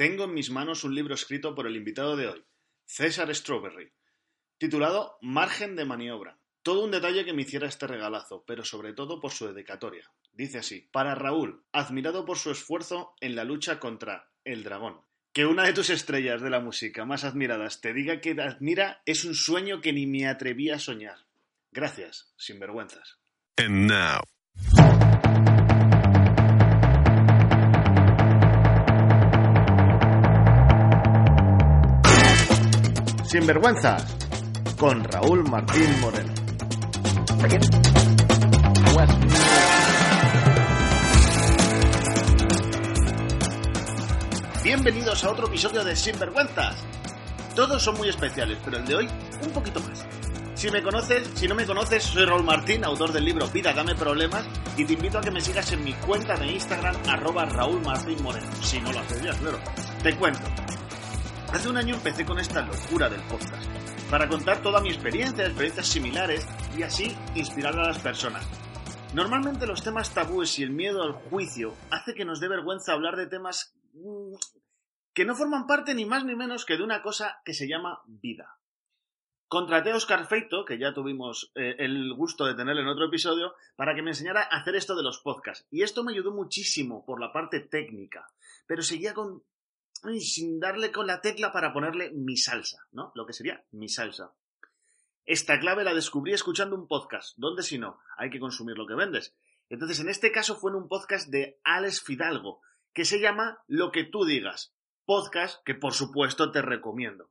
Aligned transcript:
Tengo 0.00 0.24
en 0.24 0.32
mis 0.32 0.50
manos 0.50 0.82
un 0.84 0.94
libro 0.94 1.12
escrito 1.12 1.54
por 1.54 1.66
el 1.66 1.76
invitado 1.76 2.16
de 2.16 2.26
hoy, 2.26 2.42
César 2.86 3.34
Strawberry, 3.34 3.92
titulado 4.56 5.18
Margen 5.20 5.76
de 5.76 5.84
maniobra. 5.84 6.38
Todo 6.62 6.86
un 6.86 6.90
detalle 6.90 7.26
que 7.26 7.34
me 7.34 7.42
hiciera 7.42 7.68
este 7.68 7.86
regalazo, 7.86 8.42
pero 8.46 8.64
sobre 8.64 8.94
todo 8.94 9.20
por 9.20 9.32
su 9.32 9.46
dedicatoria. 9.46 10.10
Dice 10.32 10.56
así, 10.56 10.88
para 10.90 11.14
Raúl, 11.14 11.66
admirado 11.70 12.24
por 12.24 12.38
su 12.38 12.50
esfuerzo 12.50 13.14
en 13.20 13.36
la 13.36 13.44
lucha 13.44 13.78
contra 13.78 14.30
el 14.42 14.64
dragón. 14.64 15.02
Que 15.34 15.44
una 15.44 15.64
de 15.64 15.74
tus 15.74 15.90
estrellas 15.90 16.40
de 16.40 16.48
la 16.48 16.60
música 16.60 17.04
más 17.04 17.24
admiradas 17.24 17.82
te 17.82 17.92
diga 17.92 18.22
que 18.22 18.30
admira 18.40 19.02
es 19.04 19.26
un 19.26 19.34
sueño 19.34 19.82
que 19.82 19.92
ni 19.92 20.06
me 20.06 20.26
atreví 20.26 20.70
a 20.70 20.78
soñar. 20.78 21.26
Gracias, 21.72 22.32
sinvergüenzas. 22.38 23.18
And 23.58 23.86
now, 23.86 24.22
Sinvergüenzas, 33.30 34.04
con 34.76 35.04
Raúl 35.04 35.48
Martín 35.48 36.00
Moreno. 36.00 36.32
Bienvenidos 44.64 45.22
a 45.22 45.30
otro 45.30 45.46
episodio 45.46 45.84
de 45.84 45.94
Sinvergüenzas. 45.94 46.74
Todos 47.54 47.80
son 47.80 47.98
muy 47.98 48.08
especiales, 48.08 48.58
pero 48.64 48.78
el 48.78 48.84
de 48.84 48.96
hoy 48.96 49.08
un 49.44 49.52
poquito 49.52 49.78
más. 49.78 50.04
Si 50.56 50.68
me 50.72 50.82
conoces, 50.82 51.30
si 51.36 51.46
no 51.46 51.54
me 51.54 51.64
conoces, 51.64 52.02
soy 52.02 52.24
Raúl 52.24 52.42
Martín, 52.42 52.84
autor 52.84 53.12
del 53.12 53.26
libro 53.26 53.46
Vida, 53.46 53.72
dame 53.72 53.94
problemas, 53.94 54.44
y 54.76 54.84
te 54.84 54.94
invito 54.94 55.18
a 55.18 55.20
que 55.20 55.30
me 55.30 55.40
sigas 55.40 55.70
en 55.70 55.84
mi 55.84 55.92
cuenta 55.92 56.36
de 56.36 56.48
Instagram, 56.48 56.96
arroba 57.08 57.44
Raúl 57.44 57.80
Martín 57.82 58.20
Moreno. 58.24 58.50
Si 58.60 58.80
no 58.80 58.90
lo 58.90 58.98
haces 58.98 59.22
ya, 59.22 59.32
claro. 59.34 59.60
Te 60.02 60.16
cuento. 60.16 60.42
Hace 61.52 61.68
un 61.68 61.76
año 61.76 61.96
empecé 61.96 62.24
con 62.24 62.38
esta 62.38 62.62
locura 62.62 63.08
del 63.08 63.20
podcast, 63.22 63.68
para 64.08 64.28
contar 64.28 64.62
toda 64.62 64.80
mi 64.80 64.90
experiencia, 64.90 65.46
experiencias 65.46 65.88
similares, 65.88 66.46
y 66.78 66.84
así 66.84 67.16
inspirar 67.34 67.76
a 67.76 67.88
las 67.88 67.98
personas. 67.98 68.46
Normalmente 69.14 69.66
los 69.66 69.82
temas 69.82 70.14
tabúes 70.14 70.56
y 70.60 70.62
el 70.62 70.70
miedo 70.70 71.02
al 71.02 71.12
juicio 71.12 71.74
hace 71.90 72.14
que 72.14 72.24
nos 72.24 72.38
dé 72.38 72.46
vergüenza 72.46 72.92
hablar 72.92 73.16
de 73.16 73.26
temas 73.26 73.74
mm, 73.94 74.34
que 75.12 75.24
no 75.24 75.34
forman 75.34 75.66
parte 75.66 75.92
ni 75.92 76.04
más 76.04 76.24
ni 76.24 76.36
menos 76.36 76.64
que 76.64 76.76
de 76.76 76.84
una 76.84 77.02
cosa 77.02 77.42
que 77.44 77.52
se 77.52 77.66
llama 77.66 78.00
vida. 78.06 78.60
Contraté 79.48 79.90
a 79.90 79.96
Oscar 79.96 80.28
Feito, 80.28 80.64
que 80.64 80.78
ya 80.78 80.94
tuvimos 80.94 81.50
eh, 81.56 81.74
el 81.80 82.14
gusto 82.14 82.46
de 82.46 82.54
tenerle 82.54 82.82
en 82.82 82.88
otro 82.88 83.06
episodio, 83.06 83.54
para 83.74 83.96
que 83.96 84.02
me 84.02 84.10
enseñara 84.10 84.42
a 84.42 84.58
hacer 84.60 84.76
esto 84.76 84.94
de 84.94 85.02
los 85.02 85.18
podcasts. 85.18 85.66
Y 85.72 85.82
esto 85.82 86.04
me 86.04 86.12
ayudó 86.12 86.30
muchísimo 86.30 87.04
por 87.04 87.20
la 87.20 87.32
parte 87.32 87.58
técnica, 87.58 88.28
pero 88.68 88.82
seguía 88.82 89.14
con 89.14 89.42
sin 90.20 90.60
darle 90.60 90.92
con 90.92 91.06
la 91.06 91.20
tecla 91.20 91.52
para 91.52 91.72
ponerle 91.72 92.10
mi 92.12 92.36
salsa, 92.36 92.86
¿no? 92.92 93.12
Lo 93.14 93.26
que 93.26 93.32
sería 93.32 93.64
mi 93.72 93.88
salsa. 93.88 94.32
Esta 95.24 95.60
clave 95.60 95.84
la 95.84 95.94
descubrí 95.94 96.32
escuchando 96.32 96.74
un 96.74 96.88
podcast. 96.88 97.36
¿Dónde 97.36 97.62
si 97.62 97.78
no? 97.78 98.00
Hay 98.16 98.30
que 98.30 98.40
consumir 98.40 98.76
lo 98.76 98.86
que 98.86 98.94
vendes. 98.94 99.34
Entonces, 99.68 100.00
en 100.00 100.08
este 100.08 100.32
caso 100.32 100.56
fue 100.56 100.72
en 100.72 100.78
un 100.78 100.88
podcast 100.88 101.28
de 101.28 101.60
Alex 101.62 102.02
Fidalgo, 102.02 102.60
que 102.92 103.04
se 103.04 103.20
llama 103.20 103.62
Lo 103.68 103.92
que 103.92 104.04
tú 104.04 104.24
digas. 104.24 104.74
Podcast 105.04 105.64
que, 105.64 105.74
por 105.74 105.94
supuesto, 105.94 106.50
te 106.50 106.62
recomiendo. 106.62 107.30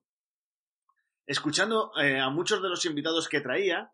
Escuchando 1.26 1.92
eh, 2.02 2.20
a 2.20 2.30
muchos 2.30 2.62
de 2.62 2.70
los 2.70 2.86
invitados 2.86 3.28
que 3.28 3.42
traía, 3.42 3.92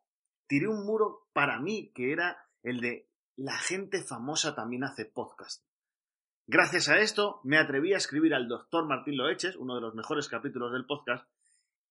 tiré 0.48 0.68
un 0.68 0.86
muro 0.86 1.28
para 1.34 1.60
mí, 1.60 1.92
que 1.96 2.12
era 2.12 2.38
el 2.62 2.82
de 2.82 3.10
la 3.36 3.58
gente 3.58 4.04
famosa 4.04 4.56
también 4.56 4.84
hace 4.84 5.06
podcast. 5.06 5.65
Gracias 6.48 6.90
a 6.90 7.00
esto, 7.00 7.40
me 7.44 7.58
atreví 7.58 7.94
a 7.94 7.98
escribir 7.98 8.36
al 8.36 8.48
doctor 8.48 8.86
Martín 8.86 9.18
Loeches, 9.18 9.56
uno 9.56 9.74
de 9.74 9.82
los 9.82 9.96
mejores 9.96 10.30
capítulos 10.30 10.72
del 10.72 10.86
podcast, 10.86 11.28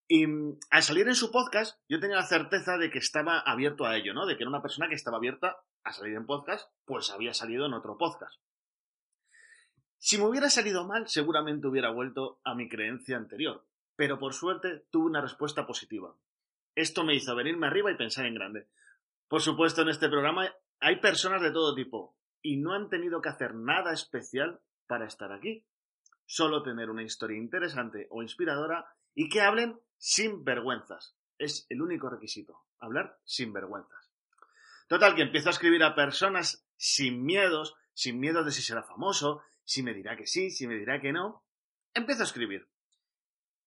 y 0.07 0.29
mm, 0.29 0.61
al 0.71 0.83
salir 0.85 1.09
en 1.09 1.17
su 1.17 1.33
podcast, 1.33 1.81
yo 1.89 1.99
tenía 1.99 2.17
la 2.17 2.27
certeza 2.27 2.79
de 2.79 2.89
que 2.89 2.99
estaba 2.99 3.41
abierto 3.41 3.85
a 3.85 3.97
ello, 3.97 4.15
¿no? 4.15 4.27
De 4.27 4.37
que 4.37 4.45
era 4.45 4.51
una 4.51 4.63
persona 4.63 4.89
que 4.89 4.95
estaba 4.95 5.17
abierta 5.17 5.57
a 5.83 5.93
salir 5.93 6.15
en 6.15 6.27
podcast, 6.27 6.71
pues 6.85 7.11
había 7.11 7.35
salido 7.35 7.67
en 7.67 7.73
otro 7.73 7.99
podcast. 7.99 8.41
Si 9.99 10.19
me 10.19 10.27
hubiera 10.27 10.49
salido 10.51 10.87
mal, 10.87 11.09
seguramente 11.09 11.67
hubiera 11.67 11.91
vuelto 11.91 12.39
a 12.45 12.55
mi 12.55 12.69
creencia 12.69 13.17
anterior, 13.17 13.67
pero 13.97 14.21
por 14.21 14.35
suerte 14.35 14.85
tuve 14.89 15.07
una 15.07 15.21
respuesta 15.21 15.67
positiva. 15.67 16.15
Esto 16.77 17.03
me 17.03 17.17
hizo 17.17 17.35
venirme 17.35 17.67
arriba 17.67 17.91
y 17.91 17.97
pensar 17.97 18.27
en 18.27 18.35
grande. 18.35 18.69
Por 19.27 19.41
supuesto, 19.41 19.83
en 19.83 19.89
este 19.89 20.09
programa 20.09 20.49
hay 20.79 21.01
personas 21.01 21.43
de 21.43 21.51
todo 21.51 21.75
tipo, 21.75 22.15
y 22.45 22.59
no 22.59 22.75
han 22.75 22.91
tenido 22.91 23.23
que 23.23 23.31
hacer 23.31 23.55
nada 23.55 23.93
especial 23.93 24.61
para 24.87 25.07
estar 25.07 25.33
aquí. 25.33 25.65
Solo 26.27 26.63
tener 26.63 26.91
una 26.91 27.03
historia 27.03 27.39
interesante 27.39 28.07
o 28.11 28.23
inspiradora 28.23 28.87
y 29.15 29.31
que 29.31 29.41
hablen 29.41 29.81
sin 29.97 30.45
vergüenzas. 30.45 31.17
Es 31.39 31.67
el 31.71 31.81
único 31.81 32.11
requisito, 32.11 32.67
hablar 32.79 33.19
sin 33.25 33.53
vergüenzas. 33.53 34.13
Total, 34.89 35.15
que 35.15 35.23
empiezo 35.23 35.49
a 35.49 35.53
escribir 35.53 35.83
a 35.83 35.95
personas 35.95 36.67
sin 36.77 37.25
miedos, 37.25 37.75
sin 37.95 38.21
miedo 38.21 38.45
de 38.45 38.53
si 38.53 38.61
será 38.61 38.83
famoso, 38.83 39.43
si 39.65 39.83
me 39.83 39.95
dirá 39.95 40.15
que 40.15 40.27
sí, 40.27 40.51
si 40.51 40.67
me 40.67 40.75
dirá 40.75 41.01
que 41.01 41.13
no. 41.13 41.43
Empiezo 41.95 42.23
a 42.23 42.27
escribir. 42.27 42.69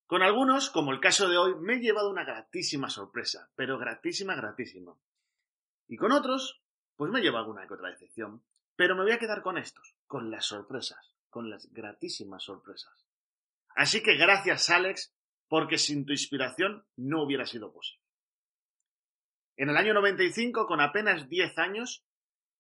Con 0.06 0.22
algunos, 0.22 0.70
como 0.70 0.92
el 0.92 1.00
caso 1.00 1.28
de 1.28 1.38
hoy, 1.38 1.56
me 1.60 1.74
he 1.74 1.80
llevado 1.80 2.12
una 2.12 2.24
gratísima 2.24 2.92
sorpresa, 2.92 3.50
pero 3.56 3.80
gratísima, 3.80 4.36
gratísima. 4.36 4.96
Y 5.88 5.98
con 5.98 6.12
otros, 6.12 6.62
pues 6.96 7.12
me 7.12 7.22
llevo 7.22 7.38
alguna 7.38 7.68
que 7.68 7.74
otra 7.74 7.90
decepción. 7.90 8.44
Pero 8.78 8.96
me 8.96 9.02
voy 9.02 9.12
a 9.12 9.20
quedar 9.20 9.42
con 9.42 9.58
estos, 9.58 9.96
con 10.06 10.30
las 10.30 10.46
sorpresas, 10.46 11.14
con 11.30 11.50
las 11.50 11.74
gratísimas 11.74 12.44
sorpresas. 12.44 13.06
Así 13.76 14.02
que 14.02 14.16
gracias, 14.16 14.70
Alex, 14.70 15.14
porque 15.50 15.80
sin 15.80 16.06
tu 16.06 16.14
inspiración 16.14 16.86
no 16.96 17.24
hubiera 17.24 17.46
sido 17.46 17.74
posible. 17.74 18.06
En 19.58 19.70
el 19.70 19.78
año 19.78 19.96
95, 19.96 20.68
con 20.68 20.80
apenas 20.80 21.28
10 21.28 21.58
años, 21.58 22.06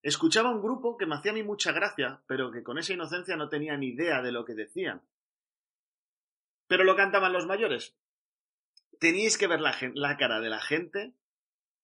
escuchaba 0.01 0.49
un 0.49 0.61
grupo 0.61 0.97
que 0.97 1.05
me 1.05 1.15
hacía 1.15 1.31
a 1.31 1.35
mí 1.35 1.43
mucha 1.43 1.71
gracia, 1.71 2.23
pero 2.27 2.51
que 2.51 2.63
con 2.63 2.79
esa 2.79 2.93
inocencia 2.93 3.37
no 3.37 3.47
tenía 3.47 3.77
ni 3.77 3.89
idea 3.89 4.23
de 4.23 4.31
lo 4.31 4.43
que 4.43 4.55
decían. 4.55 5.03
Pero 6.67 6.83
lo 6.83 6.95
cantaban 6.95 7.31
los 7.31 7.45
mayores. 7.45 7.95
Teníais 8.99 9.37
que 9.37 9.45
ver 9.45 9.59
la, 9.61 10.17
cara 10.17 10.39
de 10.39 10.49
la 10.49 10.59
gente 10.59 11.13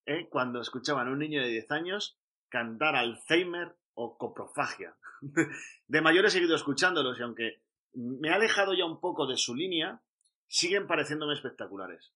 ¿eh? 0.07 0.27
cuando 0.29 0.59
escuchaban 0.59 1.07
a 1.07 1.11
un 1.11 1.19
niño 1.19 1.43
de 1.43 1.49
10 1.49 1.69
años 1.71 2.17
cantar 2.49 2.95
Alzheimer 2.95 3.75
o 3.93 4.17
coprofagia. 4.17 4.95
De 5.87 6.01
mayor 6.01 6.25
he 6.25 6.29
seguido 6.29 6.55
escuchándolos 6.55 7.19
y 7.19 7.23
aunque 7.23 7.63
me 7.93 8.29
ha 8.29 8.35
alejado 8.35 8.73
ya 8.73 8.85
un 8.85 8.99
poco 8.99 9.27
de 9.27 9.37
su 9.37 9.55
línea, 9.55 10.01
siguen 10.47 10.87
pareciéndome 10.87 11.33
espectaculares. 11.33 12.13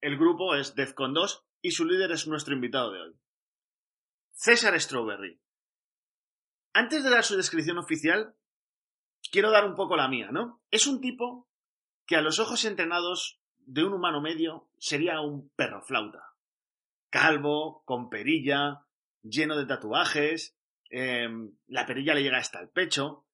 El 0.00 0.18
grupo 0.18 0.54
es 0.54 0.74
Defcon 0.74 1.14
2 1.14 1.44
y 1.62 1.70
su 1.70 1.86
líder 1.86 2.12
es 2.12 2.26
nuestro 2.26 2.54
invitado 2.54 2.92
de 2.92 3.00
hoy. 3.00 3.14
César 4.32 4.78
Strawberry. 4.78 5.40
Antes 6.74 7.04
de 7.04 7.10
dar 7.10 7.24
su 7.24 7.36
descripción 7.36 7.78
oficial, 7.78 8.34
quiero 9.30 9.50
dar 9.50 9.64
un 9.64 9.74
poco 9.74 9.96
la 9.96 10.08
mía, 10.08 10.28
¿no? 10.30 10.60
Es 10.70 10.86
un 10.86 11.00
tipo 11.00 11.48
que 12.06 12.16
a 12.16 12.20
los 12.20 12.38
ojos 12.38 12.64
entrenados 12.64 13.40
de 13.58 13.84
un 13.84 13.94
humano 13.94 14.20
medio 14.20 14.68
sería 14.78 15.20
un 15.20 15.48
perro 15.50 15.82
flauta. 15.82 16.34
Calvo, 17.10 17.82
con 17.84 18.10
perilla, 18.10 18.84
lleno 19.22 19.56
de 19.56 19.66
tatuajes, 19.66 20.56
Em, 20.96 21.56
la 21.66 21.86
perilla 21.86 22.14
le 22.14 22.22
llega 22.22 22.38
hasta 22.38 22.60
el 22.60 22.68
pecho. 22.68 23.26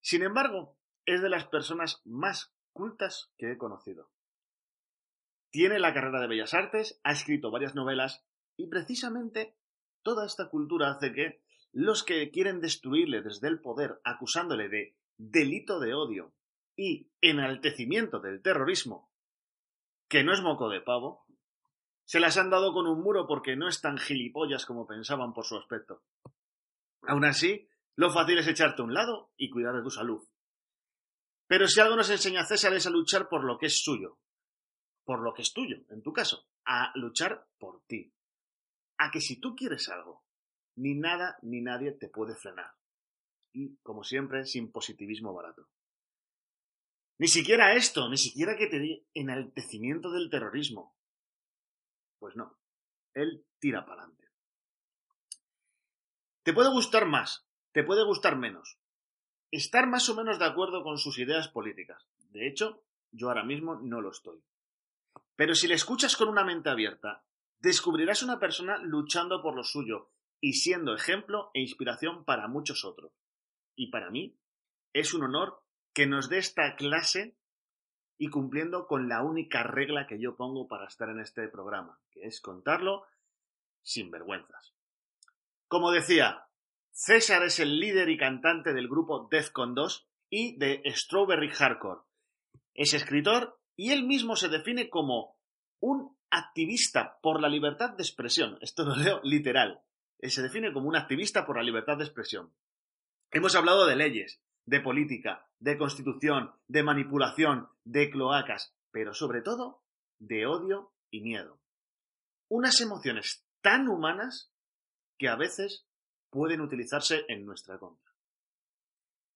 Sin 0.00 0.22
embargo, 0.22 0.78
es 1.04 1.20
de 1.20 1.28
las 1.28 1.46
personas 1.46 2.00
más 2.06 2.56
cultas 2.72 3.30
que 3.36 3.52
he 3.52 3.58
conocido. 3.58 4.10
Tiene 5.50 5.78
la 5.80 5.92
carrera 5.92 6.18
de 6.22 6.28
Bellas 6.28 6.54
Artes, 6.54 6.98
ha 7.04 7.12
escrito 7.12 7.50
varias 7.50 7.74
novelas 7.74 8.24
y 8.56 8.68
precisamente 8.68 9.54
toda 10.02 10.24
esta 10.24 10.48
cultura 10.48 10.92
hace 10.92 11.12
que 11.12 11.42
los 11.72 12.04
que 12.04 12.30
quieren 12.30 12.62
destruirle 12.62 13.20
desde 13.20 13.48
el 13.48 13.60
poder 13.60 14.00
acusándole 14.02 14.70
de 14.70 14.96
delito 15.18 15.80
de 15.80 15.92
odio 15.92 16.32
y 16.74 17.10
enaltecimiento 17.20 18.18
del 18.18 18.40
terrorismo, 18.40 19.10
que 20.08 20.24
no 20.24 20.32
es 20.32 20.40
moco 20.40 20.70
de 20.70 20.80
pavo, 20.80 21.26
se 22.06 22.18
las 22.18 22.38
han 22.38 22.48
dado 22.48 22.72
con 22.72 22.86
un 22.86 23.02
muro 23.02 23.26
porque 23.26 23.56
no 23.56 23.68
es 23.68 23.82
tan 23.82 23.98
gilipollas 23.98 24.64
como 24.64 24.86
pensaban 24.86 25.34
por 25.34 25.44
su 25.44 25.58
aspecto. 25.58 26.02
Aún 27.06 27.24
así, 27.24 27.68
lo 27.96 28.10
fácil 28.10 28.38
es 28.38 28.48
echarte 28.48 28.82
a 28.82 28.84
un 28.84 28.94
lado 28.94 29.32
y 29.36 29.50
cuidar 29.50 29.74
de 29.74 29.82
tu 29.82 29.90
salud. 29.90 30.26
Pero 31.46 31.68
si 31.68 31.80
algo 31.80 31.96
nos 31.96 32.10
enseña 32.10 32.44
César 32.44 32.72
es 32.74 32.86
a 32.86 32.90
luchar 32.90 33.28
por 33.28 33.44
lo 33.44 33.58
que 33.58 33.66
es 33.66 33.82
suyo, 33.82 34.18
por 35.04 35.22
lo 35.22 35.34
que 35.34 35.42
es 35.42 35.52
tuyo, 35.52 35.84
en 35.90 36.02
tu 36.02 36.12
caso, 36.12 36.48
a 36.64 36.92
luchar 36.96 37.46
por 37.58 37.84
ti. 37.86 38.12
A 38.98 39.10
que 39.10 39.20
si 39.20 39.38
tú 39.38 39.54
quieres 39.54 39.88
algo, 39.88 40.24
ni 40.76 40.94
nada 40.94 41.36
ni 41.42 41.60
nadie 41.60 41.92
te 41.92 42.08
puede 42.08 42.34
frenar. 42.34 42.72
Y, 43.52 43.76
como 43.78 44.02
siempre, 44.02 44.46
sin 44.46 44.72
positivismo 44.72 45.32
barato. 45.32 45.68
Ni 47.18 47.28
siquiera 47.28 47.74
esto, 47.74 48.08
ni 48.08 48.16
siquiera 48.16 48.56
que 48.56 48.66
te 48.66 48.80
dé 48.80 49.06
enaltecimiento 49.14 50.10
del 50.10 50.30
terrorismo. 50.30 50.96
Pues 52.18 52.34
no, 52.34 52.58
él 53.12 53.46
tira 53.60 53.84
para 53.84 54.02
adelante. 54.02 54.23
Te 56.44 56.52
puede 56.52 56.68
gustar 56.68 57.06
más, 57.06 57.48
te 57.72 57.82
puede 57.84 58.04
gustar 58.04 58.36
menos. 58.36 58.78
Estar 59.50 59.88
más 59.88 60.10
o 60.10 60.14
menos 60.14 60.38
de 60.38 60.44
acuerdo 60.44 60.82
con 60.82 60.98
sus 60.98 61.18
ideas 61.18 61.48
políticas. 61.48 62.06
De 62.32 62.46
hecho, 62.46 62.84
yo 63.12 63.28
ahora 63.28 63.44
mismo 63.44 63.76
no 63.76 64.02
lo 64.02 64.10
estoy. 64.10 64.44
Pero 65.36 65.54
si 65.54 65.68
le 65.68 65.74
escuchas 65.74 66.18
con 66.18 66.28
una 66.28 66.44
mente 66.44 66.68
abierta, 66.68 67.24
descubrirás 67.60 68.22
una 68.22 68.38
persona 68.38 68.76
luchando 68.76 69.40
por 69.40 69.56
lo 69.56 69.64
suyo 69.64 70.10
y 70.38 70.52
siendo 70.52 70.94
ejemplo 70.94 71.50
e 71.54 71.62
inspiración 71.62 72.26
para 72.26 72.46
muchos 72.46 72.84
otros. 72.84 73.12
Y 73.74 73.86
para 73.86 74.10
mí 74.10 74.36
es 74.92 75.14
un 75.14 75.22
honor 75.22 75.62
que 75.94 76.06
nos 76.06 76.28
dé 76.28 76.36
esta 76.36 76.76
clase 76.76 77.38
y 78.18 78.28
cumpliendo 78.28 78.86
con 78.86 79.08
la 79.08 79.22
única 79.22 79.62
regla 79.62 80.06
que 80.06 80.20
yo 80.20 80.36
pongo 80.36 80.68
para 80.68 80.88
estar 80.88 81.08
en 81.08 81.20
este 81.20 81.48
programa, 81.48 81.98
que 82.10 82.26
es 82.26 82.42
contarlo 82.42 83.06
sin 83.82 84.10
vergüenzas. 84.10 84.73
Como 85.74 85.90
decía, 85.90 86.46
César 86.92 87.42
es 87.42 87.58
el 87.58 87.80
líder 87.80 88.08
y 88.08 88.16
cantante 88.16 88.72
del 88.72 88.86
grupo 88.86 89.26
Defcon 89.28 89.74
2 89.74 90.08
y 90.30 90.56
de 90.56 90.84
Strawberry 90.94 91.50
Hardcore. 91.50 92.02
Es 92.74 92.94
escritor 92.94 93.58
y 93.74 93.90
él 93.90 94.04
mismo 94.04 94.36
se 94.36 94.48
define 94.48 94.88
como 94.88 95.36
un 95.80 96.16
activista 96.30 97.18
por 97.20 97.40
la 97.40 97.48
libertad 97.48 97.90
de 97.90 98.04
expresión. 98.04 98.56
Esto 98.60 98.84
lo 98.84 98.94
leo 98.94 99.20
literal. 99.24 99.80
Él 100.20 100.30
se 100.30 100.42
define 100.42 100.72
como 100.72 100.88
un 100.88 100.94
activista 100.94 101.44
por 101.44 101.56
la 101.56 101.64
libertad 101.64 101.96
de 101.96 102.04
expresión. 102.04 102.54
Hemos 103.32 103.56
hablado 103.56 103.84
de 103.88 103.96
leyes, 103.96 104.40
de 104.66 104.78
política, 104.78 105.48
de 105.58 105.76
constitución, 105.76 106.52
de 106.68 106.84
manipulación, 106.84 107.68
de 107.82 108.12
cloacas, 108.12 108.76
pero 108.92 109.12
sobre 109.12 109.42
todo 109.42 109.82
de 110.20 110.46
odio 110.46 110.92
y 111.10 111.20
miedo. 111.20 111.58
Unas 112.48 112.80
emociones 112.80 113.44
tan 113.60 113.88
humanas 113.88 114.53
que 115.18 115.28
a 115.28 115.36
veces 115.36 115.86
pueden 116.30 116.60
utilizarse 116.60 117.24
en 117.28 117.44
nuestra 117.46 117.78
contra. 117.78 118.12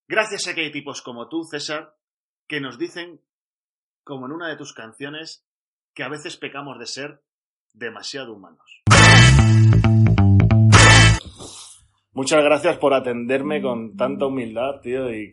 Gracias 0.08 0.48
a 0.48 0.54
que 0.54 0.62
hay 0.62 0.72
tipos 0.72 1.02
como 1.02 1.28
tú, 1.28 1.44
César, 1.44 1.94
que 2.46 2.60
nos 2.60 2.78
dicen, 2.78 3.20
como 4.04 4.26
en 4.26 4.32
una 4.32 4.48
de 4.48 4.56
tus 4.56 4.72
canciones, 4.72 5.44
que 5.94 6.02
a 6.02 6.08
veces 6.08 6.36
pecamos 6.36 6.78
de 6.78 6.86
ser 6.86 7.22
demasiado 7.74 8.34
humanos. 8.34 8.82
Muchas 12.12 12.42
gracias 12.42 12.78
por 12.78 12.94
atenderme 12.94 13.62
con 13.62 13.96
tanta 13.96 14.26
humildad, 14.26 14.80
tío, 14.80 15.12
y, 15.12 15.32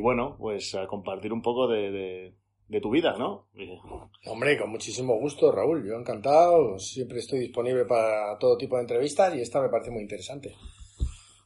bueno, 0.00 0.36
pues 0.38 0.74
a 0.74 0.86
compartir 0.86 1.32
un 1.32 1.40
poco 1.40 1.68
de, 1.68 2.34
tu 2.78 2.90
vida, 2.90 3.16
¿no? 3.18 3.48
Hombre, 4.26 4.58
con 4.58 4.70
muchísimo 4.70 5.18
gusto, 5.18 5.50
Raúl. 5.50 5.84
Yo 5.84 5.94
encantado. 5.94 6.78
Siempre 6.78 7.18
estoy 7.18 7.40
disponible 7.40 7.86
para 7.86 8.38
todo 8.38 8.56
tipo 8.56 8.76
de 8.76 8.82
entrevistas 8.82 9.34
y 9.34 9.40
esta 9.40 9.60
me 9.60 9.70
parece 9.70 9.90
muy 9.90 10.02
interesante. 10.02 10.54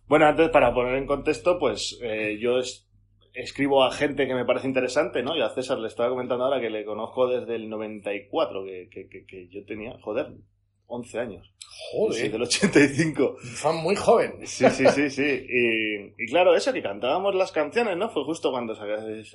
Bueno, 0.06 0.26
antes, 0.26 0.50
para 0.50 0.74
poner 0.74 0.96
en 0.96 1.06
contexto, 1.06 1.58
pues 1.58 1.98
eh, 2.02 2.36
yo 2.38 2.58
escribo 3.32 3.84
a 3.84 3.90
gente 3.90 4.26
que 4.26 4.34
me 4.34 4.44
parece 4.44 4.68
interesante, 4.68 5.22
¿no? 5.22 5.36
Y 5.36 5.40
a 5.40 5.48
César 5.50 5.78
le 5.78 5.88
estaba 5.88 6.10
comentando 6.10 6.44
ahora 6.44 6.60
que 6.60 6.70
le 6.70 6.84
conozco 6.84 7.26
desde 7.26 7.56
el 7.56 7.70
94, 7.70 8.64
que, 8.64 8.88
que, 8.90 9.08
que, 9.08 9.24
que 9.24 9.48
yo 9.48 9.64
tenía, 9.64 9.96
joder, 10.02 10.34
11 10.86 11.18
años. 11.18 11.52
Joder. 11.92 12.20
Sí, 12.20 12.28
del 12.28 12.42
85. 12.42 13.36
Un 13.42 13.48
fan 13.48 13.76
muy 13.76 13.96
joven. 13.96 14.46
Sí, 14.46 14.68
sí, 14.70 14.86
sí, 14.88 15.10
sí. 15.10 15.46
Y, 15.48 16.22
y, 16.22 16.26
claro, 16.28 16.54
eso, 16.54 16.72
que 16.72 16.82
cantábamos 16.82 17.34
las 17.34 17.52
canciones, 17.52 17.96
¿no? 17.96 18.10
Fue 18.10 18.24
justo 18.24 18.50
cuando 18.50 18.74
se 18.74 18.82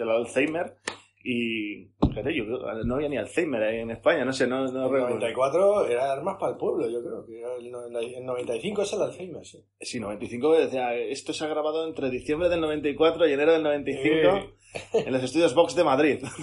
el 0.03 0.09
Alzheimer. 0.09 0.75
Y, 1.21 1.91
fíjate, 2.07 2.33
yo 2.33 2.45
no 2.45 2.95
había 2.95 3.09
ni 3.09 3.17
Alzheimer 3.17 3.61
ahí 3.61 3.79
en 3.79 3.91
España, 3.91 4.23
no 4.23 4.31
sé, 4.31 4.47
no, 4.47 4.65
no 4.67 4.85
El 4.95 5.01
94 5.01 5.87
era 5.87 6.13
armas 6.13 6.37
para 6.39 6.53
el 6.53 6.57
pueblo, 6.57 6.89
yo 6.89 7.01
creo. 7.03 7.25
Que 7.25 7.41
el 8.17 8.25
95 8.25 8.81
es 8.83 8.93
el 8.93 9.01
Alzheimer, 9.01 9.45
sí. 9.45 9.61
Sí, 9.81 9.99
95 9.99 10.53
decía, 10.53 10.93
esto 10.95 11.33
se 11.33 11.43
ha 11.43 11.49
grabado 11.49 11.85
entre 11.85 12.09
diciembre 12.09 12.47
del 12.47 12.61
94 12.61 13.27
y 13.27 13.33
enero 13.33 13.51
del 13.51 13.63
95 13.63 14.53
en 14.93 15.11
los 15.11 15.23
estudios 15.23 15.53
Vox 15.53 15.75
de 15.75 15.83
Madrid. 15.83 16.23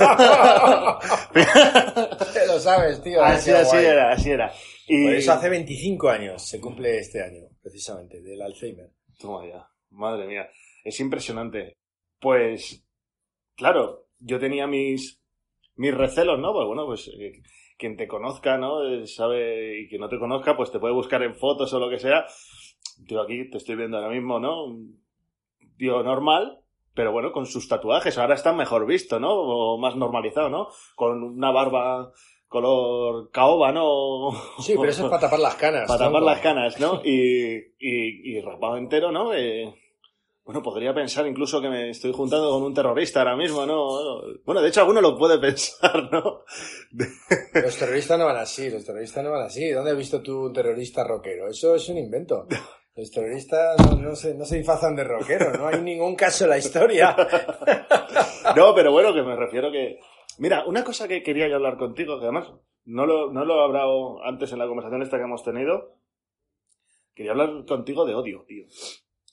lo 2.47 2.61
sabes, 2.61 3.03
tío. 3.03 3.23
Así, 3.23 3.51
así 3.51 3.77
era, 3.77 4.13
así 4.13 4.31
era. 4.31 4.53
Y... 4.89 5.05
Por 5.05 5.15
eso 5.15 5.33
hace 5.33 5.49
25 5.49 6.09
años 6.11 6.43
se 6.43 6.61
cumple 6.61 6.99
este 6.99 7.23
año, 7.23 7.49
precisamente, 7.63 8.21
del 8.21 8.43
Alzheimer. 8.43 8.91
Toma 9.19 9.47
ya, 9.49 9.67
madre 9.91 10.27
mía. 10.27 10.51
Es 10.85 11.01
impresionante. 11.01 11.79
Pues, 12.21 12.85
claro, 13.57 14.06
yo 14.19 14.39
tenía 14.39 14.67
mis, 14.67 15.21
mis 15.77 15.95
recelos, 15.95 16.39
¿no? 16.39 16.53
Pues 16.53 16.67
bueno, 16.67 16.87
pues 16.87 17.09
eh, 17.09 17.43
quien 17.79 17.97
te 17.97 18.09
conozca, 18.09 18.59
¿no? 18.59 18.83
Eh, 18.87 19.07
sabe, 19.07 19.81
y 19.81 19.89
quien 19.89 20.01
no 20.01 20.09
te 20.09 20.19
conozca, 20.19 20.57
pues 20.57 20.71
te 20.71 20.79
puede 20.79 20.95
buscar 20.95 21.23
en 21.23 21.35
fotos 21.35 21.73
o 21.73 21.81
lo 21.81 21.91
que 21.91 21.99
sea. 21.99 22.27
Yo 23.09 23.21
aquí 23.21 23.51
te 23.51 23.59
estoy 23.59 23.77
viendo 23.77 23.99
ahora 23.99 24.11
mismo, 24.11 24.41
¿no? 24.41 24.65
Un 24.65 25.03
tío 25.77 26.03
normal, 26.03 26.61
pero 26.95 27.13
bueno, 27.13 27.33
con 27.33 27.47
sus 27.47 27.69
tatuajes. 27.69 28.17
Ahora 28.19 28.35
está 28.35 28.53
mejor 28.53 28.87
visto, 28.87 29.21
¿no? 29.21 29.33
O 29.33 29.79
más 29.79 29.97
normalizado, 29.97 30.49
¿no? 30.49 30.69
Con 30.95 31.23
una 31.23 31.51
barba 31.51 32.13
color 32.49 33.31
caoba, 33.31 33.73
¿no? 33.73 34.31
Sí, 34.61 34.75
pero 34.77 34.91
eso 34.91 35.05
es 35.05 35.11
para 35.11 35.23
tapar 35.23 35.41
las 35.41 35.57
canas. 35.57 35.87
Para 35.89 36.07
tapar 36.07 36.23
las 36.23 36.41
canas, 36.41 36.81
¿no? 36.81 37.03
Y, 37.05 37.57
y, 37.79 38.37
y 38.37 38.41
rapado 38.41 38.77
entero, 38.77 39.13
¿no? 39.13 39.35
Eh, 39.35 39.75
bueno, 40.47 40.63
podría 40.63 40.95
pensar 40.95 41.27
incluso 41.27 41.61
que 41.61 41.69
me 41.69 41.91
estoy 41.91 42.13
juntando 42.13 42.51
con 42.51 42.63
un 42.63 42.73
terrorista 42.73 43.21
ahora 43.21 43.37
mismo, 43.37 43.67
¿no? 43.67 44.23
Bueno, 44.45 44.63
de 44.63 44.69
hecho 44.69 44.81
alguno 44.81 45.03
lo 45.03 45.19
puede 45.19 45.39
pensar, 45.41 46.09
¿no? 46.11 46.45
Los 47.53 47.77
terroristas 47.77 48.19
no 48.19 48.25
van 48.25 48.37
así, 48.37 48.71
los 48.71 48.85
terroristas 48.85 49.25
no 49.25 49.33
van 49.33 49.43
así. 49.43 49.69
¿Dónde 49.71 49.91
has 49.91 49.99
visto 49.99 50.23
tú 50.23 50.47
un 50.47 50.53
terrorista 50.53 51.05
rockero? 51.05 51.49
Eso 51.49 51.75
es 51.75 51.89
un 51.89 51.99
invento. 51.99 52.47
Los 52.95 53.11
terroristas 53.11 53.77
no, 53.99 54.17
se, 54.17 54.35
no 54.35 54.47
se 54.47 54.57
disfrazan 54.57 54.97
de 54.97 55.05
rockero, 55.05 55.53
no 55.53 55.67
hay 55.67 55.83
ningún 55.83 56.15
caso 56.15 56.45
en 56.45 56.51
la 56.51 56.59
historia. 56.59 57.15
No, 58.55 58.73
pero 58.77 58.93
bueno, 58.93 59.13
que 59.13 59.23
me 59.23 59.35
refiero 59.35 59.73
que 59.73 59.99
Mira, 60.39 60.67
una 60.67 60.85
cosa 60.85 61.09
que 61.09 61.23
quería 61.23 61.49
yo 61.49 61.57
hablar 61.57 61.79
contigo, 61.79 62.19
que 62.19 62.25
además 62.25 62.53
no 62.85 63.07
lo, 63.07 63.33
no 63.33 63.45
lo 63.45 63.59
he 63.59 63.65
hablado 63.65 64.23
antes 64.23 64.53
en 64.53 64.59
la 64.59 64.67
conversación 64.67 65.03
esta 65.03 65.17
que 65.17 65.25
hemos 65.25 65.43
tenido. 65.43 65.97
Quería 67.15 67.33
hablar 67.33 67.65
contigo 67.67 68.05
de 68.05 68.15
odio, 68.15 68.45
tío. 68.47 68.67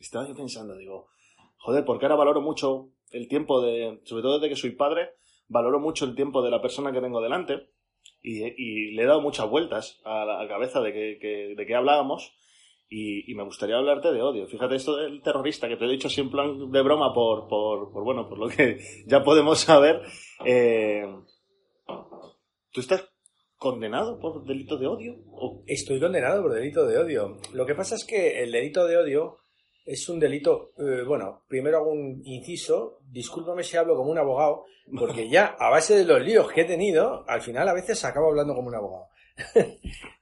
Estaba 0.04 0.28
yo 0.28 0.36
pensando, 0.36 0.76
digo, 0.76 1.08
joder, 1.58 1.86
porque 1.86 2.06
ahora 2.06 2.18
valoro 2.18 2.42
mucho 2.42 2.90
el 3.12 3.30
tiempo 3.30 3.62
de, 3.62 4.02
sobre 4.04 4.22
todo 4.22 4.40
desde 4.40 4.50
que 4.50 4.60
soy 4.60 4.72
padre, 4.72 5.12
valoro 5.48 5.80
mucho 5.80 6.04
el 6.04 6.14
tiempo 6.14 6.42
de 6.42 6.52
la 6.52 6.62
persona 6.62 6.92
que 6.92 7.00
tengo 7.00 7.22
delante 7.22 7.70
y, 8.22 8.92
le 8.92 9.02
he 9.02 9.06
dado 9.06 9.22
muchas 9.22 9.50
vueltas 9.50 10.02
a 10.04 10.26
la 10.26 10.46
cabeza 10.48 10.82
de 10.82 10.92
que, 10.92 11.56
de 11.56 11.66
que 11.66 11.76
hablábamos 11.76 12.34
y, 12.90 13.34
me 13.34 13.44
gustaría 13.44 13.78
hablarte 13.78 14.12
de 14.12 14.22
odio. 14.22 14.46
Fíjate 14.48 14.76
esto 14.76 14.98
del 14.98 15.22
terrorista 15.22 15.70
que 15.70 15.78
te 15.78 15.86
he 15.86 15.90
dicho 15.90 16.10
plan 16.30 16.70
de 16.70 16.82
broma 16.82 17.14
por, 17.14 17.48
por, 17.48 17.92
por 17.92 18.04
bueno, 18.04 18.28
por 18.28 18.38
lo 18.38 18.50
que 18.50 18.80
ya 19.08 19.24
podemos 19.24 19.60
saber. 19.60 20.02
Eh, 20.46 21.06
¿Tú 22.72 22.82
estás 22.82 23.10
condenado 23.56 24.20
por 24.20 24.44
delito 24.44 24.78
de 24.78 24.88
odio? 24.88 25.16
Estoy 25.66 26.00
condenado 26.00 26.42
por 26.42 26.54
delito 26.54 26.86
de 26.86 26.98
odio. 26.98 27.38
Lo 27.54 27.66
que 27.66 27.76
pasa 27.76 27.96
es 27.96 28.04
que 28.06 28.44
el 28.44 28.52
delito 28.52 28.86
de 28.86 28.98
odio 28.98 29.38
es 29.86 30.08
un 30.10 30.20
delito, 30.20 30.74
eh, 30.78 31.04
bueno, 31.06 31.44
primero 31.48 31.78
hago 31.78 31.92
un 31.92 32.22
inciso, 32.26 33.00
discúlpame 33.12 33.64
si 33.64 33.78
hablo 33.78 33.96
como 33.96 34.12
un 34.12 34.18
abogado, 34.18 34.66
porque 34.98 35.30
ya 35.30 35.56
a 35.60 35.70
base 35.70 35.96
de 35.96 36.06
los 36.06 36.22
líos 36.22 36.52
que 36.52 36.62
he 36.62 36.66
tenido, 36.66 37.26
al 37.28 37.42
final 37.42 37.68
a 37.68 37.74
veces 37.74 38.04
acabo 38.06 38.28
hablando 38.28 38.56
como 38.56 38.70
un 38.70 38.76
abogado. 38.76 39.08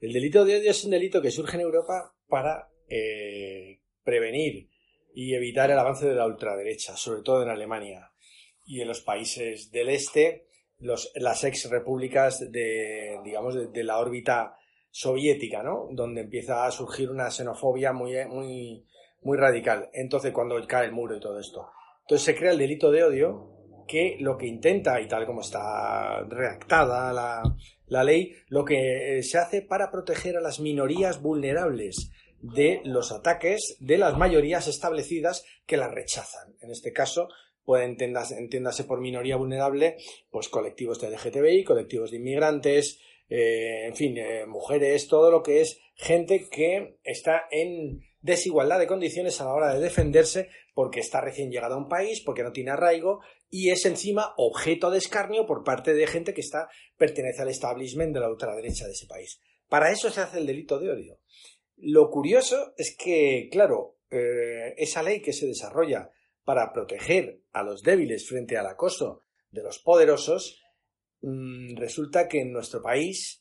el 0.02 0.14
delito 0.14 0.46
de 0.46 0.58
odio 0.58 0.72
es 0.72 0.84
un 0.84 0.92
delito 0.92 1.22
que 1.22 1.32
surge 1.32 1.58
en 1.58 1.62
Europa 1.62 2.14
para 2.28 2.70
eh, 2.88 3.80
prevenir 4.04 4.70
y 5.14 5.34
evitar 5.34 5.70
el 5.70 5.78
avance 5.78 6.08
de 6.08 6.16
la 6.16 6.26
ultraderecha, 6.26 6.96
sobre 6.96 7.22
todo 7.22 7.44
en 7.44 7.50
Alemania 7.50 8.12
y 8.66 8.82
en 8.82 8.88
los 8.88 9.02
países 9.02 9.72
del 9.72 9.90
este, 9.90 10.48
los, 10.80 11.12
las 11.16 11.44
ex 11.44 11.70
repúblicas 11.70 12.52
de, 12.52 13.20
digamos, 13.24 13.72
de, 13.72 13.84
la 13.84 14.00
órbita 14.00 14.56
soviética, 14.90 15.62
¿no? 15.64 15.90
Donde 15.92 16.22
empieza 16.22 16.66
a 16.66 16.72
surgir 16.72 17.10
una 17.10 17.30
xenofobia 17.30 17.94
muy, 17.94 18.14
muy, 18.28 18.86
muy 19.22 19.38
radical. 19.38 19.90
Entonces, 19.94 20.32
cuando 20.32 20.56
cae 20.68 20.86
el 20.86 20.92
muro 20.92 21.16
y 21.16 21.20
todo 21.20 21.40
esto. 21.40 21.70
Entonces 22.02 22.26
se 22.26 22.36
crea 22.36 22.52
el 22.52 22.58
delito 22.58 22.92
de 22.92 23.04
odio 23.04 23.52
que 23.88 24.18
lo 24.20 24.38
que 24.38 24.48
intenta, 24.48 25.02
y 25.02 25.08
tal 25.08 25.26
como 25.26 25.42
está 25.42 26.24
redactada 26.24 27.12
la, 27.12 27.44
la 27.88 28.04
ley, 28.04 28.34
lo 28.48 28.64
que 28.64 29.18
eh, 29.18 29.24
se 29.24 29.38
hace 29.38 29.62
para 29.62 29.92
proteger 29.92 30.38
a 30.38 30.42
las 30.42 30.60
minorías 30.60 31.22
vulnerables 31.22 32.12
de 32.40 32.82
los 32.86 33.12
ataques 33.12 33.78
de 33.80 33.98
las 33.98 34.18
mayorías 34.18 34.68
establecidas 34.68 35.46
que 35.66 35.78
las 35.78 35.92
rechazan. 35.92 36.56
En 36.62 36.72
este 36.72 36.94
caso, 36.94 37.30
puede 37.64 37.86
entiéndase 37.86 38.84
por 38.86 39.00
minoría 39.00 39.36
vulnerable, 39.36 39.98
pues 40.30 40.50
colectivos 40.50 41.00
de 41.00 41.10
LGTBI, 41.10 41.64
colectivos 41.64 42.12
de 42.12 42.18
inmigrantes, 42.18 43.00
eh, 43.30 43.86
en 43.86 43.96
fin, 43.96 44.18
eh, 44.18 44.46
mujeres, 44.46 45.08
todo 45.08 45.32
lo 45.32 45.44
que 45.44 45.62
es 45.62 45.80
gente 45.96 46.50
que 46.50 46.98
está 47.04 47.44
en 47.52 48.02
desigualdad 48.22 48.80
de 48.80 48.88
condiciones 48.88 49.40
a 49.40 49.46
la 49.46 49.54
hora 49.54 49.74
de 49.74 49.80
defenderse 49.80 50.50
porque 50.74 51.00
está 51.00 51.22
recién 51.22 51.52
llegado 51.52 51.76
a 51.76 51.78
un 51.78 51.90
país, 51.90 52.22
porque 52.22 52.44
no 52.44 52.52
tiene 52.52 52.72
arraigo 52.72 53.22
y 53.50 53.70
es 53.70 53.86
encima 53.86 54.34
objeto 54.38 54.90
de 54.90 54.98
escarnio 54.98 55.46
por 55.46 55.64
parte 55.64 55.94
de 55.94 56.08
gente 56.08 56.34
que 56.34 56.42
está 56.42 56.70
pertenece 56.98 57.42
al 57.42 57.50
establishment 57.50 58.14
de 58.14 58.20
la 58.20 58.30
ultraderecha 58.30 58.86
de 58.86 58.94
ese 58.94 59.08
país. 59.08 59.40
Para 59.68 59.92
eso 59.92 60.10
se 60.10 60.22
hace 60.22 60.40
el 60.40 60.48
delito 60.48 60.80
de 60.80 60.92
odio. 60.92 61.20
Lo 61.78 62.10
curioso 62.10 62.74
es 62.78 62.96
que, 62.96 63.50
claro, 63.52 63.98
eh, 64.10 64.74
esa 64.78 65.02
ley 65.02 65.22
que 65.22 65.34
se 65.34 65.48
desarrolla 65.48 66.12
para 66.44 66.72
proteger 66.74 67.42
a 67.52 67.64
los 67.64 67.82
débiles 67.82 68.28
frente 68.28 68.58
al 68.58 68.68
acoso 68.68 69.24
de 69.52 69.64
los 69.64 69.80
poderosos 69.80 70.62
Mm, 71.22 71.76
resulta 71.78 72.28
que 72.28 72.42
en 72.42 72.52
nuestro 72.52 72.82
país, 72.82 73.41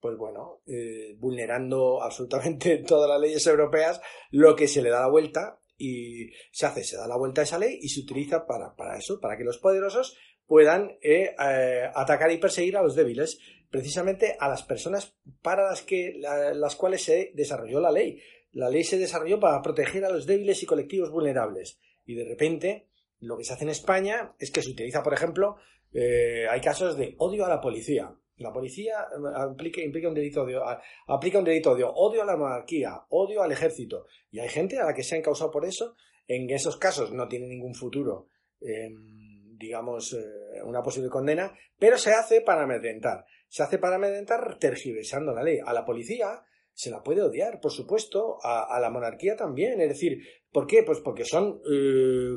pues 0.00 0.16
bueno, 0.16 0.62
eh, 0.66 1.14
vulnerando 1.18 2.02
absolutamente 2.02 2.78
todas 2.78 3.08
las 3.08 3.20
leyes 3.20 3.46
europeas, 3.46 4.00
lo 4.30 4.56
que 4.56 4.68
se 4.68 4.82
le 4.82 4.90
da 4.90 5.00
la 5.00 5.08
vuelta 5.08 5.60
y 5.76 6.30
se 6.52 6.66
hace, 6.66 6.84
se 6.84 6.96
da 6.96 7.06
la 7.06 7.16
vuelta 7.16 7.40
a 7.40 7.44
esa 7.44 7.58
ley 7.58 7.78
y 7.80 7.88
se 7.88 8.00
utiliza 8.00 8.46
para, 8.46 8.74
para 8.76 8.98
eso, 8.98 9.20
para 9.20 9.36
que 9.36 9.44
los 9.44 9.58
poderosos 9.58 10.16
puedan 10.46 10.98
eh, 11.00 11.34
eh, 11.38 11.90
atacar 11.94 12.30
y 12.32 12.38
perseguir 12.38 12.76
a 12.76 12.82
los 12.82 12.96
débiles, 12.96 13.38
precisamente 13.70 14.36
a 14.38 14.48
las 14.48 14.64
personas 14.64 15.16
para 15.42 15.64
las 15.64 15.82
que 15.82 16.20
las 16.20 16.74
cuales 16.74 17.04
se 17.04 17.30
desarrolló 17.34 17.80
la 17.80 17.92
ley. 17.92 18.20
La 18.52 18.68
ley 18.68 18.82
se 18.82 18.98
desarrolló 18.98 19.38
para 19.38 19.62
proteger 19.62 20.04
a 20.04 20.10
los 20.10 20.26
débiles 20.26 20.60
y 20.62 20.66
colectivos 20.66 21.10
vulnerables. 21.10 21.78
Y 22.04 22.14
de 22.14 22.24
repente, 22.24 22.88
lo 23.20 23.38
que 23.38 23.44
se 23.44 23.52
hace 23.52 23.62
en 23.62 23.70
España 23.70 24.34
es 24.40 24.50
que 24.50 24.62
se 24.62 24.70
utiliza, 24.70 25.04
por 25.04 25.14
ejemplo, 25.14 25.56
eh, 25.92 26.46
hay 26.50 26.60
casos 26.60 26.96
de 26.96 27.14
odio 27.18 27.46
a 27.46 27.48
la 27.48 27.60
policía. 27.60 28.12
La 28.40 28.52
policía 28.52 29.06
eh, 29.12 29.32
aplica, 29.36 29.82
implica 29.82 30.08
un 30.08 30.14
delito 30.14 30.46
de, 30.46 30.58
aplica 31.06 31.38
un 31.38 31.44
delito 31.44 31.74
de 31.74 31.84
odio 31.84 32.22
a 32.22 32.24
la 32.24 32.36
monarquía, 32.36 33.04
odio 33.10 33.42
al 33.42 33.52
ejército. 33.52 34.06
Y 34.30 34.40
hay 34.40 34.48
gente 34.48 34.78
a 34.78 34.86
la 34.86 34.94
que 34.94 35.02
se 35.02 35.16
han 35.16 35.22
causado 35.22 35.50
por 35.50 35.66
eso. 35.66 35.94
En 36.26 36.48
esos 36.48 36.78
casos 36.78 37.12
no 37.12 37.28
tiene 37.28 37.46
ningún 37.46 37.74
futuro, 37.74 38.28
em, 38.60 39.58
digamos, 39.58 40.14
eh, 40.14 40.62
una 40.64 40.82
posible 40.82 41.10
condena, 41.10 41.52
pero 41.78 41.98
se 41.98 42.12
hace 42.12 42.40
para 42.40 42.62
amedrentar. 42.62 43.26
Se 43.48 43.62
hace 43.62 43.78
para 43.78 43.96
amedrentar 43.96 44.58
tergiversando 44.58 45.34
la 45.34 45.42
ley. 45.42 45.58
A 45.62 45.74
la 45.74 45.84
policía 45.84 46.42
se 46.72 46.90
la 46.90 47.02
puede 47.02 47.20
odiar, 47.20 47.60
por 47.60 47.72
supuesto, 47.72 48.38
a, 48.42 48.78
la 48.80 48.88
monarquía 48.88 49.36
también. 49.36 49.80
Es 49.82 49.88
decir, 49.88 50.22
¿por 50.50 50.66
qué? 50.66 50.82
Pues 50.82 51.00
porque 51.00 51.24
son 51.24 51.60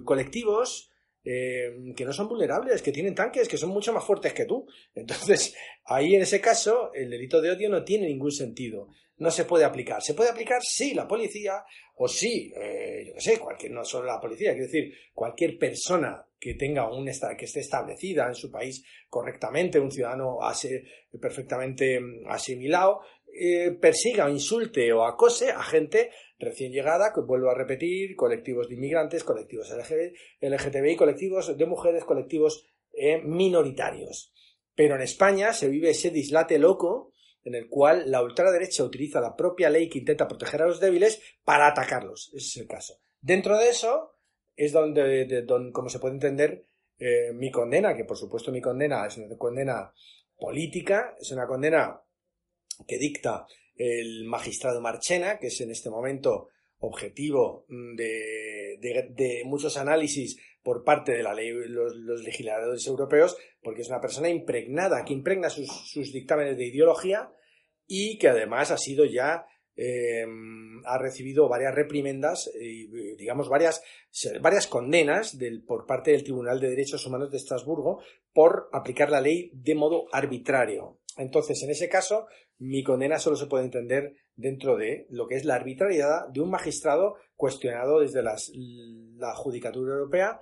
colectivos 0.04 0.92
eh, 1.24 1.94
que 1.96 2.06
no 2.06 2.14
son 2.14 2.28
vulnerables, 2.28 2.82
que 2.82 2.92
tienen 2.92 3.16
tanques, 3.16 3.48
que 3.48 3.58
son 3.58 3.70
mucho 3.70 3.94
más 3.94 4.04
fuertes 4.04 4.34
que 4.34 4.46
tú. 4.46 4.68
Entonces, 4.96 5.56
ahí 5.86 6.16
en 6.16 6.22
ese 6.22 6.42
caso, 6.42 6.92
el 6.94 7.10
delito 7.10 7.42
de 7.42 7.52
odio 7.52 7.70
no 7.70 7.84
tiene 7.84 8.08
ningún 8.08 8.32
sentido. 8.32 8.90
No 9.18 9.32
se 9.32 9.46
puede 9.46 9.64
aplicar. 9.64 10.02
Se 10.02 10.14
puede 10.16 10.32
aplicar 10.32 10.62
sí 10.62 10.94
la 10.94 11.08
policía 11.08 11.64
o 11.96 12.08
sí, 12.08 12.52
eh, 12.56 13.04
yo 13.08 13.14
qué 13.14 13.22
sé, 13.22 13.40
cualquier, 13.40 13.72
no 13.72 13.86
solo 13.86 14.08
la 14.08 14.20
policía, 14.20 14.52
quiero 14.54 14.66
decir, 14.66 14.94
cualquier 15.14 15.60
persona 15.60 16.26
que 16.40 16.56
tenga 16.56 16.92
un 16.92 17.06
que 17.06 17.46
esté 17.46 17.60
establecida 17.60 18.28
en 18.28 18.36
su 18.36 18.52
país 18.52 18.84
correctamente, 19.08 19.80
un 19.80 19.92
ciudadano 19.92 20.40
perfectamente 21.22 22.00
mm, 22.00 22.28
asimilado, 22.28 23.02
eh, 23.34 23.72
persiga 23.72 24.26
o 24.26 24.30
insulte 24.30 24.92
o 24.92 25.06
acose 25.06 25.52
a 25.52 25.64
gente 25.64 26.12
recién 26.44 26.72
llegada, 26.72 27.14
que 27.14 27.22
vuelvo 27.22 27.50
a 27.50 27.56
repetir, 27.56 28.16
colectivos 28.16 28.68
de 28.70 28.76
inmigrantes, 28.76 29.24
colectivos 29.24 29.72
LGTBI, 30.42 30.96
colectivos 30.96 31.58
de 31.58 31.66
mujeres, 31.66 32.04
colectivos 32.06 32.66
eh, 32.94 33.22
minoritarios. 33.24 34.34
Pero 34.76 34.96
en 34.96 35.02
España 35.02 35.54
se 35.54 35.70
vive 35.70 35.92
ese 35.92 36.10
dislate 36.10 36.58
loco 36.60 37.12
en 37.44 37.56
el 37.56 37.68
cual 37.68 38.10
la 38.10 38.22
ultraderecha 38.22 38.84
utiliza 38.84 39.20
la 39.20 39.36
propia 39.36 39.70
ley 39.70 39.90
que 39.90 40.00
intenta 40.00 40.28
proteger 40.28 40.62
a 40.62 40.68
los 40.68 40.80
débiles 40.80 41.22
para 41.44 41.68
atacarlos. 41.68 42.30
Ese 42.34 42.48
es 42.48 42.58
el 42.58 42.68
caso. 42.68 43.02
Dentro 43.22 43.58
de 43.58 43.70
eso 43.70 44.14
es 44.56 44.72
donde, 44.72 45.46
como 45.74 45.90
se 45.90 46.00
puede 46.00 46.16
entender, 46.16 46.66
eh, 46.98 47.32
mi 47.34 47.52
condena, 47.52 47.96
que 47.96 48.06
por 48.06 48.18
supuesto 48.18 48.52
mi 48.52 48.62
condena 48.62 49.06
es 49.06 49.18
una 49.18 49.38
condena 49.38 49.94
política, 50.38 51.16
es 51.20 51.32
una 51.32 51.48
condena 51.48 52.02
que 52.88 52.98
dicta 52.98 53.46
el 53.76 54.26
magistrado 54.26 54.82
Marchena, 54.82 55.40
que 55.40 55.48
es 55.48 55.62
en 55.62 55.72
este 55.72 55.90
momento 55.90 56.50
objetivo 56.80 57.66
de, 57.70 58.78
de, 58.80 59.44
muchos 59.46 59.78
análisis 59.78 60.38
por 60.62 60.84
parte 60.84 61.14
de 61.14 61.24
la 61.24 61.34
ley, 61.34 61.52
los, 61.52 62.24
legisladores 62.24 62.86
europeos, 62.88 63.38
porque 63.62 63.82
es 63.82 63.90
una 63.90 64.02
persona 64.02 64.30
impregnada, 64.30 65.04
que 65.06 65.14
impregna 65.14 65.50
sus, 65.50 65.70
sus 65.90 66.12
dictámenes 66.12 66.58
de 66.58 66.68
ideología 66.68 67.32
y 67.88 68.18
que 68.18 68.28
además 68.28 68.72
ha 68.72 68.78
sido 68.78 69.06
ya 69.06 69.46
eh, 69.76 70.24
ha 70.86 70.98
recibido 71.00 71.50
varias 71.50 71.74
reprimendas 71.74 72.52
y 72.60 72.86
digamos 73.16 73.50
varias, 73.50 73.82
varias 74.40 74.68
condenas 74.68 75.38
del, 75.38 75.64
por 75.64 75.86
parte 75.88 76.12
del 76.12 76.24
Tribunal 76.24 76.60
de 76.60 76.70
Derechos 76.70 77.06
Humanos 77.08 77.32
de 77.32 77.38
Estrasburgo 77.38 78.02
por 78.34 78.70
aplicar 78.72 79.10
la 79.10 79.22
ley 79.22 79.50
de 79.54 79.76
modo 79.76 80.06
arbitrario. 80.12 81.00
Entonces, 81.18 81.62
en 81.64 81.72
ese 81.72 81.90
caso, 81.90 82.28
mi 82.60 82.84
condena 82.84 83.20
solo 83.20 83.36
se 83.36 83.48
puede 83.48 83.66
entender 83.66 84.16
dentro 84.36 84.78
de 84.78 85.06
lo 85.10 85.28
que 85.28 85.36
es 85.36 85.46
la 85.46 85.56
arbitrariedad 85.56 86.28
de 86.30 86.42
un 86.42 86.50
magistrado 86.50 87.16
cuestionado 87.36 88.00
desde 88.00 88.24
la 88.24 89.36
Judicatura 89.36 89.94
Europea. 89.94 90.40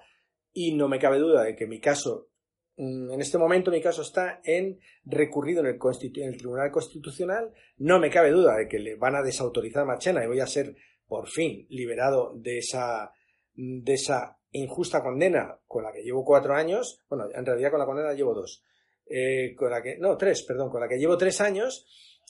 Y 0.53 0.75
no 0.75 0.87
me 0.87 0.99
cabe 0.99 1.17
duda 1.17 1.43
de 1.43 1.55
que 1.55 1.65
mi 1.65 1.79
caso, 1.79 2.29
mm, 2.77 3.11
en 3.11 3.21
este 3.21 3.37
momento 3.37 3.71
mi 3.71 3.81
caso 3.81 4.01
está 4.01 4.41
en 4.43 4.79
recurrido 5.05 5.61
en 5.61 5.67
el, 5.67 6.37
Tribunal 6.37 6.71
Constitucional, 6.71 7.51
no 7.77 7.99
me 7.99 8.09
cabe 8.09 8.31
duda 8.31 8.57
de 8.57 8.67
que 8.67 8.79
le 8.79 8.95
van 8.95 9.15
a 9.15 9.23
desautorizar 9.23 9.85
a 9.89 10.23
y 10.23 10.27
voy 10.27 10.39
a 10.39 10.47
ser 10.47 10.75
por 11.07 11.27
fin 11.27 11.65
liberado 11.69 12.33
de 12.35 12.57
esa, 12.57 13.13
de 13.53 13.93
esa 13.93 14.37
injusta 14.51 15.01
condena 15.01 15.57
con 15.67 15.83
la 15.83 15.91
que 15.91 16.03
llevo 16.03 16.25
cuatro 16.25 16.53
años, 16.53 17.01
bueno, 17.09 17.25
en 17.33 17.45
realidad 17.45 17.71
con 17.71 17.79
la 17.79 17.85
condena 17.85 18.13
llevo 18.13 18.33
dos, 18.33 18.63
eh, 19.13 19.53
con 19.55 19.69
la 19.69 19.81
que, 19.81 19.97
no, 19.97 20.15
tres, 20.15 20.43
perdón, 20.43 20.69
con 20.69 20.79
la 20.79 20.87
que 20.87 20.97
llevo 20.97 21.17
tres 21.17 21.41
años. 21.41 21.85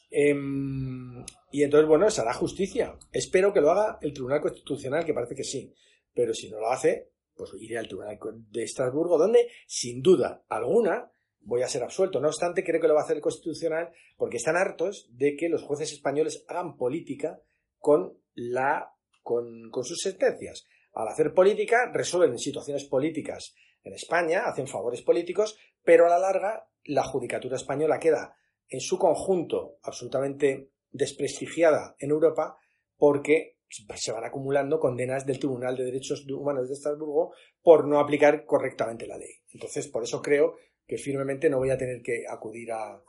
Em, 0.09 1.23
y 1.51 1.63
entonces, 1.63 1.87
bueno, 1.87 2.09
se 2.09 2.21
hará 2.21 2.33
justicia. 2.33 2.97
Espero 3.11 3.53
que 3.53 3.61
lo 3.61 3.71
haga 3.71 3.99
el 4.01 4.13
Tribunal 4.13 4.41
Constitucional, 4.41 5.05
que 5.05 5.13
parece 5.13 5.35
que 5.35 5.43
sí. 5.43 5.73
Pero 6.13 6.33
si 6.33 6.49
no 6.49 6.59
lo 6.59 6.69
hace, 6.69 7.11
pues 7.35 7.51
iré 7.59 7.77
al 7.77 7.87
Tribunal 7.87 8.17
de 8.49 8.63
Estrasburgo, 8.63 9.17
donde, 9.17 9.47
sin 9.67 10.01
duda 10.01 10.43
alguna, 10.49 11.11
voy 11.41 11.61
a 11.61 11.67
ser 11.67 11.83
absuelto. 11.83 12.19
No 12.19 12.29
obstante, 12.29 12.63
creo 12.63 12.81
que 12.81 12.87
lo 12.87 12.95
va 12.95 13.01
a 13.01 13.03
hacer 13.03 13.17
el 13.17 13.21
Constitucional 13.21 13.91
porque 14.17 14.37
están 14.37 14.57
hartos 14.57 15.07
de 15.11 15.35
que 15.35 15.49
los 15.49 15.61
jueces 15.61 15.91
españoles 15.91 16.45
hagan 16.47 16.77
política 16.77 17.41
con, 17.77 18.17
la, 18.33 18.93
con, 19.21 19.69
con 19.69 19.83
sus 19.83 20.01
sentencias. 20.01 20.65
Al 20.93 21.07
hacer 21.07 21.33
política, 21.33 21.91
resuelven 21.93 22.37
situaciones 22.37 22.85
políticas 22.85 23.55
en 23.83 23.93
España, 23.93 24.45
hacen 24.45 24.67
favores 24.67 25.01
políticos, 25.01 25.57
pero 25.83 26.05
a 26.05 26.09
la 26.09 26.19
larga 26.19 26.67
la 26.83 27.03
judicatura 27.03 27.55
española 27.55 27.99
queda 27.99 28.35
en 28.67 28.79
su 28.79 28.97
conjunto 28.97 29.77
absolutamente 29.83 30.71
desprestigiada 30.91 31.95
en 31.99 32.11
Europa 32.11 32.57
porque 32.97 33.57
se 33.95 34.11
van 34.11 34.25
acumulando 34.25 34.79
condenas 34.79 35.25
del 35.25 35.39
Tribunal 35.39 35.77
de 35.77 35.85
Derechos 35.85 36.25
Humanos 36.29 36.67
de 36.67 36.73
Estrasburgo 36.73 37.33
por 37.61 37.87
no 37.87 37.99
aplicar 37.99 38.45
correctamente 38.45 39.07
la 39.07 39.17
ley. 39.17 39.31
Entonces, 39.53 39.87
por 39.87 40.03
eso 40.03 40.21
creo 40.21 40.55
que 40.85 40.97
firmemente 40.97 41.49
no 41.49 41.57
voy 41.57 41.69
a 41.69 41.77
tener 41.77 42.01
que 42.01 42.25
acudir 42.29 42.69
al, 42.73 43.03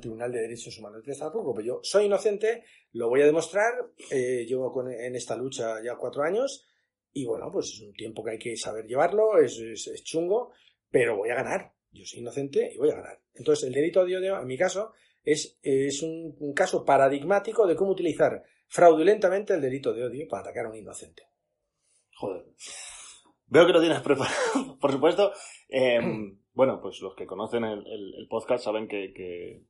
Tribunal 0.00 0.32
de 0.32 0.42
Derechos 0.42 0.78
Humanos 0.78 1.02
de 1.04 1.12
Estrasburgo. 1.12 1.54
Pero 1.54 1.66
yo 1.66 1.80
soy 1.82 2.04
inocente, 2.04 2.64
lo 2.92 3.08
voy 3.08 3.22
a 3.22 3.26
demostrar, 3.26 3.72
eh, 4.10 4.44
llevo 4.46 4.86
en 4.90 5.16
esta 5.16 5.34
lucha 5.34 5.82
ya 5.82 5.96
cuatro 5.96 6.22
años 6.22 6.66
y 7.12 7.24
bueno, 7.24 7.50
pues 7.52 7.66
es 7.74 7.80
un 7.80 7.92
tiempo 7.92 8.24
que 8.24 8.32
hay 8.32 8.38
que 8.38 8.56
saber 8.56 8.86
llevarlo, 8.86 9.38
es 9.38 10.02
chungo, 10.04 10.52
pero 10.90 11.16
voy 11.16 11.30
a 11.30 11.34
ganar 11.34 11.72
yo 11.92 12.04
soy 12.04 12.20
inocente 12.20 12.70
y 12.74 12.78
voy 12.78 12.90
a 12.90 12.96
ganar. 12.96 13.20
Entonces, 13.34 13.68
el 13.68 13.74
delito 13.74 14.04
de 14.04 14.16
odio, 14.16 14.40
en 14.40 14.46
mi 14.46 14.56
caso, 14.56 14.92
es, 15.24 15.58
es 15.62 16.02
un, 16.02 16.52
caso 16.54 16.84
paradigmático 16.84 17.66
de 17.66 17.76
cómo 17.76 17.92
utilizar 17.92 18.42
fraudulentamente 18.66 19.54
el 19.54 19.60
delito 19.60 19.92
de 19.92 20.04
odio 20.04 20.28
para 20.28 20.42
atacar 20.42 20.66
a 20.66 20.70
un 20.70 20.76
inocente. 20.76 21.22
Joder. 22.14 22.44
Veo 23.46 23.66
que 23.66 23.72
lo 23.72 23.80
tienes 23.80 24.00
preparado, 24.02 24.78
por 24.80 24.92
supuesto. 24.92 25.32
Em, 25.68 26.38
bueno, 26.52 26.80
pues 26.80 27.00
los 27.00 27.14
que 27.14 27.26
conocen 27.26 27.64
el, 27.64 28.26
podcast 28.28 28.64
saben 28.64 28.88
que, 28.88 29.12
que 29.14 29.62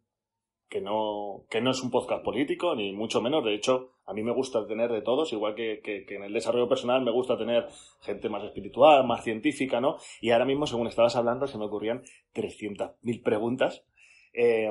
no, 0.80 1.44
que 1.50 1.60
no 1.60 1.70
es 1.70 1.82
un 1.82 1.90
podcast 1.90 2.22
político, 2.22 2.74
ni 2.74 2.92
mucho 2.92 3.20
menos. 3.20 3.44
De 3.44 3.54
hecho, 3.54 3.92
a 4.04 4.12
mí 4.12 4.22
me 4.22 4.32
gusta 4.32 4.66
tener 4.66 4.92
de 4.92 5.02
todos, 5.02 5.32
igual 5.32 5.54
que, 5.54 5.80
que, 5.82 6.04
en 6.14 6.24
el 6.24 6.32
desarrollo 6.32 6.68
personal 6.68 7.02
me 7.02 7.10
gusta 7.10 7.38
tener 7.38 7.66
gente 8.00 8.28
más 8.28 8.44
espiritual, 8.44 9.06
más 9.06 9.24
científica, 9.24 9.80
¿no? 9.80 9.96
Y 10.20 10.30
ahora 10.30 10.44
mismo, 10.44 10.66
según 10.66 10.86
estabas 10.86 11.16
hablando, 11.16 11.46
se 11.46 11.58
me 11.58 11.64
ocurrían 11.64 12.02
300.000 12.34 13.22
preguntas. 13.22 13.84
Eh, 14.34 14.70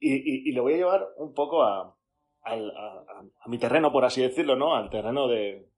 y, 0.00 0.50
y, 0.50 0.52
lo 0.52 0.62
voy 0.62 0.74
a 0.74 0.78
llevar 0.78 1.06
un 1.16 1.32
poco 1.32 1.62
a, 1.62 1.96
a, 2.42 2.54
a, 2.54 3.48
mi 3.48 3.58
terreno, 3.58 3.92
por 3.92 4.04
así 4.04 4.20
decirlo, 4.20 4.56
¿no? 4.56 4.74
Al 4.74 4.90
terreno 4.90 5.28
de, 5.28 5.68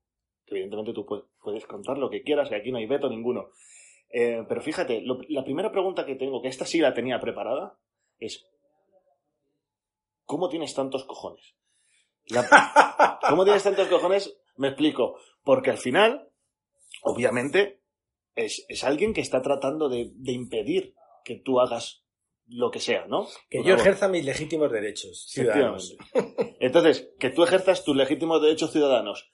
que 0.45 0.55
evidentemente 0.55 0.93
tú 0.93 1.05
puedes, 1.05 1.25
puedes 1.41 1.65
contar 1.65 1.97
lo 1.97 2.09
que 2.09 2.23
quieras, 2.23 2.49
que 2.49 2.55
aquí 2.55 2.71
no 2.71 2.79
hay 2.79 2.87
veto 2.87 3.09
ninguno. 3.09 3.49
Eh, 4.09 4.43
pero 4.47 4.61
fíjate, 4.61 5.03
la 5.29 5.43
primera 5.43 5.71
pregunta 5.71 6.05
que 6.05 6.15
tengo, 6.15 6.41
que 6.41 6.47
esta 6.47 6.65
sí 6.65 6.79
la 6.79 6.93
tenía 6.93 7.19
preparada, 7.19 7.77
es 8.19 8.47
¿cómo 10.27 10.49
tienes 10.49 10.75
tantos 10.75 11.05
cojones? 11.05 11.55
¿Cómo 13.29 13.43
tienes 13.43 13.63
tantos 13.63 13.87
cojones? 13.87 14.37
Me 14.57 14.67
explico. 14.67 15.17
Porque 15.43 15.71
al 15.71 15.77
final, 15.77 16.29
obviamente, 17.01 17.81
es, 18.35 18.65
alguien 18.83 19.13
que 19.13 19.21
está 19.21 19.41
tratando 19.41 19.89
de, 19.89 20.11
impedir 20.25 20.93
que 21.23 21.37
tú 21.37 21.59
hagas 21.59 22.03
lo 22.45 22.69
que 22.69 22.79
sea, 22.79 23.07
¿no? 23.07 23.27
Que 23.49 23.63
yo 23.63 23.73
ejerza 23.75 24.07
mis 24.07 24.23
legítimos 24.23 24.71
derechos 24.71 25.25
ciudadanos. 25.27 25.97
Entonces, 26.59 27.09
que 27.19 27.29
tú 27.29 27.43
ejerzas 27.43 27.83
tus 27.83 27.95
legítimos 27.95 28.41
derechos 28.41 28.71
ciudadanos. 28.71 29.31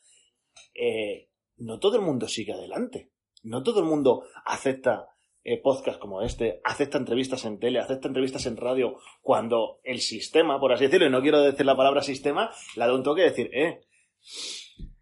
Eh, 0.74 1.30
no 1.58 1.80
todo 1.80 1.98
el 1.98 2.02
mundo 2.02 2.28
sigue 2.28 2.54
adelante. 2.54 3.12
No 3.44 3.62
todo 3.62 3.82
el 3.82 3.86
mundo 3.86 4.26
acepta 4.46 5.13
eh, 5.44 5.62
podcast 5.62 6.00
como 6.00 6.22
este, 6.22 6.62
acepta 6.64 6.98
entrevistas 6.98 7.46
en 7.46 7.60
tele, 7.60 7.80
acepta 7.80 8.08
entrevistas 8.08 8.46
en 8.46 8.58
radio, 8.58 8.96
cuando 9.22 9.80
el 9.84 10.00
sistema, 10.00 10.60
por 10.60 10.72
así 10.72 10.86
decirlo, 10.86 11.08
y 11.08 11.12
no 11.12 11.22
quiero 11.22 11.42
decir 11.42 11.66
la 11.66 11.76
palabra 11.76 12.02
sistema, 12.02 12.52
la 12.76 12.88
da 12.88 12.96
un 12.96 13.04
toque 13.04 13.22
de 13.22 13.30
decir, 13.30 13.50
eh, 13.54 13.82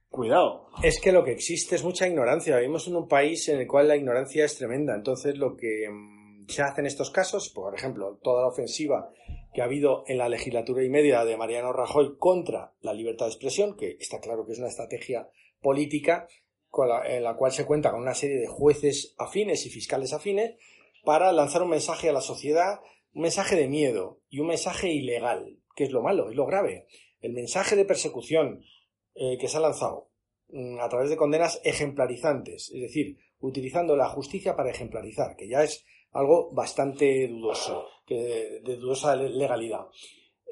cuidado. 0.10 0.68
Es 0.84 1.00
que 1.00 1.12
lo 1.12 1.24
que 1.24 1.32
existe 1.32 1.76
es 1.76 1.84
mucha 1.84 2.08
ignorancia. 2.08 2.58
Vivimos 2.58 2.88
en 2.88 2.96
un 2.96 3.08
país 3.08 3.48
en 3.50 3.60
el 3.60 3.68
cual 3.68 3.88
la 3.88 3.96
ignorancia 3.96 4.46
es 4.46 4.58
tremenda. 4.58 4.94
Entonces, 4.96 5.38
lo 5.38 5.56
que 5.56 5.88
mm, 5.90 6.48
se 6.50 6.62
hace 6.62 6.82
en 6.82 6.88
estos 6.88 7.12
casos, 7.12 7.50
por 7.50 7.74
ejemplo, 7.74 8.20
toda 8.22 8.42
la 8.42 8.50
ofensiva 8.50 9.10
que 9.54 9.62
ha 9.62 9.66
habido 9.66 10.04
en 10.08 10.18
la 10.18 10.30
legislatura 10.30 10.84
y 10.84 10.90
media 10.90 11.26
de 11.26 11.38
Mariano 11.38 11.74
Rajoy 11.74 12.18
contra 12.18 12.74
la 12.82 12.94
libertad 12.94 13.26
de 13.26 13.32
expresión, 13.32 13.76
que 13.76 13.98
está 14.00 14.20
claro 14.20 14.46
que 14.46 14.54
es 14.54 14.60
una 14.60 14.70
estrategia 14.70 15.30
política, 15.62 16.28
en 17.06 17.24
la 17.24 17.36
cual 17.36 17.52
se 17.52 17.66
cuenta 17.66 17.92
con 17.92 18.02
una 18.02 18.14
serie 18.14 18.38
de 18.38 18.48
jueces 18.48 19.16
afines 19.18 19.66
y 19.66 19.70
fiscales 19.70 20.14
afines 20.14 20.56
para 21.04 21.32
lanzar 21.32 21.64
un 21.64 21.70
mensaje 21.70 22.10
a 22.10 22.14
la 22.14 22.22
sociedad, 22.22 22.80
un 23.14 23.24
mensaje 23.24 23.56
de 23.56 23.68
miedo 23.68 24.22
y 24.30 24.40
un 24.40 24.48
mensaje 24.48 24.90
ilegal, 24.90 25.60
que 25.76 25.84
es 25.84 25.92
lo 25.92 26.02
malo, 26.02 26.30
es 26.30 26.36
lo 26.36 26.46
grave. 26.46 26.88
El 27.20 27.34
mensaje 27.34 27.76
de 27.76 27.86
persecución 27.86 28.64
eh, 29.16 29.38
que 29.38 29.48
se 29.48 29.58
ha 29.58 29.62
lanzado 29.62 30.10
mm, 30.50 30.80
a 30.80 30.90
través 30.90 31.10
de 31.10 31.18
condenas 31.18 31.60
ejemplarizantes, 31.64 32.72
es 32.74 32.82
decir, 32.82 33.18
utilizando 33.40 33.96
la 33.96 34.10
justicia 34.10 34.56
para 34.56 34.72
ejemplarizar, 34.72 35.36
que 35.36 35.50
ya 35.50 35.64
es 35.64 35.86
algo 36.12 36.52
bastante 36.54 37.28
dudoso, 37.28 37.88
de 38.08 38.62
dudosa 38.62 39.16
legalidad. 39.16 39.88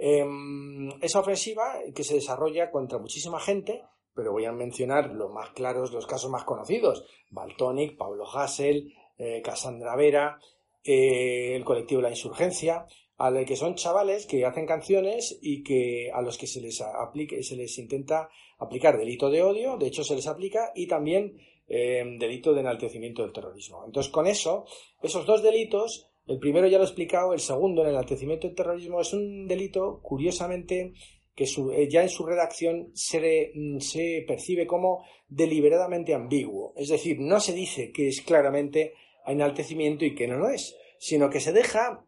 Em, 0.02 0.90
esa 1.02 1.20
ofensiva 1.20 1.76
que 1.94 2.06
se 2.06 2.16
desarrolla 2.16 2.72
contra 2.72 3.00
muchísima 3.00 3.38
gente 3.38 3.84
pero 4.13 4.32
voy 4.32 4.46
a 4.46 4.51
mencionar 4.51 5.12
los 5.13 5.32
más 5.32 5.50
claros, 5.51 5.92
los 5.92 6.06
casos 6.06 6.30
más 6.30 6.44
conocidos. 6.44 7.06
Baltonic, 7.30 7.98
Pablo 7.98 8.25
Hassel, 8.28 8.94
eh, 9.18 9.42
Cassandra 9.44 9.96
Vera, 9.96 10.39
eh, 10.84 11.56
el 11.56 11.63
colectivo 11.63 12.01
La 12.01 12.10
Insurgencia, 12.10 12.86
a 13.18 13.34
que 13.46 13.58
son 13.58 13.75
chavales 13.75 14.25
que 14.25 14.46
hacen 14.46 14.66
canciones 14.66 15.38
y 15.42 15.62
que 15.62 16.10
a 16.13 16.22
los 16.22 16.38
que 16.38 16.48
se 16.48 16.62
les 16.62 16.82
aplique, 16.82 17.44
se 17.44 17.58
les 17.58 17.78
intenta 17.78 18.30
aplicar 18.60 18.98
delito 18.98 19.30
de 19.30 19.44
odio, 19.44 19.78
de 19.78 19.88
hecho 19.88 20.06
se 20.06 20.16
les 20.16 20.25
aplica, 20.25 20.72
y 20.74 20.88
también 20.88 21.38
eh, 21.68 22.04
delito 22.18 22.54
de 22.54 22.62
enaltecimiento 22.62 23.22
del 23.22 23.34
terrorismo. 23.34 23.84
Entonces, 23.86 24.12
con 24.12 24.25
eso, 24.25 24.66
esos 25.01 25.25
dos 25.25 25.44
delitos, 25.44 26.10
el 26.28 26.39
primero 26.39 26.68
ya 26.68 26.78
lo 26.78 26.86
he 26.86 26.88
explicado, 26.88 27.34
el 27.34 27.42
segundo, 27.42 27.82
el 27.82 27.89
enaltecimiento 27.89 28.48
del 28.48 28.56
terrorismo, 28.56 29.01
es 29.01 29.13
un 29.13 29.48
delito, 29.48 30.00
curiosamente, 30.01 30.94
que 31.39 31.46
eh, 31.46 31.88
ya 31.89 32.01
en 32.01 32.10
su 32.10 32.25
redacción 32.25 32.91
se, 32.93 33.53
mm, 33.55 33.79
se 33.79 34.25
percibe 34.27 34.67
como 34.67 35.05
deliberadamente 35.29 36.13
ambiguo. 36.13 36.74
Es 36.75 36.89
decir, 36.89 37.17
no 37.22 37.39
se 37.39 37.53
dice 37.53 37.93
que 37.93 38.10
es 38.10 38.22
claramente 38.22 38.93
enaltecimiento 39.25 40.03
y 40.03 40.13
que 40.13 40.27
no 40.27 40.36
lo 40.36 40.50
es, 40.50 40.75
sino 40.98 41.29
que 41.29 41.39
se 41.39 41.53
deja 41.53 42.05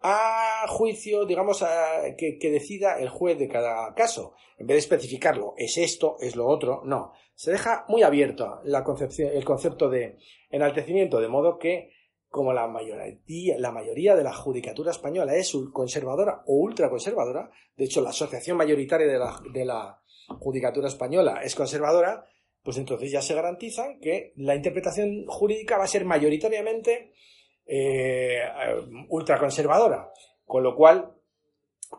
a 0.00 0.64
juicio, 0.68 1.26
digamos, 1.26 1.62
que, 2.16 2.50
decida 2.50 2.98
el 2.98 3.10
juez 3.10 3.38
de 3.38 3.48
cada 3.48 3.92
caso. 3.94 4.34
En 4.56 4.66
vez 4.66 4.76
de 4.76 4.80
especificarlo, 4.80 5.52
es 5.58 5.76
esto, 5.76 6.16
es 6.20 6.34
lo 6.34 6.46
otro, 6.46 6.80
no. 6.86 7.12
Se 7.34 7.50
deja 7.50 7.84
muy 7.88 8.02
abierto 8.02 8.60
la 8.64 8.84
concepción, 8.84 9.32
el 9.34 9.44
concepto 9.44 9.90
de 9.90 10.16
enaltecimiento, 10.50 11.20
de 11.20 11.28
modo 11.28 11.58
que 11.58 11.90
como 12.32 12.54
la 12.54 12.66
mayoría, 12.66 13.58
la 13.58 13.70
mayoría 13.70 14.16
de 14.16 14.24
la 14.24 14.32
judicatura 14.32 14.90
española 14.90 15.36
es 15.36 15.52
conservadora 15.70 16.42
o 16.46 16.54
ultraconservadora, 16.54 17.50
de 17.76 17.84
hecho 17.84 18.00
la 18.00 18.08
asociación 18.08 18.56
mayoritaria 18.56 19.06
de 19.06 19.18
la, 19.18 19.38
de 19.52 19.66
la 19.66 20.00
judicatura 20.40 20.88
española 20.88 21.42
es 21.44 21.54
conservadora, 21.54 22.24
pues 22.62 22.78
entonces 22.78 23.10
ya 23.10 23.20
se 23.20 23.34
garantiza 23.34 23.98
que 24.00 24.32
la 24.36 24.54
interpretación 24.54 25.26
jurídica 25.26 25.76
va 25.76 25.84
a 25.84 25.88
ser 25.88 26.06
mayoritariamente 26.06 27.12
eh, 27.66 28.40
ultraconservadora, 29.10 30.10
con 30.46 30.62
lo 30.62 30.74
cual 30.74 31.14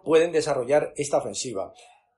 pueden 0.04 0.32
desarrollar 0.32 0.94
esta 0.96 1.18
ofensiva. 1.20 1.72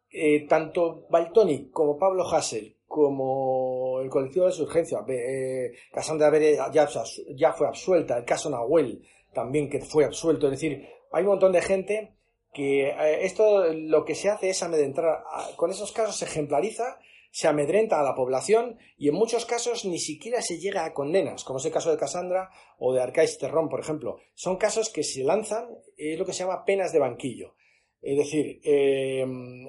Eh, 0.09 0.47
tanto 0.47 1.05
Baltoni 1.09 1.69
como 1.69 1.99
Pablo 1.99 2.23
Hassel 2.23 2.74
como 2.95 3.99
el 3.99 4.09
colectivo 4.09 4.45
de 4.45 4.53
surgencia, 4.53 4.99
eh, 5.09 5.73
Cassandra 5.91 6.29
Bere 6.29 6.55
ya, 6.55 6.87
ya, 7.35 7.51
fue 7.51 7.67
absuelta, 7.67 8.17
el 8.17 8.23
caso 8.23 8.49
Nahuel 8.49 9.05
también 9.33 9.69
que 9.69 9.81
fue 9.81 10.05
absuelto, 10.05 10.47
es 10.47 10.51
decir, 10.51 10.87
hay 11.11 11.23
un 11.23 11.31
montón 11.31 11.51
de 11.51 11.61
gente 11.61 12.15
que 12.53 12.87
eh, 12.87 13.25
esto 13.25 13.65
lo 13.73 14.05
que 14.05 14.15
se 14.15 14.29
hace 14.29 14.51
es 14.51 14.63
amedrentar, 14.63 15.25
con 15.57 15.71
esos 15.71 15.91
casos 15.91 16.15
se 16.15 16.23
ejemplariza, 16.23 16.97
se 17.31 17.49
amedrenta 17.49 17.99
a 17.99 18.03
la 18.03 18.15
población 18.15 18.77
y 18.97 19.09
en 19.09 19.15
muchos 19.15 19.45
casos 19.45 19.83
ni 19.83 19.99
siquiera 19.99 20.41
se 20.41 20.57
llega 20.57 20.85
a 20.85 20.93
condenas, 20.93 21.43
como 21.43 21.59
es 21.59 21.65
el 21.65 21.73
caso 21.73 21.91
de 21.91 21.97
Cassandra 21.97 22.49
o 22.79 22.93
de 22.93 23.01
Arcais 23.01 23.37
Terrón, 23.37 23.67
por 23.67 23.81
ejemplo. 23.81 24.19
Son 24.35 24.55
casos 24.55 24.89
que 24.89 25.03
se 25.03 25.21
lanzan, 25.25 25.67
es 25.97 26.17
lo 26.17 26.25
que 26.25 26.31
se 26.31 26.45
llama 26.45 26.63
penas 26.63 26.93
de 26.93 26.99
banquillo. 26.99 27.55
Es 28.01 28.17
decir, 28.17 28.61
eh, 28.63 29.25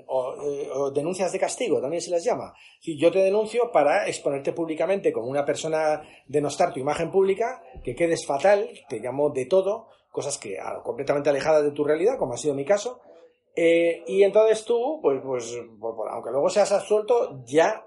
o, 0.06 0.90
denuncias 0.90 1.32
de 1.32 1.38
castigo, 1.38 1.80
también 1.80 2.02
se 2.02 2.10
las 2.10 2.22
llama. 2.22 2.52
Si 2.80 2.98
yo 2.98 3.10
te 3.10 3.20
denuncio 3.20 3.70
para 3.72 4.06
exponerte 4.06 4.52
públicamente 4.52 5.12
como 5.12 5.28
una 5.28 5.44
persona, 5.44 6.02
denostar 6.26 6.72
tu 6.74 6.80
imagen 6.80 7.10
pública, 7.10 7.62
que 7.82 7.94
quedes 7.94 8.26
fatal, 8.26 8.68
te 8.88 9.00
llamo 9.00 9.30
de 9.30 9.46
todo, 9.46 9.88
cosas 10.10 10.38
que 10.38 10.58
ah, 10.58 10.82
completamente 10.84 11.30
alejadas 11.30 11.64
de 11.64 11.72
tu 11.72 11.84
realidad, 11.84 12.18
como 12.18 12.34
ha 12.34 12.38
sido 12.38 12.54
mi 12.54 12.64
caso. 12.64 13.00
Eh, 13.54 14.04
y 14.06 14.22
entonces 14.22 14.64
tú, 14.66 15.00
pues, 15.00 15.20
pues, 15.24 15.58
aunque 16.10 16.30
luego 16.30 16.50
seas 16.50 16.72
absuelto, 16.72 17.42
ya, 17.46 17.86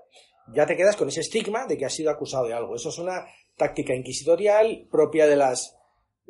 ya 0.52 0.65
te 0.65 0.75
quedas 0.75 0.95
con 0.95 1.10
ese 1.10 1.21
estigma 1.21 1.67
de 1.67 1.78
que 1.78 1.86
has 1.86 1.93
sido 1.93 2.10
acusado 2.10 2.47
de 2.47 2.54
algo. 2.54 2.75
Eso 2.75 2.89
es 2.89 2.97
una 2.97 3.28
táctica 3.56 3.93
inquisitorial 3.93 4.88
propia 4.89 5.28
de 5.28 5.36
las, 5.36 5.78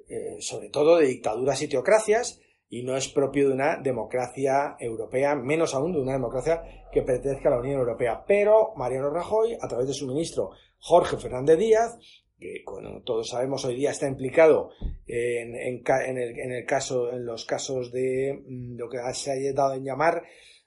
eh, 0.10 0.38
sobre 0.42 0.70
todo 0.70 0.98
de 0.98 1.08
dictaduras 1.08 1.62
y 1.62 1.70
teocracias, 1.70 2.42
y 2.70 2.84
no 2.84 2.96
es 2.96 3.10
propio 3.10 3.48
de 3.48 3.56
una 3.56 3.78
democracia 3.78 4.76
europea, 4.80 5.36
menos 5.36 5.74
aún 5.74 5.92
de 5.92 6.00
una 6.00 6.14
democracia 6.14 6.62
que 6.92 7.02
pertenezca 7.02 7.50
a 7.50 7.54
la 7.54 7.60
Unión 7.60 7.80
Europea. 7.80 8.24
Pero 8.28 8.74
Mariano 8.76 9.10
Rajoy, 9.10 9.58
a 9.60 9.68
través 9.68 9.88
de 9.88 9.94
su 9.94 10.08
ministro 10.08 10.52
Jorge 10.78 11.18
Fernández 11.18 11.58
Díaz, 11.58 11.98
que 12.40 12.64
como 12.64 13.02
todos 13.02 13.30
sabemos 13.30 13.66
hoy 13.66 13.76
día 13.76 13.92
está 13.92 14.08
implicado 14.08 14.72
en, 15.08 15.56
el, 15.56 16.66
caso, 16.66 17.12
en 17.12 17.26
los 17.26 17.46
casos 17.46 17.92
de 17.92 18.44
mm, 18.48 18.78
lo 18.78 18.88
que 18.88 19.00
se 19.14 19.32
ha 19.32 19.54
dado 19.54 19.74
en 19.74 19.84
llamar 19.84 20.24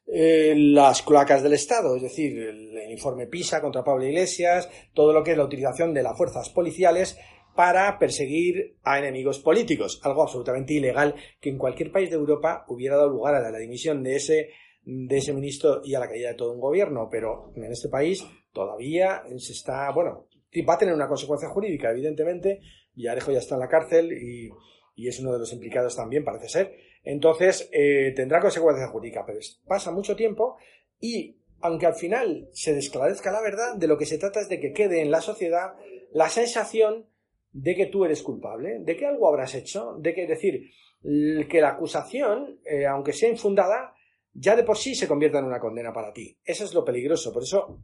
eh, 0.06 0.54
las 0.56 1.02
cloacas 1.02 1.42
del 1.42 1.54
Estado, 1.54 1.96
es 1.96 2.02
decir, 2.02 2.36
el 2.36 2.90
informe 2.90 3.28
PISA 3.28 3.60
contra 3.60 3.84
Pablo 3.84 4.04
Iglesias, 4.04 4.68
todo 4.92 5.12
lo 5.12 5.22
que 5.22 5.30
es 5.30 5.36
la 5.38 5.44
utilización 5.44 5.94
de 5.94 6.02
las 6.02 6.16
fuerzas 6.16 6.50
policiales 6.50 7.16
para 7.54 7.98
perseguir 7.98 8.76
a 8.82 8.98
enemigos 8.98 9.38
políticos, 9.38 10.00
algo 10.02 10.22
absolutamente 10.22 10.74
ilegal 10.74 11.14
que 11.40 11.50
en 11.50 11.58
cualquier 11.58 11.92
país 11.92 12.10
de 12.10 12.16
Europa 12.16 12.64
hubiera 12.68 12.96
dado 12.96 13.10
lugar 13.10 13.34
a 13.34 13.50
la 13.50 13.58
dimisión 13.58 14.02
de 14.02 14.16
ese, 14.16 14.50
de 14.84 15.16
ese 15.16 15.32
ministro 15.32 15.80
y 15.84 15.94
a 15.94 16.00
la 16.00 16.08
caída 16.08 16.28
de 16.30 16.34
todo 16.34 16.52
un 16.52 16.60
gobierno, 16.60 17.08
pero 17.10 17.52
en 17.54 17.70
este 17.70 17.88
país 17.88 18.24
todavía 18.52 19.22
se 19.38 19.52
está, 19.52 19.90
bueno, 19.92 20.26
va 20.68 20.74
a 20.74 20.78
tener 20.78 20.94
una 20.94 21.08
consecuencia 21.08 21.48
jurídica, 21.48 21.90
evidentemente, 21.90 22.60
Villarejo 22.94 23.32
ya 23.32 23.38
está 23.38 23.54
en 23.54 23.60
la 23.60 23.68
cárcel 23.68 24.12
y, 24.12 24.50
es 24.96 25.18
uno 25.18 25.32
de 25.32 25.40
los 25.40 25.52
implicados 25.52 25.96
también, 25.96 26.24
parece 26.24 26.48
ser, 26.48 26.76
entonces 27.02 27.68
eh, 27.72 28.12
tendrá 28.14 28.40
consecuencia 28.40 28.86
jurídica, 28.86 29.24
pero 29.26 29.40
pasa 29.66 29.90
mucho 29.90 30.14
tiempo 30.14 30.56
y 31.00 31.38
aunque 31.60 31.86
al 31.86 31.94
final 31.94 32.48
se 32.52 32.74
desclarezca 32.74 33.32
la 33.32 33.40
verdad, 33.40 33.74
de 33.76 33.88
lo 33.88 33.98
que 33.98 34.06
se 34.06 34.18
trata 34.18 34.40
es 34.40 34.48
de 34.48 34.60
que 34.60 34.72
quede 34.72 35.00
en 35.00 35.10
la 35.10 35.20
sociedad 35.20 35.74
la 36.12 36.28
sensación 36.28 37.06
de 37.52 37.74
que 37.74 37.86
tú 37.86 38.04
eres 38.04 38.22
culpable, 38.22 38.78
de 38.80 38.96
que 38.96 39.06
algo 39.06 39.28
habrás 39.28 39.54
hecho, 39.54 39.96
de 39.98 40.14
que 40.14 40.26
decir 40.26 40.70
que 41.02 41.60
la 41.60 41.70
acusación, 41.70 42.60
eh, 42.64 42.86
aunque 42.86 43.12
sea 43.12 43.28
infundada, 43.28 43.94
ya 44.32 44.56
de 44.56 44.62
por 44.62 44.78
sí 44.78 44.94
se 44.94 45.08
convierta 45.08 45.38
en 45.38 45.44
una 45.44 45.58
condena 45.58 45.92
para 45.92 46.12
ti. 46.12 46.36
Eso 46.44 46.64
es 46.64 46.74
lo 46.74 46.84
peligroso. 46.84 47.32
Por 47.32 47.42
eso, 47.42 47.80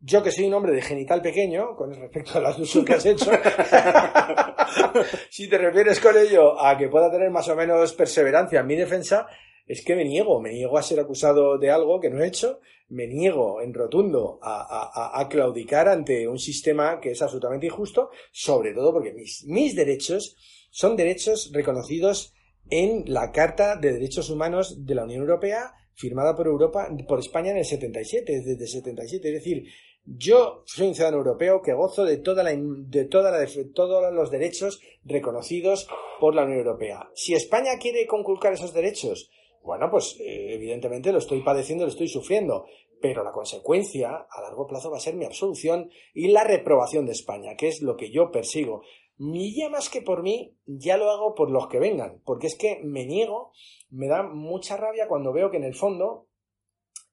yo 0.00 0.22
que 0.22 0.30
soy 0.30 0.46
un 0.46 0.54
hombre 0.54 0.72
de 0.72 0.82
genital 0.82 1.22
pequeño, 1.22 1.74
con 1.74 1.92
respecto 1.92 2.38
a 2.38 2.42
las 2.42 2.58
usos 2.58 2.84
que 2.84 2.94
has 2.94 3.06
hecho, 3.06 3.30
si 5.30 5.48
te 5.48 5.58
refieres 5.58 6.00
con 6.00 6.16
ello 6.16 6.60
a 6.60 6.76
que 6.76 6.88
pueda 6.88 7.10
tener 7.10 7.30
más 7.30 7.48
o 7.48 7.56
menos 7.56 7.94
perseverancia 7.94 8.60
en 8.60 8.66
mi 8.66 8.76
defensa, 8.76 9.26
es 9.70 9.84
que 9.84 9.94
me 9.94 10.04
niego, 10.04 10.40
me 10.40 10.50
niego 10.50 10.78
a 10.78 10.82
ser 10.82 10.98
acusado 10.98 11.56
de 11.56 11.70
algo 11.70 12.00
que 12.00 12.10
no 12.10 12.20
he 12.20 12.26
hecho, 12.26 12.58
me 12.88 13.06
niego 13.06 13.62
en 13.62 13.72
rotundo 13.72 14.40
a, 14.42 15.28
claudicar 15.30 15.86
ante 15.86 16.26
un 16.26 16.40
sistema 16.40 16.98
que 16.98 17.12
es 17.12 17.22
absolutamente 17.22 17.66
injusto, 17.66 18.10
sobre 18.32 18.74
todo 18.74 18.92
porque 18.92 19.12
mis, 19.12 19.44
mis 19.46 19.76
derechos 19.76 20.36
son 20.72 20.96
derechos 20.96 21.52
reconocidos 21.54 22.34
en 22.68 23.04
la 23.06 23.30
Carta 23.30 23.76
de 23.76 23.92
Derechos 23.92 24.28
Humanos 24.28 24.84
de 24.84 24.94
la 24.96 25.04
Unión 25.04 25.20
Europea, 25.20 25.72
firmada 25.94 26.34
por 26.34 26.48
Europa, 26.48 26.88
por 27.06 27.20
España 27.20 27.52
en 27.52 27.58
el 27.58 27.64
77, 27.64 28.42
desde 28.42 28.64
el 28.64 28.68
77. 28.68 29.28
Es 29.28 29.34
decir, 29.34 29.68
yo 30.04 30.64
soy 30.66 30.88
un 30.88 30.94
ciudadano 30.96 31.18
europeo 31.18 31.62
que 31.62 31.74
gozo 31.74 32.04
de 32.04 32.16
toda 32.16 32.42
la, 32.42 32.50
de 32.56 33.04
toda 33.04 33.30
la, 33.30 33.46
todos 33.72 34.12
los 34.12 34.32
derechos 34.32 34.80
reconocidos 35.04 35.86
por 36.18 36.34
la 36.34 36.42
Unión 36.42 36.58
Europea. 36.58 37.08
Si 37.14 37.34
España 37.34 37.78
quiere 37.80 38.08
conculcar 38.08 38.52
esos 38.52 38.74
derechos, 38.74 39.30
bueno, 39.62 39.90
pues 39.90 40.16
eh, 40.20 40.54
evidentemente 40.54 41.12
lo 41.12 41.18
estoy 41.18 41.42
padeciendo, 41.42 41.84
lo 41.84 41.90
estoy 41.90 42.08
sufriendo, 42.08 42.66
pero 43.00 43.24
la 43.24 43.32
consecuencia 43.32 44.26
a 44.30 44.42
largo 44.42 44.66
plazo 44.66 44.90
va 44.90 44.98
a 44.98 45.00
ser 45.00 45.14
mi 45.14 45.24
absolución 45.24 45.90
y 46.14 46.28
la 46.28 46.44
reprobación 46.44 47.06
de 47.06 47.12
España, 47.12 47.56
que 47.56 47.68
es 47.68 47.82
lo 47.82 47.96
que 47.96 48.10
yo 48.10 48.30
persigo. 48.30 48.82
Ni 49.18 49.54
ya 49.54 49.68
más 49.68 49.90
que 49.90 50.00
por 50.00 50.22
mí, 50.22 50.56
ya 50.66 50.96
lo 50.96 51.10
hago 51.10 51.34
por 51.34 51.50
los 51.50 51.68
que 51.68 51.78
vengan, 51.78 52.22
porque 52.24 52.46
es 52.46 52.56
que 52.56 52.80
me 52.82 53.04
niego, 53.04 53.52
me 53.90 54.08
da 54.08 54.22
mucha 54.22 54.76
rabia 54.76 55.08
cuando 55.08 55.32
veo 55.32 55.50
que 55.50 55.58
en 55.58 55.64
el 55.64 55.74
fondo 55.74 56.28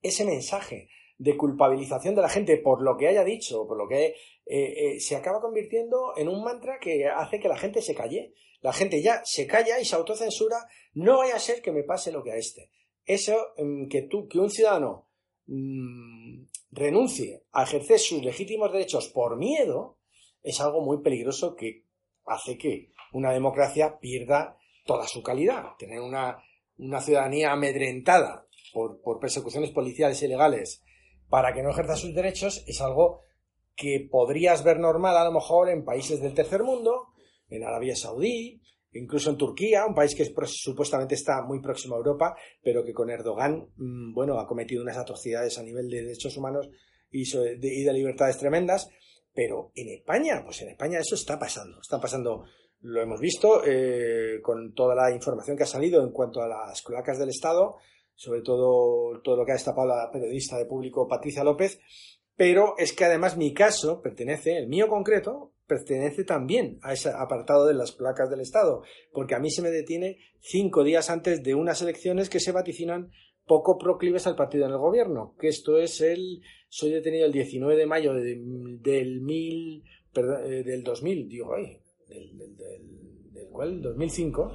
ese 0.01 0.23
mensaje 0.23 0.89
de 1.17 1.36
culpabilización 1.36 2.15
de 2.15 2.21
la 2.21 2.29
gente 2.29 2.57
por 2.57 2.81
lo 2.81 2.95
que 2.95 3.07
haya 3.07 3.23
dicho, 3.23 3.67
por 3.67 3.77
lo 3.77 3.88
que 3.88 4.15
eh, 4.49 4.95
eh, 4.95 4.99
se 5.01 5.15
acaba 5.15 5.41
convirtiendo 5.41 6.13
en 6.15 6.29
un 6.29 6.41
mantra 6.41 6.79
que 6.79 7.05
hace 7.05 7.39
que 7.39 7.49
la 7.49 7.57
gente 7.57 7.81
se 7.81 7.93
calle. 7.93 8.33
La 8.62 8.71
gente 8.71 9.01
ya 9.01 9.21
se 9.25 9.45
calla 9.45 9.79
y 9.79 9.86
se 9.86 9.95
autocensura 9.95 10.57
no 10.93 11.17
vaya 11.17 11.36
a 11.36 11.39
ser 11.39 11.62
que 11.62 11.71
me 11.71 11.83
pase 11.83 12.12
lo 12.12 12.23
que 12.23 12.31
a 12.31 12.38
este. 12.38 12.71
Eso, 13.05 13.36
mm, 13.57 13.88
que 13.88 14.03
tú, 14.03 14.27
que 14.27 14.39
un 14.39 14.49
ciudadano 14.49 15.10
mm, 15.47 16.45
renuncie 16.71 17.43
a 17.51 17.63
ejercer 17.63 17.99
sus 17.99 18.23
legítimos 18.23 18.71
derechos 18.71 19.10
por 19.10 19.38
miedo, 19.38 19.97
es 20.41 20.62
algo 20.62 20.81
muy 20.81 21.01
peligroso 21.01 21.55
que 21.55 21.83
hace 22.25 22.57
que 22.57 22.93
una 23.12 23.33
democracia 23.33 23.99
pierda 23.99 24.57
toda 24.86 25.07
su 25.07 25.21
calidad. 25.21 25.75
Tener 25.77 25.99
una, 25.99 26.41
ciudadanía 27.01 27.51
amedrentada 27.51 28.47
por, 28.73 29.01
por 29.01 29.19
persecuciones 29.19 29.71
policiales 29.71 30.21
y 30.21 30.27
legales 30.27 30.83
para 31.29 31.53
que 31.53 31.63
no 31.63 31.71
ejerza 31.71 31.97
sus 31.97 32.15
derechos 32.15 32.63
es 32.67 32.79
algo 32.81 33.26
que 33.77 34.07
podrías 34.11 34.63
ver 34.63 34.79
normal 34.79 35.15
a 35.15 35.23
lo 35.23 35.31
mejor 35.31 35.69
en 35.69 35.85
países 35.85 36.19
del 36.19 36.33
tercer 36.33 36.63
mundo, 36.63 37.13
en 37.47 37.63
Arabia 37.63 37.95
Saudí, 37.95 38.59
incluso 38.91 39.29
en 39.29 39.37
Turquía, 39.37 39.85
un 39.85 39.93
país 39.93 40.15
que 40.15 40.25
supuestamente 40.47 41.13
está 41.13 41.43
muy 41.43 41.61
próximo 41.61 41.95
a 41.95 41.99
Europa, 41.99 42.35
pero 42.63 42.83
que 42.83 42.91
con 42.91 43.11
Erdogan, 43.11 43.69
mm, 43.77 44.13
bueno, 44.13 44.39
ha 44.39 44.47
cometido 44.47 44.81
unas 44.81 44.97
atrocidades 44.97 45.59
a 45.59 45.63
nivel 45.63 45.89
de 45.89 46.01
derechos 46.01 46.35
humanos 46.35 46.69
y 47.11 47.23
de, 47.31 47.93
libertades 47.93 48.37
tremendas. 48.39 48.89
Pero 49.31 49.71
en 49.75 49.89
España, 49.89 50.41
pues 50.43 50.63
en 50.63 50.69
España 50.69 50.99
eso 50.99 51.13
está 51.13 51.37
pasando. 51.37 51.79
Está 51.79 52.01
pasando, 52.01 52.45
lo 52.81 53.01
hemos 53.01 53.19
visto 53.19 53.61
eh, 53.63 54.39
con 54.41 54.73
toda 54.73 54.95
la 54.95 55.11
información 55.11 55.55
que 55.55 55.63
ha 55.63 55.67
salido 55.67 56.03
en 56.03 56.11
cuanto 56.11 56.41
a 56.41 56.47
las 56.47 56.81
cloacas 56.81 57.19
del 57.19 57.29
Estado, 57.29 57.75
sobre 58.15 58.41
todo 58.41 59.21
todo 59.21 59.35
lo 59.35 59.45
que 59.45 59.51
ha 59.51 59.55
destapado 59.55 59.87
la 59.89 60.09
periodista 60.11 60.57
de 60.57 60.65
público 60.65 61.07
Patricia 61.07 61.43
López, 61.43 61.79
pero 62.38 62.76
es 62.78 62.93
que 62.93 63.04
además 63.04 63.36
mi 63.36 63.52
caso 63.54 64.02
pertenece, 64.02 64.58
el 64.58 64.67
mío 64.67 64.88
concreto, 64.88 65.54
pertenece 65.65 66.23
también 66.23 66.80
a 66.84 66.93
ese 66.93 67.10
apartado 67.10 67.65
de 67.65 67.73
las 67.73 67.91
placas 67.91 68.30
del 68.30 68.39
Estado, 68.39 68.84
porque 69.12 69.36
a 69.36 69.39
mí 69.39 69.50
se 69.50 69.63
me 69.63 69.71
detiene 69.71 70.19
cinco 70.39 70.84
días 70.84 71.10
antes 71.10 71.43
de 71.43 71.56
unas 71.56 71.82
elecciones 71.82 72.30
que 72.30 72.39
se 72.39 72.52
vaticinan 72.52 73.12
poco 73.45 73.78
proclives 73.78 74.28
al 74.28 74.36
partido 74.36 74.65
en 74.65 74.71
el 74.71 74.78
gobierno, 74.78 75.36
que 75.39 75.47
esto 75.47 75.80
es 75.80 76.00
el, 76.02 76.41
soy 76.69 76.91
detenido 76.91 77.26
el 77.26 77.32
19 77.32 77.76
de 77.76 77.86
mayo 77.86 78.13
del 78.13 79.21
mil, 79.21 79.84
eh, 80.15 80.63
del 80.63 80.84
2000, 80.84 81.28
digo, 81.28 81.56
ay, 81.56 81.80
del, 82.08 82.38
del, 82.38 82.56
del, 82.56 83.34
del 83.34 83.47
cual, 83.50 83.82
2005, 83.82 84.52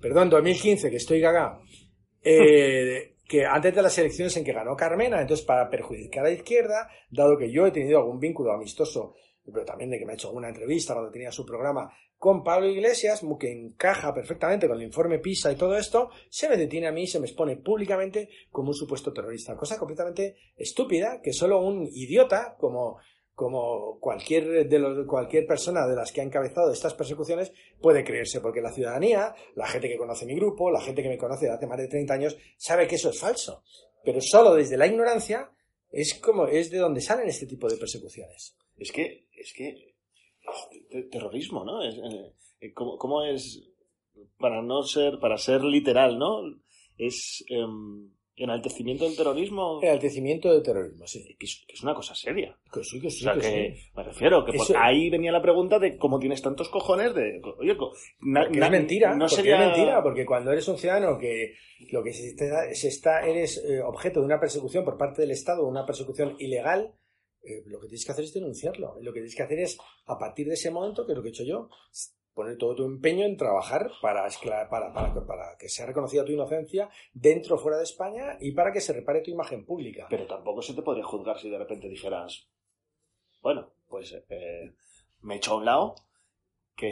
perdón, 0.00 0.30
2015, 0.30 0.88
que 0.88 0.96
estoy 0.96 1.20
gaga, 1.20 1.58
eh, 2.22 3.11
que 3.32 3.46
antes 3.46 3.74
de 3.74 3.80
las 3.80 3.96
elecciones 3.96 4.36
en 4.36 4.44
que 4.44 4.52
ganó 4.52 4.76
Carmena, 4.76 5.18
entonces 5.18 5.46
para 5.46 5.70
perjudicar 5.70 6.26
a 6.26 6.28
la 6.28 6.34
izquierda, 6.34 6.90
dado 7.10 7.38
que 7.38 7.50
yo 7.50 7.66
he 7.66 7.70
tenido 7.70 7.98
algún 7.98 8.20
vínculo 8.20 8.52
amistoso 8.52 9.14
pero 9.50 9.64
también 9.64 9.90
de 9.90 9.98
que 9.98 10.04
me 10.04 10.12
ha 10.12 10.14
hecho 10.14 10.30
una 10.32 10.48
entrevista 10.48 10.92
cuando 10.92 11.10
tenía 11.10 11.32
su 11.32 11.46
programa 11.46 11.90
con 12.18 12.44
Pablo 12.44 12.68
Iglesias, 12.68 13.22
que 13.40 13.50
encaja 13.50 14.14
perfectamente 14.14 14.68
con 14.68 14.76
el 14.76 14.84
informe 14.84 15.18
PISA 15.18 15.50
y 15.50 15.56
todo 15.56 15.76
esto, 15.78 16.10
se 16.28 16.46
me 16.48 16.58
detiene 16.58 16.88
a 16.88 16.92
mí 16.92 17.04
y 17.04 17.06
se 17.06 17.18
me 17.18 17.26
expone 17.26 17.56
públicamente 17.56 18.28
como 18.50 18.68
un 18.68 18.74
supuesto 18.74 19.14
terrorista. 19.14 19.56
Cosa 19.56 19.78
completamente 19.78 20.36
estúpida 20.54 21.20
que 21.22 21.32
solo 21.32 21.60
un 21.60 21.88
idiota 21.90 22.54
como, 22.60 22.98
como 23.34 23.98
cualquier, 23.98 24.68
de 24.68 24.78
los, 24.78 25.06
cualquier 25.06 25.46
persona 25.46 25.86
de 25.86 25.96
las 25.96 26.12
que 26.12 26.20
ha 26.20 26.24
encabezado 26.24 26.72
estas 26.72 26.94
persecuciones 26.94 27.52
puede 27.80 28.04
creerse, 28.04 28.40
porque 28.40 28.60
la 28.60 28.72
ciudadanía, 28.72 29.34
la 29.54 29.66
gente 29.66 29.88
que 29.88 29.96
conoce 29.96 30.26
mi 30.26 30.34
grupo, 30.34 30.70
la 30.70 30.80
gente 30.80 31.02
que 31.02 31.08
me 31.08 31.18
conoce 31.18 31.46
de 31.46 31.52
hace 31.52 31.66
más 31.66 31.78
de 31.78 31.88
30 31.88 32.14
años, 32.14 32.36
sabe 32.56 32.86
que 32.86 32.96
eso 32.96 33.10
es 33.10 33.18
falso. 33.18 33.62
Pero 34.04 34.20
solo 34.20 34.54
desde 34.54 34.76
la 34.76 34.86
ignorancia 34.86 35.50
es 35.90 36.14
como 36.14 36.46
es 36.46 36.70
de 36.70 36.78
donde 36.78 37.00
salen 37.00 37.28
este 37.28 37.46
tipo 37.46 37.68
de 37.68 37.76
persecuciones. 37.76 38.56
Es 38.76 38.90
que 38.92 39.28
es 39.36 39.52
que 39.52 39.94
terrorismo, 41.10 41.64
¿no? 41.64 41.82
Es, 41.82 41.96
eh, 41.96 42.32
eh, 42.60 42.72
¿cómo, 42.72 43.24
es 43.24 43.62
para 44.38 44.62
no 44.62 44.82
ser 44.82 45.18
para 45.20 45.38
ser 45.38 45.62
literal, 45.62 46.18
¿no? 46.18 46.42
Es 46.96 47.44
em, 47.48 48.10
enaltecimiento 48.36 49.04
del 49.04 49.16
terrorismo. 49.16 49.80
Enaltecimiento 49.82 50.52
del 50.52 50.62
terrorismo, 50.62 51.06
sí. 51.06 51.36
Que 51.38 51.46
es, 51.46 51.82
una 51.82 51.94
cosa 51.94 52.14
seria. 52.14 52.56
Que 52.72 52.82
sí, 52.82 53.00
que 53.00 53.10
sí. 53.10 53.26
O 53.26 53.32
sea, 53.32 53.40
que, 53.40 53.76
me 53.94 54.02
refiero, 54.02 54.44
que 54.44 54.58
ahí 54.76 55.10
venía 55.10 55.32
la 55.32 55.42
pregunta 55.42 55.78
de 55.78 55.96
cómo 55.96 56.18
tienes 56.18 56.42
tantos 56.42 56.68
cojones 56.68 57.14
de. 57.14 57.40
Oye, 57.58 57.72
es 57.72 58.70
mentira. 58.70 59.14
No 59.14 59.28
sería... 59.28 59.58
mentira, 59.58 60.02
porque 60.02 60.24
cuando 60.24 60.52
eres 60.52 60.66
un 60.68 60.78
ciudadano 60.78 61.18
que 61.18 61.54
lo 61.90 62.02
que 62.02 62.12
se 62.12 62.28
está, 62.28 62.74
se 62.74 62.88
está 62.88 63.20
eres 63.26 63.62
eh, 63.64 63.80
objeto 63.82 64.20
de 64.20 64.26
una 64.26 64.40
persecución 64.40 64.84
por 64.84 64.96
parte 64.96 65.22
del 65.22 65.32
Estado, 65.32 65.66
una 65.66 65.84
persecución 65.84 66.36
ilegal, 66.38 66.94
eh, 67.42 67.62
lo 67.66 67.80
que 67.80 67.88
tienes 67.88 68.04
que 68.04 68.12
hacer 68.12 68.24
es 68.24 68.34
denunciarlo. 68.34 68.96
Lo 69.00 69.12
que 69.12 69.20
tienes 69.20 69.34
que 69.34 69.42
hacer 69.42 69.58
es, 69.58 69.78
a 70.06 70.18
partir 70.18 70.46
de 70.46 70.54
ese 70.54 70.70
momento, 70.70 71.04
que 71.04 71.12
es 71.12 71.16
lo 71.16 71.22
que 71.22 71.28
he 71.28 71.32
hecho 71.32 71.44
yo, 71.44 71.68
poner 72.34 72.56
todo 72.56 72.74
tu 72.74 72.84
empeño 72.84 73.24
en 73.24 73.36
trabajar 73.36 73.90
para, 74.00 74.26
para, 74.70 74.92
para, 74.92 74.92
para, 74.92 75.56
que 75.58 75.68
sea 75.68 75.86
reconocida 75.86 76.24
tu 76.24 76.32
inocencia 76.32 76.88
dentro 77.12 77.56
o 77.56 77.58
fuera 77.58 77.78
de 77.78 77.84
España 77.84 78.38
y 78.40 78.52
para 78.52 78.72
que 78.72 78.80
se 78.80 78.92
repare 78.92 79.20
tu 79.20 79.30
imagen 79.30 79.64
pública. 79.64 80.06
Pero 80.08 80.26
tampoco 80.26 80.62
se 80.62 80.74
te 80.74 80.82
podría 80.82 81.04
juzgar 81.04 81.38
si 81.38 81.50
de 81.50 81.58
repente 81.58 81.88
dijeras, 81.88 82.48
bueno, 83.42 83.70
pues 83.88 84.14
eh, 84.28 84.72
me 85.22 85.36
echo 85.36 85.52
a 85.52 85.56
un 85.56 85.64
lado, 85.64 85.94
que, 86.76 86.88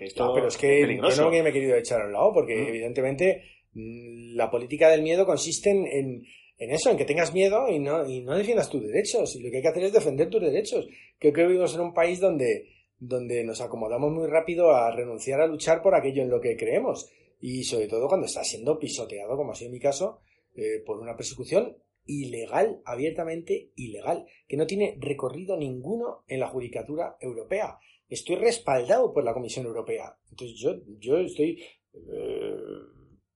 esto 0.00 0.26
no, 0.26 0.34
pero 0.34 0.48
es 0.48 0.56
que 0.56 0.96
yo 0.96 1.22
no 1.22 1.30
me 1.30 1.40
he 1.40 1.52
querido 1.52 1.76
echar 1.76 2.02
a 2.02 2.06
un 2.06 2.12
lado, 2.12 2.32
porque 2.32 2.56
mm. 2.56 2.68
evidentemente 2.68 3.42
mm, 3.72 4.36
la 4.36 4.50
política 4.50 4.88
del 4.90 5.02
miedo 5.02 5.26
consiste 5.26 5.70
en 5.70 6.24
en 6.58 6.72
eso, 6.72 6.90
en 6.90 6.96
que 6.96 7.04
tengas 7.04 7.32
miedo 7.32 7.68
y 7.68 7.78
no, 7.78 8.08
y 8.08 8.20
no 8.22 8.36
defiendas 8.36 8.68
tus 8.68 8.82
derechos. 8.82 9.36
Y 9.36 9.42
lo 9.42 9.50
que 9.50 9.58
hay 9.58 9.62
que 9.62 9.68
hacer 9.68 9.84
es 9.84 9.92
defender 9.92 10.28
tus 10.28 10.40
derechos. 10.40 10.88
Creo 11.18 11.32
que 11.32 11.46
vivimos 11.46 11.74
en 11.74 11.80
un 11.80 11.94
país 11.94 12.20
donde, 12.20 12.68
donde 12.98 13.44
nos 13.44 13.60
acomodamos 13.60 14.12
muy 14.12 14.26
rápido 14.26 14.72
a 14.72 14.90
renunciar 14.90 15.40
a 15.40 15.46
luchar 15.46 15.82
por 15.82 15.94
aquello 15.94 16.22
en 16.22 16.30
lo 16.30 16.40
que 16.40 16.56
creemos. 16.56 17.10
Y 17.40 17.64
sobre 17.64 17.86
todo 17.86 18.08
cuando 18.08 18.26
está 18.26 18.42
siendo 18.42 18.78
pisoteado, 18.78 19.36
como 19.36 19.52
ha 19.52 19.54
sido 19.54 19.70
mi 19.70 19.78
caso, 19.78 20.20
eh, 20.56 20.82
por 20.84 20.98
una 20.98 21.16
persecución 21.16 21.76
ilegal, 22.06 22.80
abiertamente 22.84 23.70
ilegal, 23.76 24.26
que 24.48 24.56
no 24.56 24.66
tiene 24.66 24.96
recorrido 24.98 25.56
ninguno 25.56 26.24
en 26.26 26.40
la 26.40 26.48
judicatura 26.48 27.16
europea. 27.20 27.78
Estoy 28.08 28.36
respaldado 28.36 29.12
por 29.12 29.24
la 29.24 29.34
Comisión 29.34 29.66
Europea. 29.66 30.16
Entonces 30.30 30.58
yo, 30.58 30.76
yo 30.98 31.18
estoy 31.18 31.62
eh, 31.94 32.56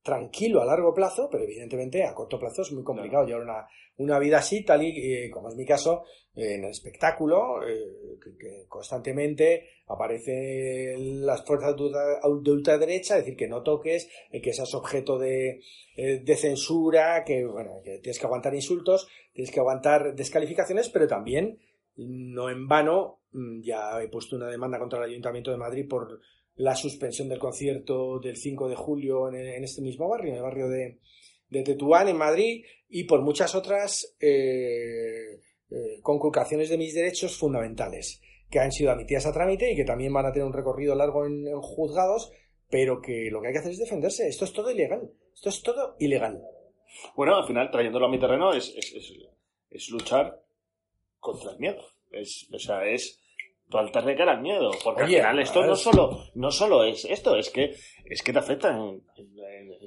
tranquilo 0.03 0.62
a 0.62 0.64
largo 0.64 0.94
plazo, 0.94 1.29
pero 1.31 1.44
evidentemente 1.44 2.03
a 2.05 2.14
corto 2.14 2.38
plazo 2.38 2.62
es 2.62 2.72
muy 2.72 2.83
complicado 2.83 3.27
llevar 3.27 3.42
una, 3.42 3.68
una, 4.02 4.18
vida 4.18 4.38
así, 4.38 4.64
tal 4.64 4.82
y 4.82 4.90
eh, 4.90 5.30
como 5.30 5.48
es 5.48 5.56
mi 5.56 5.64
caso, 5.64 6.04
en 6.34 6.64
el 6.64 6.70
espectáculo, 6.70 7.66
eh, 7.66 8.18
que, 8.38 8.64
constantemente 8.68 9.68
aparecen 9.86 11.26
las 11.26 11.44
fuerzas 11.44 11.74
de, 11.76 12.50
ultraderecha, 12.50 13.18
es 13.18 13.24
decir, 13.24 13.36
que 13.36 13.48
no 13.48 13.62
toques, 13.62 14.08
eh, 14.30 14.40
que 14.40 14.52
seas 14.52 14.74
objeto 14.74 15.18
de, 15.18 15.60
de 15.96 16.36
censura, 16.36 17.22
que, 17.24 17.44
bueno, 17.44 17.80
que 17.84 17.98
tienes 17.98 18.18
que 18.18 18.26
aguantar 18.26 18.54
insultos, 18.54 19.08
tienes 19.32 19.52
que 19.52 19.60
aguantar 19.60 20.14
descalificaciones, 20.14 20.88
pero 20.88 21.06
también, 21.06 21.58
no 21.96 22.48
en 22.48 22.66
vano, 22.66 23.20
mm, 23.32 23.62
ya 23.62 24.02
he 24.02 24.08
puesto 24.08 24.36
una 24.36 24.48
demanda 24.48 24.78
contra 24.78 24.98
el 24.98 25.10
Ayuntamiento 25.10 25.50
de 25.50 25.58
Madrid 25.58 25.86
por 25.88 26.20
la 26.56 26.74
suspensión 26.76 27.28
del 27.28 27.38
concierto 27.38 28.18
del 28.20 28.36
5 28.36 28.68
de 28.68 28.76
julio 28.76 29.28
en, 29.28 29.64
este 29.64 29.82
mismo 29.82 30.08
barrio, 30.08 30.30
en 30.30 30.36
el 30.36 30.42
barrio 30.42 30.68
de, 30.68 30.98
de, 31.52 31.62
Tetuán, 31.62 32.08
en 32.08 32.16
Madrid, 32.16 32.64
y 32.88 33.04
por 33.04 33.22
muchas 33.22 33.54
otras 33.54 34.16
eh, 34.20 35.40
eh, 35.70 36.00
conculcaciones 36.02 36.68
de 36.68 36.78
mis 36.78 36.94
derechos 36.94 37.36
fundamentales 37.36 38.20
que 38.52 38.60
han 38.60 38.70
sido 38.70 38.90
admitidas 38.90 39.24
a 39.24 39.32
trámite 39.32 39.72
y 39.72 39.76
que 39.76 39.84
también 39.84 40.12
van 40.12 40.26
a 40.26 40.32
tener 40.32 40.46
un 40.46 40.52
recorrido 40.52 40.94
largo 40.94 41.24
en, 41.24 41.50
juzgados, 41.62 42.30
pero 42.68 43.00
que 43.00 43.30
lo 43.30 43.40
que 43.40 43.48
hay 43.48 43.52
que 43.54 43.60
hacer 43.60 43.72
es 43.72 43.78
defenderse. 43.78 44.28
Esto 44.28 44.44
es 44.44 44.52
todo 44.52 44.70
ilegal. 44.70 45.10
Esto 45.34 45.48
es 45.48 45.62
todo 45.62 45.96
ilegal. 45.98 46.42
Bueno, 47.16 47.34
al 47.34 47.46
final, 47.46 47.70
trayéndolo 47.70 48.06
a 48.06 48.10
mi 48.10 48.20
terreno, 48.20 48.52
es, 48.52 48.74
es, 48.76 48.94
es, 49.70 49.88
luchar 49.88 50.42
contra 51.18 51.52
el 51.52 51.58
miedo. 51.58 51.82
Es, 52.10 52.46
o 52.52 52.58
sea, 52.58 52.84
es 52.84 53.21
plantarle 53.68 54.16
cara 54.16 54.33
al 54.33 54.42
miedo. 54.42 54.70
Porque 54.85 55.03
al 55.03 55.09
final 55.09 55.38
esto 55.40 55.64
no 55.64 55.77
solo, 55.77 56.18
no 56.35 56.51
solo 56.51 56.85
es 56.85 57.05
esto, 57.05 57.37
es 57.37 57.51
que, 57.51 57.75
es 58.05 58.22
que 58.22 58.33
te 58.33 58.38
afecta 58.38 58.70
en, 58.70 59.03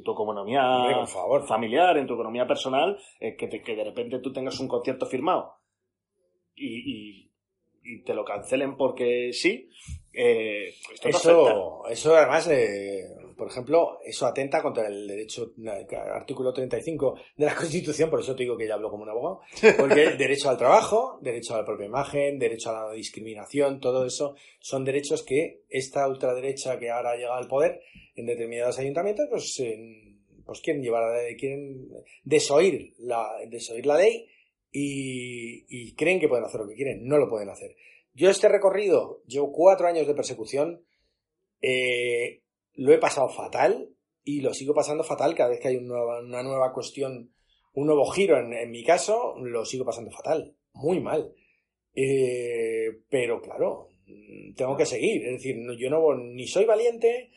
tu 0.03 0.11
economía 0.11 1.05
familiar, 1.47 1.97
en 1.97 2.07
tu 2.07 2.13
economía 2.13 2.45
personal, 2.45 2.97
eh, 3.19 3.35
que, 3.35 3.49
que 3.49 3.75
de 3.75 3.83
repente 3.83 4.19
tú 4.19 4.31
tengas 4.31 4.59
un 4.59 4.67
concierto 4.67 5.05
firmado 5.05 5.55
y, 6.55 7.25
y 7.85 8.01
te 8.03 8.13
lo 8.13 8.25
cancelen 8.25 8.75
porque 8.75 9.31
sí, 9.31 9.69
eh, 10.11 10.73
eso, 11.03 11.87
eso 11.87 12.15
además, 12.15 12.49
eh, 12.49 13.03
por 13.37 13.47
ejemplo, 13.47 13.99
eso 14.03 14.25
atenta 14.25 14.61
contra 14.61 14.87
el 14.87 15.07
derecho, 15.07 15.53
artículo 16.13 16.53
35 16.53 17.19
de 17.35 17.45
la 17.45 17.55
Constitución, 17.55 18.09
por 18.09 18.19
eso 18.19 18.35
te 18.35 18.43
digo 18.43 18.57
que 18.57 18.67
ya 18.67 18.75
hablo 18.75 18.89
como 18.89 19.03
un 19.03 19.09
abogado, 19.09 19.41
porque 19.77 20.11
derecho 20.17 20.49
al 20.49 20.57
trabajo, 20.57 21.19
derecho 21.21 21.53
a 21.53 21.59
la 21.59 21.65
propia 21.65 21.85
imagen, 21.85 22.39
derecho 22.39 22.69
a 22.69 22.87
la 22.87 22.93
discriminación, 22.93 23.79
todo 23.79 24.05
eso 24.05 24.35
son 24.59 24.83
derechos 24.85 25.23
que 25.23 25.63
esta 25.69 26.07
ultraderecha 26.07 26.79
que 26.79 26.89
ahora 26.89 27.11
ha 27.11 27.15
llegado 27.15 27.35
al 27.35 27.47
poder 27.47 27.81
en 28.15 28.25
determinados 28.25 28.79
ayuntamientos, 28.79 29.27
pues, 29.29 29.61
pues 30.45 30.61
quieren 30.61 30.83
llevar, 30.83 31.03
quieren 31.37 31.89
desoír 32.23 32.93
la, 32.99 33.27
desoír 33.49 33.85
la 33.85 33.97
ley 33.97 34.27
y, 34.77 35.95
creen 35.95 36.19
que 36.19 36.27
pueden 36.27 36.45
hacer 36.45 36.61
lo 36.61 36.67
que 36.67 36.75
quieren. 36.75 37.05
No 37.05 37.17
lo 37.17 37.29
pueden 37.29 37.49
hacer. 37.49 37.75
Yo 38.13 38.29
este 38.29 38.49
recorrido, 38.49 39.23
llevo 39.25 39.51
cuatro 39.51 39.87
años 39.87 40.07
de 40.07 40.13
persecución, 40.13 40.85
eh, 41.61 42.41
lo 42.75 42.93
he 42.93 42.97
pasado 42.97 43.29
fatal 43.29 43.89
y 44.23 44.41
lo 44.41 44.53
sigo 44.53 44.73
pasando 44.73 45.03
fatal 45.03 45.35
cada 45.35 45.49
vez 45.49 45.59
que 45.59 45.69
hay 45.69 45.77
una 45.77 46.43
nueva, 46.43 46.73
cuestión, 46.73 47.31
un 47.73 47.87
nuevo 47.87 48.05
giro 48.07 48.37
en, 48.39 48.71
mi 48.71 48.83
caso, 48.83 49.35
lo 49.39 49.65
sigo 49.65 49.85
pasando 49.85 50.11
fatal, 50.11 50.55
muy 50.73 50.99
mal. 50.99 51.33
Eh, 51.93 53.01
pero 53.09 53.41
claro, 53.41 53.89
tengo 54.55 54.75
que 54.75 54.85
seguir. 54.85 55.25
Es 55.25 55.33
decir, 55.33 55.55
yo 55.77 55.89
no 55.89 56.15
ni 56.15 56.47
soy 56.47 56.65
valiente, 56.65 57.31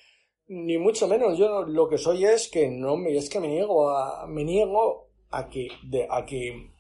ni 0.49 0.79
mucho 0.79 1.07
menos. 1.07 1.39
Yo 1.39 1.63
lo 1.63 1.89
que 1.89 1.99
soy 1.99 2.25
es 2.25 2.49
que 2.49 2.69
no 2.69 2.97
me, 2.97 3.17
es 3.17 3.29
que 3.29 3.41
me 3.41 3.49
niego 3.49 3.91
a, 3.91 4.27
me 4.27 4.45
niego 4.45 5.11
a 5.31 5.49
que, 5.49 5.69
a 6.09 6.25
que 6.25 6.71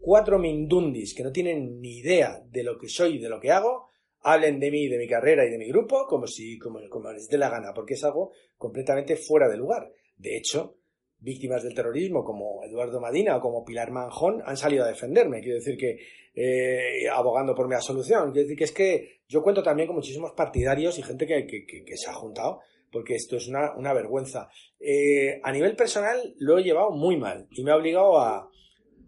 cuatro 0.00 0.38
mindundis 0.38 1.14
que 1.14 1.24
no 1.24 1.32
tienen 1.32 1.80
ni 1.80 1.98
idea 1.98 2.42
de 2.50 2.62
lo 2.62 2.78
que 2.78 2.88
soy 2.88 3.16
y 3.16 3.18
de 3.18 3.28
lo 3.28 3.40
que 3.40 3.50
hago, 3.50 3.88
hablen 4.24 4.58
de 4.58 4.70
mí, 4.70 4.88
de 4.88 4.98
mi 4.98 5.06
carrera 5.06 5.46
y 5.46 5.50
de 5.50 5.58
mi 5.58 5.68
grupo 5.68 6.06
como 6.06 6.26
si 6.26 6.58
como, 6.58 6.80
les 7.12 7.28
dé 7.28 7.38
la 7.38 7.50
gana, 7.50 7.72
porque 7.74 7.94
es 7.94 8.04
algo 8.04 8.32
completamente 8.56 9.16
fuera 9.16 9.48
de 9.48 9.56
lugar. 9.56 9.92
De 10.16 10.36
hecho, 10.36 10.78
víctimas 11.18 11.62
del 11.62 11.74
terrorismo 11.74 12.24
como 12.24 12.64
Eduardo 12.64 13.00
Madina 13.00 13.36
o 13.36 13.40
como 13.40 13.64
Pilar 13.64 13.90
Manjón 13.90 14.42
han 14.44 14.56
salido 14.56 14.84
a 14.84 14.88
defenderme. 14.88 15.40
Quiero 15.40 15.56
decir 15.56 15.76
que 15.76 15.98
eh, 16.34 17.08
abogando 17.08 17.54
por 17.54 17.68
mi 17.68 17.74
absolución. 17.74 18.32
Quiero 18.32 18.48
decir 18.48 18.58
que 18.58 18.64
es 18.64 18.72
que 18.72 19.20
yo 19.28 19.42
cuento 19.42 19.62
también 19.62 19.86
con 19.86 19.96
muchísimos 19.96 20.32
partidarios 20.32 20.98
y 20.98 21.02
gente 21.02 21.26
que, 21.26 21.46
que, 21.46 21.96
se 21.96 22.10
ha 22.10 22.14
juntado 22.14 22.60
porque 22.90 23.16
esto 23.16 23.36
es 23.36 23.48
una, 23.48 23.74
una 23.76 23.92
vergüenza. 23.92 24.48
Eh, 24.80 25.40
a 25.42 25.52
nivel 25.52 25.76
personal 25.76 26.34
lo 26.38 26.58
he 26.58 26.62
llevado 26.62 26.92
muy 26.92 27.16
mal 27.16 27.46
y 27.50 27.62
me 27.62 27.72
ha 27.72 27.76
obligado 27.76 28.18
a, 28.18 28.48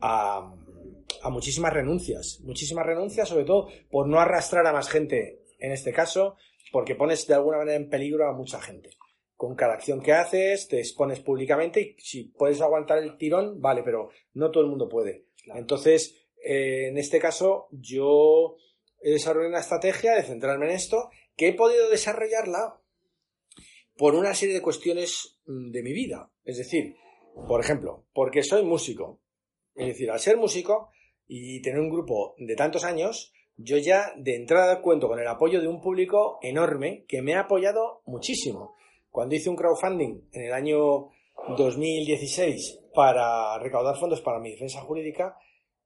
a 0.00 0.54
a 1.22 1.30
muchísimas 1.30 1.72
renuncias, 1.72 2.40
muchísimas 2.42 2.86
renuncias, 2.86 3.28
sobre 3.28 3.44
todo 3.44 3.68
por 3.90 4.08
no 4.08 4.20
arrastrar 4.20 4.66
a 4.66 4.72
más 4.72 4.88
gente, 4.88 5.40
en 5.58 5.72
este 5.72 5.92
caso, 5.92 6.36
porque 6.72 6.94
pones 6.94 7.26
de 7.26 7.34
alguna 7.34 7.58
manera 7.58 7.76
en 7.76 7.88
peligro 7.88 8.28
a 8.28 8.32
mucha 8.32 8.60
gente. 8.60 8.90
Con 9.34 9.54
cada 9.54 9.74
acción 9.74 10.00
que 10.00 10.12
haces, 10.12 10.68
te 10.68 10.78
expones 10.78 11.20
públicamente 11.20 11.80
y 11.80 11.96
si 12.00 12.24
puedes 12.24 12.60
aguantar 12.60 12.98
el 12.98 13.18
tirón, 13.18 13.60
vale, 13.60 13.82
pero 13.82 14.10
no 14.34 14.50
todo 14.50 14.64
el 14.64 14.70
mundo 14.70 14.88
puede. 14.88 15.26
Entonces, 15.54 16.26
eh, 16.42 16.88
en 16.88 16.98
este 16.98 17.18
caso, 17.18 17.68
yo 17.70 18.56
he 19.02 19.10
desarrollado 19.10 19.50
una 19.50 19.60
estrategia 19.60 20.14
de 20.14 20.22
centrarme 20.22 20.66
en 20.66 20.72
esto, 20.72 21.10
que 21.36 21.48
he 21.48 21.52
podido 21.52 21.90
desarrollarla 21.90 22.80
por 23.96 24.14
una 24.14 24.34
serie 24.34 24.54
de 24.54 24.62
cuestiones 24.62 25.38
mm, 25.46 25.70
de 25.70 25.82
mi 25.82 25.92
vida. 25.92 26.30
Es 26.44 26.58
decir, 26.58 26.96
por 27.46 27.60
ejemplo, 27.60 28.06
porque 28.14 28.42
soy 28.42 28.64
músico. 28.64 29.20
Es 29.74 29.88
decir, 29.88 30.10
al 30.10 30.20
ser 30.20 30.38
músico, 30.38 30.90
y 31.28 31.60
tener 31.62 31.80
un 31.80 31.90
grupo 31.90 32.34
de 32.38 32.54
tantos 32.54 32.84
años, 32.84 33.32
yo 33.56 33.78
ya 33.78 34.12
de 34.16 34.36
entrada 34.36 34.82
cuento 34.82 35.08
con 35.08 35.18
el 35.18 35.28
apoyo 35.28 35.60
de 35.60 35.68
un 35.68 35.80
público 35.80 36.38
enorme 36.42 37.04
que 37.08 37.22
me 37.22 37.34
ha 37.34 37.40
apoyado 37.40 38.02
muchísimo. 38.06 38.76
Cuando 39.10 39.34
hice 39.34 39.48
un 39.48 39.56
crowdfunding 39.56 40.28
en 40.32 40.42
el 40.42 40.52
año 40.52 41.10
2016 41.56 42.80
para 42.94 43.58
recaudar 43.58 43.96
fondos 43.96 44.20
para 44.20 44.40
mi 44.40 44.50
defensa 44.50 44.80
jurídica, 44.82 45.36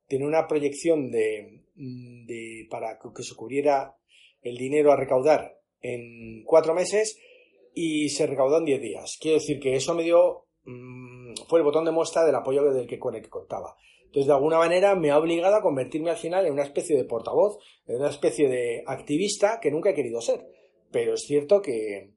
tenía 0.08 0.26
una 0.26 0.48
proyección 0.48 1.10
de, 1.10 1.62
de 1.74 2.66
para 2.68 2.98
que 2.98 3.22
se 3.22 3.34
cubriera 3.34 3.96
el 4.42 4.56
dinero 4.56 4.92
a 4.92 4.96
recaudar 4.96 5.58
en 5.80 6.42
cuatro 6.44 6.74
meses 6.74 7.18
y 7.74 8.08
se 8.08 8.26
recaudó 8.26 8.58
en 8.58 8.64
diez 8.64 8.80
días. 8.80 9.18
Quiero 9.20 9.38
decir 9.38 9.60
que 9.60 9.76
eso 9.76 9.94
me 9.94 10.02
dio, 10.02 10.46
mm, 10.64 11.34
fue 11.48 11.60
el 11.60 11.64
botón 11.64 11.84
de 11.84 11.92
muestra 11.92 12.24
del 12.24 12.34
apoyo 12.34 12.62
del 12.72 12.86
que, 12.86 12.98
con 12.98 13.14
el 13.14 13.22
que 13.22 13.28
contaba. 13.28 13.76
Entonces, 14.10 14.26
de 14.26 14.32
alguna 14.32 14.58
manera, 14.58 14.96
me 14.96 15.12
ha 15.12 15.18
obligado 15.18 15.54
a 15.54 15.62
convertirme 15.62 16.10
al 16.10 16.16
final 16.16 16.44
en 16.44 16.52
una 16.52 16.64
especie 16.64 16.96
de 16.96 17.04
portavoz, 17.04 17.58
en 17.86 18.00
una 18.00 18.10
especie 18.10 18.48
de 18.48 18.82
activista 18.84 19.60
que 19.62 19.70
nunca 19.70 19.90
he 19.90 19.94
querido 19.94 20.20
ser. 20.20 20.48
Pero 20.90 21.14
es 21.14 21.20
cierto 21.20 21.62
que, 21.62 22.10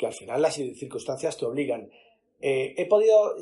al 0.00 0.12
final 0.12 0.42
las 0.42 0.54
circunstancias 0.54 1.38
te 1.38 1.46
obligan. 1.46 1.88
Eh, 2.40 2.74
he 2.76 2.86
podido 2.86 3.36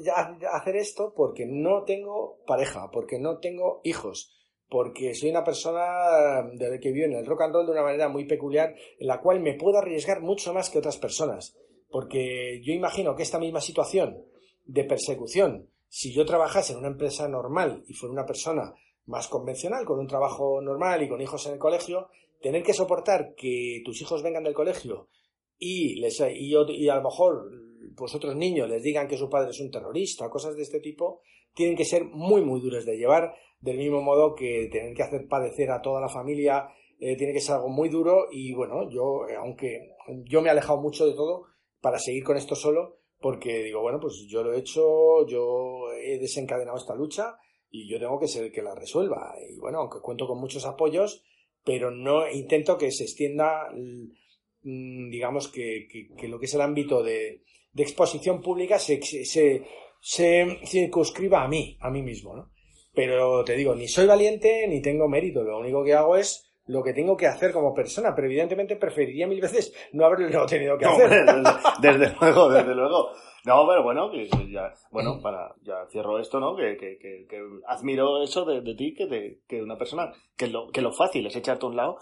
hacer 0.52 0.76
esto 0.76 1.14
porque 1.16 1.46
no 1.46 1.84
tengo 1.84 2.40
pareja, 2.46 2.90
porque 2.92 3.18
no 3.18 3.38
tengo 3.38 3.80
hijos, 3.84 4.36
porque 4.68 5.14
soy 5.14 5.30
una 5.30 5.42
persona 5.42 6.46
que 6.58 6.92
vive 6.92 7.06
en 7.06 7.14
el 7.14 7.24
rock 7.24 7.40
and 7.40 7.54
roll 7.54 7.64
de 7.64 7.72
una 7.72 7.84
manera 7.84 8.10
muy 8.10 8.26
peculiar, 8.26 8.74
en 8.98 9.06
la 9.06 9.22
cual 9.22 9.40
me 9.40 9.54
puedo 9.54 9.78
arriesgar 9.78 10.20
mucho 10.20 10.52
más 10.52 10.68
que 10.68 10.78
otras 10.78 10.98
personas. 10.98 11.56
Porque 11.88 12.60
yo 12.62 12.74
imagino 12.74 13.16
que 13.16 13.22
esta 13.22 13.38
misma 13.38 13.62
situación 13.62 14.26
de 14.66 14.84
persecución, 14.84 15.70
si 15.96 16.12
yo 16.12 16.26
trabajase 16.26 16.72
en 16.72 16.80
una 16.80 16.88
empresa 16.88 17.28
normal 17.28 17.84
y 17.86 17.94
fuera 17.94 18.12
una 18.12 18.26
persona 18.26 18.74
más 19.06 19.28
convencional, 19.28 19.84
con 19.84 20.00
un 20.00 20.08
trabajo 20.08 20.60
normal 20.60 21.04
y 21.04 21.08
con 21.08 21.20
hijos 21.20 21.46
en 21.46 21.52
el 21.52 21.60
colegio, 21.60 22.08
tener 22.42 22.64
que 22.64 22.74
soportar 22.74 23.36
que 23.36 23.80
tus 23.84 24.00
hijos 24.00 24.20
vengan 24.20 24.42
del 24.42 24.54
colegio 24.54 25.08
y, 25.56 26.00
les, 26.00 26.18
y, 26.18 26.52
y 26.52 26.88
a 26.88 26.96
lo 26.96 27.02
mejor 27.02 27.48
pues 27.96 28.12
otros 28.12 28.34
niños 28.34 28.68
les 28.68 28.82
digan 28.82 29.06
que 29.06 29.16
su 29.16 29.30
padre 29.30 29.50
es 29.50 29.60
un 29.60 29.70
terrorista, 29.70 30.28
cosas 30.28 30.56
de 30.56 30.62
este 30.62 30.80
tipo, 30.80 31.20
tienen 31.54 31.76
que 31.76 31.84
ser 31.84 32.06
muy, 32.06 32.42
muy 32.42 32.60
duras 32.60 32.84
de 32.84 32.96
llevar, 32.96 33.32
del 33.60 33.78
mismo 33.78 34.02
modo 34.02 34.34
que 34.34 34.68
tener 34.72 34.96
que 34.96 35.02
hacer 35.04 35.28
padecer 35.28 35.70
a 35.70 35.80
toda 35.80 36.00
la 36.00 36.08
familia, 36.08 36.70
eh, 36.98 37.16
tiene 37.16 37.32
que 37.32 37.40
ser 37.40 37.54
algo 37.54 37.68
muy 37.68 37.88
duro 37.88 38.26
y 38.32 38.52
bueno, 38.52 38.90
yo, 38.90 39.28
eh, 39.28 39.36
aunque 39.36 39.94
yo 40.24 40.42
me 40.42 40.48
he 40.48 40.50
alejado 40.50 40.80
mucho 40.80 41.06
de 41.06 41.14
todo 41.14 41.44
para 41.80 42.00
seguir 42.00 42.24
con 42.24 42.36
esto 42.36 42.56
solo, 42.56 43.03
porque 43.24 43.62
digo, 43.62 43.80
bueno, 43.80 43.98
pues 43.98 44.26
yo 44.28 44.42
lo 44.42 44.52
he 44.52 44.58
hecho, 44.58 45.26
yo 45.26 45.90
he 45.94 46.18
desencadenado 46.18 46.76
esta 46.76 46.94
lucha 46.94 47.38
y 47.70 47.88
yo 47.88 47.98
tengo 47.98 48.20
que 48.20 48.28
ser 48.28 48.44
el 48.44 48.52
que 48.52 48.60
la 48.60 48.74
resuelva. 48.74 49.34
Y 49.50 49.58
bueno, 49.58 49.78
aunque 49.78 50.02
cuento 50.02 50.26
con 50.26 50.38
muchos 50.38 50.66
apoyos, 50.66 51.24
pero 51.64 51.90
no 51.90 52.30
intento 52.30 52.76
que 52.76 52.92
se 52.92 53.04
extienda, 53.04 53.70
mm, 53.72 55.08
digamos, 55.08 55.48
que, 55.48 55.88
lo 56.28 56.38
que 56.38 56.44
es 56.44 56.52
el 56.52 56.60
ámbito 56.60 57.02
de, 57.02 57.40
exposición 57.74 58.42
pública 58.42 58.78
se, 58.78 59.00
se, 59.00 59.64
se, 60.02 60.58
circunscriba 60.66 61.44
a 61.44 61.48
mí, 61.48 61.78
a 61.80 61.88
mí 61.88 62.02
mismo, 62.02 62.36
¿no? 62.36 62.52
Pero 62.92 63.42
te 63.42 63.56
digo, 63.56 63.74
ni 63.74 63.88
soy 63.88 64.04
valiente 64.04 64.68
ni 64.68 64.82
tengo 64.82 65.08
mérito, 65.08 65.42
lo 65.42 65.60
único 65.60 65.82
que 65.82 65.94
hago 65.94 66.18
es 66.18 66.43
lo 66.66 66.82
que 66.82 66.92
tengo 66.92 67.16
que 67.16 67.26
hacer 67.26 67.52
como 67.52 67.74
persona, 67.74 68.14
pero 68.14 68.26
evidentemente 68.26 68.76
preferiría 68.76 69.26
mil 69.26 69.40
veces 69.40 69.74
no 69.92 70.06
haberlo 70.06 70.46
tenido 70.46 70.78
que 70.78 70.86
hacer. 70.86 71.26
desde, 71.80 72.14
luego, 72.20 72.48
desde 72.48 72.74
luego. 72.74 73.10
No, 73.44 73.66
pero 73.68 73.82
bueno, 73.82 74.10
ya, 74.50 74.72
bueno, 74.90 75.20
para, 75.20 75.54
ya 75.62 75.86
cierro 75.90 76.18
esto, 76.18 76.40
¿no? 76.40 76.56
Que, 76.56 76.78
que, 76.78 76.98
que, 76.98 77.42
admiro 77.66 78.22
eso 78.22 78.46
de, 78.46 78.62
de 78.62 78.74
ti, 78.74 78.94
que, 78.94 79.06
de, 79.06 79.40
que 79.46 79.62
una 79.62 79.76
persona, 79.76 80.12
que 80.36 80.46
lo, 80.46 80.70
que 80.70 80.80
lo 80.80 80.92
fácil 80.92 81.26
es 81.26 81.36
echarte 81.36 81.66
a 81.66 81.68
un 81.68 81.76
lado, 81.76 81.98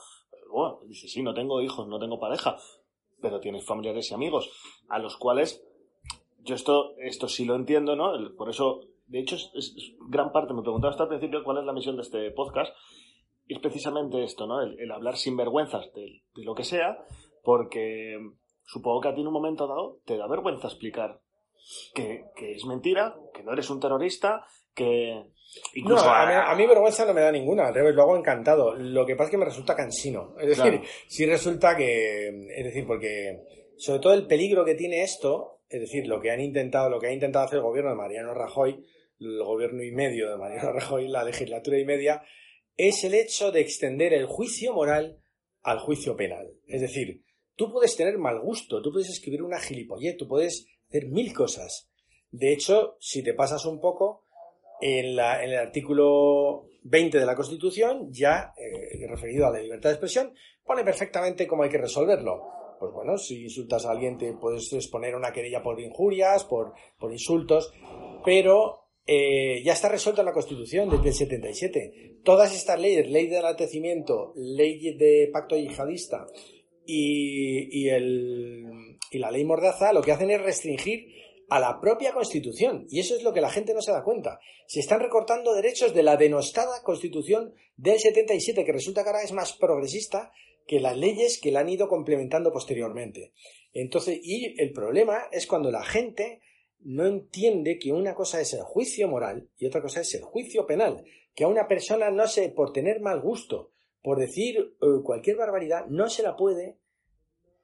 bueno, 0.53 0.81
dice, 0.87 1.09
sí, 1.09 1.23
no 1.23 1.35
tengo 1.35 1.61
hijos, 1.61 1.89
no 1.89 1.99
tengo 1.99 2.21
pareja, 2.21 2.57
pero 3.21 3.41
tienes 3.41 3.65
familiares 3.65 4.11
y 4.11 4.15
amigos, 4.15 4.51
a 4.89 4.99
los 4.99 5.17
cuales, 5.17 5.65
yo 6.45 6.55
esto, 6.55 6.95
esto 6.99 7.29
sí 7.29 7.45
lo 7.45 7.57
entiendo, 7.57 7.97
¿no? 7.97 8.13
Por 8.37 8.51
eso, 8.51 8.83
de 9.07 9.21
hecho, 9.21 9.37
es, 9.55 9.75
gran 10.09 10.31
parte, 10.31 10.55
me 10.55 10.63
preguntaba 10.63 10.91
hasta 10.91 11.05
al 11.05 11.09
principio 11.09 11.43
cuál 11.43 11.59
es 11.59 11.65
la 11.65 11.73
misión 11.73 11.97
de 11.97 12.03
este 12.03 12.31
podcast, 12.31 12.73
es 13.49 13.59
precisamente 13.61 14.23
esto, 14.23 14.47
¿no? 14.47 14.63
El, 14.63 14.91
hablar 14.91 15.17
sin 15.17 15.37
vergüenzas 15.37 15.93
de, 15.95 16.23
lo 16.37 16.55
que 16.55 16.65
sea, 16.65 17.05
porque 17.43 18.19
supongo 18.65 19.01
que 19.01 19.09
a 19.09 19.15
ti 19.15 19.21
en 19.21 19.27
un 19.27 19.33
momento 19.33 19.67
dado 19.67 19.99
te 20.05 20.17
da 20.17 20.27
vergüenza 20.27 20.69
explicar 20.69 21.21
que, 21.95 22.25
es 22.41 22.65
mentira, 22.65 23.15
que 23.35 23.43
no 23.43 23.53
eres 23.53 23.71
un 23.71 23.81
terrorista, 23.81 24.45
que... 24.75 25.25
Incluso 25.75 26.07
no, 26.07 26.11
a, 26.11 26.55
mí, 26.55 26.67
vergüenza 26.67 27.05
no 27.05 27.13
me 27.13 27.21
da 27.21 27.31
ninguna, 27.31 27.67
al 27.67 27.75
revés, 27.75 27.95
lo 27.95 28.03
hago 28.03 28.17
encantado. 28.17 28.75
Lo 28.75 29.05
que 29.05 29.15
pasa 29.15 29.27
es 29.27 29.31
que 29.33 29.39
me 29.39 29.45
resulta 29.45 29.77
cansino. 29.77 30.35
Es 30.41 30.57
decir, 30.57 30.81
si 31.07 31.27
resulta 31.27 31.77
que... 31.77 32.29
Es 32.29 32.65
decir, 32.65 32.87
porque 32.87 33.43
sobre 33.77 34.01
todo 34.01 34.15
el 34.15 34.27
peligro 34.27 34.65
que 34.65 34.75
tiene 34.75 35.03
esto, 35.03 35.61
es 35.69 35.81
decir, 35.81 36.07
lo 36.07 36.21
que 36.21 36.31
han 36.31 36.41
intentado, 36.41 36.89
lo 36.89 37.01
que 37.01 37.09
ha 37.09 37.13
intentado 37.13 37.45
hacer 37.45 37.59
el 37.59 37.65
gobierno 37.65 37.91
de 37.91 37.97
Mariano 37.97 38.33
Rajoy, 38.33 38.85
el 39.21 39.43
gobierno 39.43 39.83
y 39.83 39.91
medio 39.91 40.31
de 40.31 40.37
Mariano 40.37 40.73
Rajoy, 40.75 41.09
la 41.09 41.25
legislatura 41.25 41.79
y 41.79 41.85
media, 41.85 42.23
es 42.77 43.05
el 43.05 43.15
hecho 43.15 43.53
de 43.53 43.61
extender 43.61 44.13
el 44.13 44.27
juicio 44.27 44.73
moral 44.73 45.21
al 45.63 45.79
juicio 45.79 46.17
penal. 46.17 46.53
Es 46.67 46.81
decir, 46.81 47.23
tú 47.57 47.71
puedes 47.73 47.97
tener 47.97 48.19
mal 48.19 48.41
gusto, 48.41 48.83
tú 48.83 48.93
puedes 48.93 49.09
escribir 49.09 49.43
una 49.43 49.61
gilipollez, 49.61 50.17
tú 50.17 50.27
puedes 50.27 50.67
hacer 50.89 51.09
mil 51.09 51.33
cosas. 51.33 51.91
De 52.31 52.53
hecho, 52.53 52.97
si 52.99 53.23
te 53.23 53.35
pasas 53.35 53.65
un 53.67 53.81
poco, 53.81 54.25
en, 54.83 55.15
la, 55.15 55.43
en 55.45 55.51
el 55.51 55.59
artículo 55.59 56.67
20 56.83 57.19
de 57.19 57.27
la 57.27 57.37
Constitución, 57.37 58.09
ya 58.11 58.53
eh, 58.57 59.07
referido 59.07 59.47
a 59.47 59.51
la 59.51 59.61
libertad 59.61 59.91
de 59.91 59.95
expresión, 59.95 60.35
pone 60.65 60.83
perfectamente 60.83 61.47
cómo 61.47 61.63
hay 61.63 61.71
que 61.71 61.79
resolverlo. 61.79 62.43
Pues 62.81 62.93
bueno, 62.93 63.17
si 63.17 63.45
insultas 63.45 63.87
a 63.87 63.93
alguien 63.93 64.19
te 64.19 64.33
puedes 64.33 64.73
exponer 64.73 65.15
una 65.15 65.33
querella 65.33 65.63
por 65.63 65.79
injurias, 65.79 66.45
por, 66.45 66.73
por 66.99 67.13
insultos, 67.13 67.73
pero 68.25 68.82
eh, 69.07 69.63
ya 69.65 69.73
está 69.73 69.89
resuelto 69.89 70.21
en 70.21 70.27
la 70.27 70.33
Constitución 70.33 70.89
desde 70.89 71.09
el 71.09 71.15
77. 71.15 72.21
Todas 72.23 72.55
estas 72.55 72.81
leyes, 72.81 73.11
ley 73.11 73.27
de 73.27 73.39
enaltecimiento, 73.39 74.33
ley 74.37 74.95
de 74.97 75.29
pacto 75.33 75.57
yihadista 75.57 76.27
y, 76.87 77.89
la 79.19 79.31
ley 79.31 79.45
Mordaza, 79.45 79.93
lo 79.93 80.03
que 80.03 80.13
hacen 80.13 80.31
es 80.31 80.41
restringir 80.41 81.09
a 81.49 81.59
la 81.59 81.81
propia 81.81 82.13
Constitución. 82.13 82.87
Y 82.91 83.01
eso 83.01 83.17
es 83.17 83.23
lo 83.25 83.33
que 83.33 83.41
la 83.41 83.51
gente 83.51 83.75
no 83.75 83.83
se 83.83 83.93
da 83.93 84.05
cuenta. 84.05 84.39
Se 84.67 84.81
están 84.81 85.01
recortando 85.01 85.53
derechos 85.53 85.95
de 85.95 86.03
la 86.03 86.17
denostada 86.17 86.83
Constitución 86.83 87.55
del 87.77 87.99
77, 87.99 88.65
que 88.65 88.73
resulta 88.73 89.03
que 89.03 89.11
ahora 89.11 89.23
es 89.23 89.33
más 89.33 89.53
progresista 89.53 90.33
que 90.67 90.81
las 90.81 90.97
leyes 90.97 91.41
que 91.41 91.51
la 91.51 91.61
han 91.61 91.69
ido 91.69 91.89
complementando 91.89 92.53
posteriormente. 92.53 93.33
Entonces, 93.73 94.21
y 94.23 94.55
el 94.61 94.73
problema 94.73 95.25
es 95.33 95.47
cuando 95.47 95.71
la 95.71 95.85
gente 95.85 96.41
no 96.85 97.07
entiende 97.07 97.79
que 97.79 97.93
una 97.93 98.15
cosa 98.15 98.41
es 98.41 98.53
el 98.55 98.63
juicio 98.63 99.09
moral 99.09 99.49
y 99.59 99.67
otra 99.67 99.83
cosa 99.83 100.01
es 100.01 100.15
el 100.15 100.23
juicio 100.23 100.67
penal. 100.67 101.05
Que 101.35 101.45
a 101.45 101.49
una 101.49 101.67
persona 101.67 102.11
no 102.11 102.27
se, 102.27 102.51
por 102.51 102.73
tener 102.73 103.01
mal 103.01 103.21
gusto, 103.21 103.71
por 104.03 104.19
decir 104.19 104.57
eh, 104.59 104.87
cualquier 105.03 105.37
barbaridad, 105.37 105.87
no 105.87 106.09
se 106.09 106.23
la 106.23 106.37
puede 106.37 106.79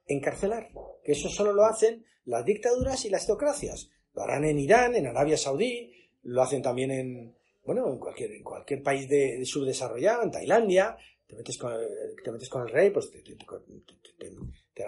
encarcelar. 0.05 0.69
Que 1.03 1.11
eso 1.11 1.29
solo 1.29 1.53
lo 1.53 1.65
hacen 1.65 2.05
las 2.25 2.45
dictaduras 2.45 3.05
y 3.05 3.09
las 3.09 3.25
teocracias. 3.25 3.89
Lo 4.13 4.23
harán 4.23 4.45
en 4.45 4.59
Irán, 4.59 4.95
en 4.95 5.07
Arabia 5.07 5.37
Saudí, 5.37 5.93
lo 6.23 6.41
hacen 6.41 6.61
también 6.61 6.91
en, 6.91 7.35
bueno, 7.63 7.87
en 7.91 7.99
cualquier, 7.99 8.31
en 8.31 8.43
cualquier 8.43 8.81
país 8.81 9.07
de, 9.07 9.45
subdesarrollado, 9.45 10.23
en 10.23 10.31
Tailandia, 10.31 10.97
te 11.27 11.35
metes 11.35 11.57
con, 11.57 11.73
te 12.23 12.31
metes 12.31 12.49
con 12.49 12.63
el 12.63 12.69
rey, 12.69 12.89
pues 12.89 13.11
te, 13.11 13.21
te, 13.21 13.35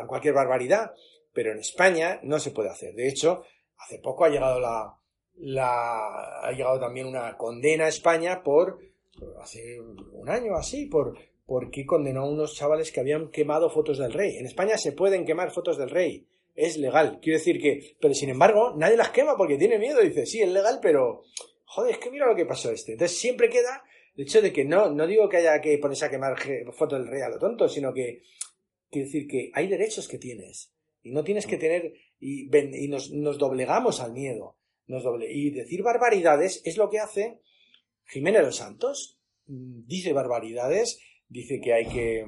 cualquier 0.08 0.34
barbaridad, 0.34 0.92
pero 1.34 1.52
en 1.52 1.60
España 1.60 2.20
no 2.24 2.40
se 2.40 2.52
puede 2.52 2.70
hacer. 2.70 2.96
De 2.96 3.08
hecho, 3.08 3.44
hace 3.84 4.00
poco 4.00 4.26
ha 4.26 4.30
llegado 4.30 4.60
la, 4.60 4.98
la, 5.38 6.42
ha 6.44 6.52
llegado 6.52 6.80
también 6.80 7.08
una 7.08 7.38
condena 7.38 7.86
a 7.86 7.90
España 7.90 8.44
por, 8.44 8.80
hace 9.42 9.80
un 9.80 10.30
año 10.30 10.56
así, 10.56 10.86
por, 10.86 11.18
porque 11.46 11.86
condenó 11.86 12.22
a 12.22 12.30
unos 12.30 12.56
chavales 12.56 12.92
que 12.92 13.00
habían 13.00 13.30
quemado 13.30 13.70
fotos 13.70 13.98
del 13.98 14.14
rey. 14.14 14.38
En 14.38 14.46
España 14.46 14.78
se 14.78 14.94
pueden 14.94 15.26
quemar 15.26 15.52
fotos 15.52 15.78
del 15.78 15.90
rey, 15.90 16.28
es 16.56 16.78
legal. 16.78 17.20
Quiero 17.22 17.40
decir 17.40 17.62
que, 17.62 17.98
pero 18.00 18.14
sin 18.14 18.30
embargo, 18.30 18.74
nadie 18.78 18.98
las 18.98 19.10
quema 19.10 19.36
porque 19.36 19.58
tiene 19.58 19.80
miedo. 19.80 20.02
Dice, 20.02 20.26
sí, 20.26 20.42
es 20.42 20.50
legal, 20.50 20.80
pero, 20.82 21.24
joder, 21.66 21.94
es 21.94 21.98
que 21.98 22.12
mira 22.12 22.28
lo 22.28 22.36
que 22.36 22.46
pasó 22.46 22.72
este. 22.72 22.94
Entonces 22.94 23.18
siempre 23.18 23.50
queda 23.50 23.84
el 24.16 24.24
hecho 24.24 24.42
de 24.42 24.52
que 24.52 24.66
no, 24.66 24.90
no 24.90 25.08
digo 25.08 25.30
que 25.30 25.38
haya 25.38 25.60
que 25.62 25.78
ponerse 25.78 26.06
a 26.06 26.10
quemar 26.10 26.36
fotos 26.74 27.00
del 27.00 27.08
rey 27.08 27.22
a 27.22 27.30
lo 27.30 27.40
tonto, 27.40 27.68
sino 27.68 27.94
que, 27.94 28.24
quiero 28.90 29.08
decir 29.08 29.28
que 29.28 29.52
hay 29.54 29.68
derechos 29.68 30.08
que 30.08 30.18
tienes. 30.18 30.71
Y 31.04 31.12
no 31.12 31.24
tienes 31.24 31.48
que 31.48 31.58
tener, 31.58 31.94
y, 32.20 32.50
y 32.56 32.88
nos, 32.88 33.12
nos, 33.12 33.38
doblegamos 33.38 34.00
al 34.00 34.14
miedo. 34.14 34.58
Nos 34.88 35.04
doble, 35.04 35.32
y 35.32 35.52
decir 35.52 35.84
barbaridades 35.84 36.62
es 36.66 36.78
lo 36.78 36.90
que 36.90 37.00
hace 37.00 37.40
Jiménez 38.06 38.44
los 38.44 38.58
Santos. 38.58 39.20
Mm, 39.48 39.86
dice 39.86 40.14
barbaridades, 40.14 41.00
dice 41.28 41.60
que 41.62 41.74
hay 41.74 41.88
que, 41.88 42.26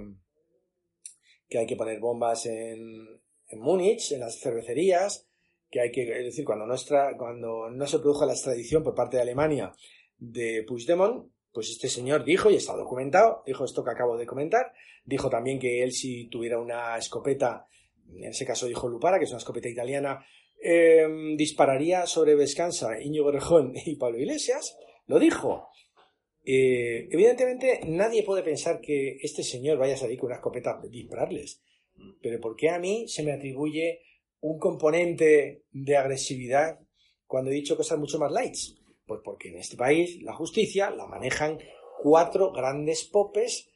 que 1.50 1.60
hay 1.60 1.66
que 1.66 1.76
poner 1.76 2.00
bombas 2.00 2.46
en, 2.46 3.22
en 3.48 3.60
Múnich, 3.60 4.12
en 4.12 4.22
las 4.22 4.40
cervecerías, 4.40 5.28
que 5.70 5.82
hay 5.82 5.92
que, 5.92 6.04
es 6.04 6.26
decir, 6.26 6.46
cuando, 6.46 6.66
nuestra, 6.66 7.18
cuando 7.18 7.70
no 7.70 7.88
se 7.88 8.00
produjo 8.00 8.26
la 8.26 8.34
extradición 8.34 8.84
por 8.84 8.96
parte 8.96 9.18
de 9.18 9.24
Alemania 9.24 9.74
de 10.18 10.64
Puigdemont, 10.68 11.32
pues 11.52 11.70
este 11.70 11.90
señor 11.90 12.24
dijo, 12.24 12.50
y 12.50 12.56
está 12.56 12.76
documentado, 12.76 13.44
dijo 13.46 13.66
esto 13.66 13.84
que 13.84 13.92
acabo 13.92 14.18
de 14.18 14.26
comentar, 14.26 14.74
dijo 15.04 15.30
también 15.30 15.60
que 15.60 15.84
él 15.84 15.92
si 15.92 16.28
tuviera 16.28 16.60
una 16.60 16.98
escopeta, 16.98 17.68
en 18.10 18.26
ese 18.26 18.46
caso 18.46 18.68
dijo 18.68 18.88
Lupara, 18.88 19.18
que 19.18 19.26
es 19.26 19.32
una 19.32 19.40
escopeta 19.40 19.70
italiana, 19.70 20.26
eh, 20.62 21.08
dispararía 21.36 22.06
sobre 22.06 22.36
Vescanza, 22.36 23.02
Íñigo 23.02 23.32
Rejón 23.32 23.74
y 23.86 23.96
Pablo 23.96 24.20
Iglesias, 24.20 24.78
lo 25.08 25.20
dijo. 25.20 25.70
Eh, 26.46 27.08
evidentemente 27.12 27.82
nadie 27.86 28.24
puede 28.24 28.44
pensar 28.44 28.82
que 28.82 29.18
este 29.22 29.44
señor 29.44 29.78
vaya 29.78 29.94
a 29.94 29.98
salir 29.98 30.20
con 30.20 30.28
una 30.28 30.36
escopeta 30.36 30.72
a 30.72 30.88
dispararles. 30.88 31.62
Pero 32.22 32.40
¿por 32.40 32.56
qué 32.56 32.70
a 32.70 32.80
mí 32.80 33.08
se 33.08 33.24
me 33.24 33.32
atribuye 33.32 34.02
un 34.42 34.60
componente 34.60 35.64
de 35.72 35.98
agresividad 35.98 36.80
cuando 37.28 37.52
he 37.52 37.56
dicho 37.56 37.78
cosas 37.78 38.00
mucho 38.00 38.20
más 38.20 38.32
lights? 38.32 38.82
Pues 39.06 39.22
porque 39.24 39.50
en 39.50 39.58
este 39.58 39.78
país 39.78 40.22
la 40.22 40.34
justicia 40.34 40.90
la 40.92 41.08
manejan 41.08 41.60
cuatro 42.02 42.52
grandes 42.52 43.04
popes 43.06 43.70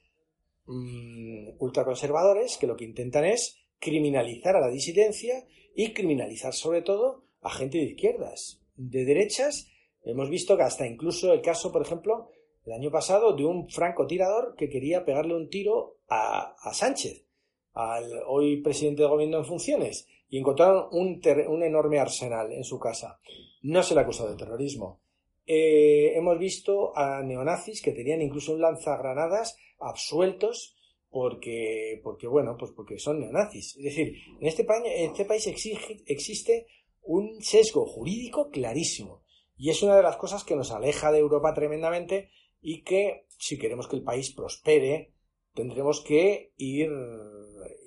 mmm, 0.66 1.50
ultraconservadores 1.60 2.58
que 2.58 2.68
lo 2.68 2.76
que 2.76 2.86
intentan 2.86 3.26
es 3.26 3.58
criminalizar 3.80 4.56
a 4.56 4.62
la 4.62 4.70
disidencia 4.70 5.46
y 5.76 5.94
criminalizar 5.94 6.54
sobre 6.54 6.82
todo 6.82 7.24
a 7.42 7.50
gente 7.50 7.78
de 7.78 7.86
izquierdas. 7.86 8.62
De 8.76 9.06
derechas 9.06 9.70
hemos 10.04 10.30
visto 10.30 10.58
que 10.58 10.64
hasta 10.64 10.88
incluso 10.88 11.34
el 11.34 11.42
caso, 11.42 11.72
por 11.72 11.82
ejemplo, 11.82 12.30
el 12.66 12.74
año 12.74 12.92
pasado 12.92 13.34
de 13.34 13.46
un 13.46 13.70
francotirador 13.70 14.56
que 14.56 14.70
quería 14.70 15.06
pegarle 15.06 15.36
un 15.36 15.50
tiro 15.50 15.98
a, 16.10 16.56
Sánchez 16.74 17.26
al 17.74 18.12
hoy 18.28 18.62
presidente 18.62 19.04
de 19.04 19.08
gobierno 19.08 19.38
en 19.38 19.46
funciones 19.46 20.08
y 20.30 20.40
encontraron 20.40 20.88
un, 20.92 21.22
un 21.48 21.64
enorme 21.64 22.00
arsenal 22.00 22.52
en 22.52 22.64
su 22.64 22.80
casa. 22.80 23.20
No 23.62 23.84
se 23.84 23.94
le 23.94 24.02
acusó 24.02 24.30
de 24.30 24.36
terrorismo. 24.36 25.00
Eh, 25.46 26.14
hemos 26.18 26.38
visto 26.38 26.92
a 26.98 27.24
neonazis 27.24 27.82
que 27.82 27.94
tenían 27.94 28.22
incluso 28.22 28.54
un 28.54 28.62
lanzagranadas 28.62 29.58
absueltos 29.80 30.77
porque, 31.20 32.00
porque 32.04 32.28
bueno, 32.28 32.56
pues 32.60 32.74
porque 32.76 33.00
son 33.00 33.20
neonazis. 33.20 33.76
Es 33.78 33.84
decir, 33.84 34.14
en 34.40 34.48
este, 34.48 34.68
en 34.70 35.10
este 35.10 35.26
país 35.26 35.48
existe 35.48 36.68
un 37.02 37.42
sesgo 37.42 37.88
jurídico 37.88 38.52
clarísimo. 38.52 39.24
Y 39.56 39.72
es 39.72 39.82
una 39.82 39.96
de 39.96 40.04
las 40.04 40.18
cosas 40.18 40.44
que 40.44 40.56
nos 40.56 40.72
aleja 40.72 41.12
de 41.12 41.18
Europa 41.18 41.56
tremendamente 41.56 42.30
y 42.62 42.84
que, 42.84 43.26
si 43.40 43.58
queremos 43.58 43.88
que 43.88 43.96
el 43.96 44.04
país 44.04 44.32
prospere, 44.32 45.16
tendremos 45.56 46.02
que 46.02 46.54
ir 46.56 46.92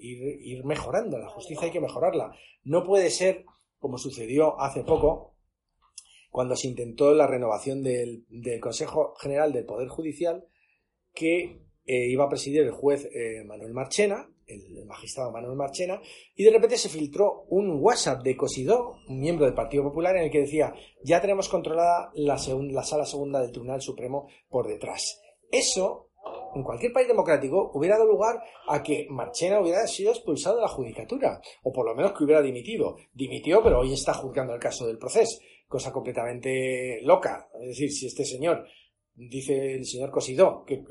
ir, 0.01 0.65
mejorando. 0.65 1.17
La 1.17 1.29
justicia 1.29 1.67
hay 1.67 1.71
que 1.71 1.81
mejorarla. 1.81 2.35
No 2.65 2.83
puede 2.83 3.11
ser, 3.11 3.45
como 3.79 3.97
sucedió 3.97 4.61
hace 4.61 4.83
poco, 4.83 5.37
cuando 6.31 6.57
se 6.57 6.67
intentó 6.67 7.15
la 7.15 7.29
renovación 7.29 7.85
del, 7.85 8.25
Consejo 8.61 9.15
General 9.21 9.53
del 9.53 9.67
Poder 9.67 9.87
Judicial, 9.87 10.49
que 11.15 11.61
eh, 11.91 12.07
iba 12.09 12.25
a 12.25 12.29
presidir 12.29 12.61
el 12.61 12.71
juez 12.71 13.09
eh, 13.13 13.43
Manuel 13.45 13.73
Marchena, 13.73 14.31
el, 14.47 14.85
magistrado 14.87 15.33
Manuel 15.33 15.57
Marchena, 15.57 16.01
y 16.37 16.45
de 16.45 16.53
repente 16.53 16.79
se 16.79 16.89
filtró 16.89 17.47
un 17.49 17.81
WhatsApp 17.83 18.23
de 18.23 18.37
Cosidó, 18.37 18.95
un 19.09 19.19
miembro 19.19 19.45
del 19.45 19.55
Partido 19.57 19.83
Popular, 19.83 20.17
en 20.17 20.23
el 20.23 20.31
que 20.31 20.43
decía, 20.43 20.73
ya 21.03 21.21
tenemos 21.21 21.49
controlada 21.49 22.13
la, 22.15 22.39
la 22.71 22.83
sala 22.85 23.05
segunda 23.05 23.41
del 23.41 23.51
Tribunal 23.51 23.83
Supremo 23.83 24.29
por 24.49 24.69
detrás. 24.69 25.21
Eso 25.51 26.11
en 26.55 26.63
cualquier 26.63 26.93
país 26.93 27.09
democrático 27.09 27.73
hubiera 27.75 27.99
dado 27.99 28.09
lugar 28.09 28.41
a 28.69 28.85
que 28.85 29.09
Marchena 29.11 29.61
hubiera 29.61 29.85
sido 29.89 30.13
expulsado 30.13 30.57
de 30.57 30.63
la 30.63 30.69
judicatura, 30.69 31.41
o 31.65 31.73
por 31.73 31.85
lo 31.85 31.97
menos 31.97 32.13
que 32.13 32.23
hubiera 32.23 32.41
dimitido. 32.41 32.99
Dimitió, 33.13 33.65
pero 33.65 33.81
hoy 33.81 33.95
está 33.95 34.15
juzgando 34.15 34.55
el 34.55 34.61
caso 34.61 34.87
del 34.87 34.99
proceso, 34.99 35.41
cosa 35.67 35.91
completamente 35.91 37.01
loca. 37.03 37.49
Es 37.63 37.71
decir, 37.71 37.91
si 37.91 38.07
este 38.07 38.25
señor, 38.25 38.65
dice 39.29 39.75
el 39.75 39.85
señor 39.85 40.11
Cosidó, 40.11 40.65
que, 40.65 40.83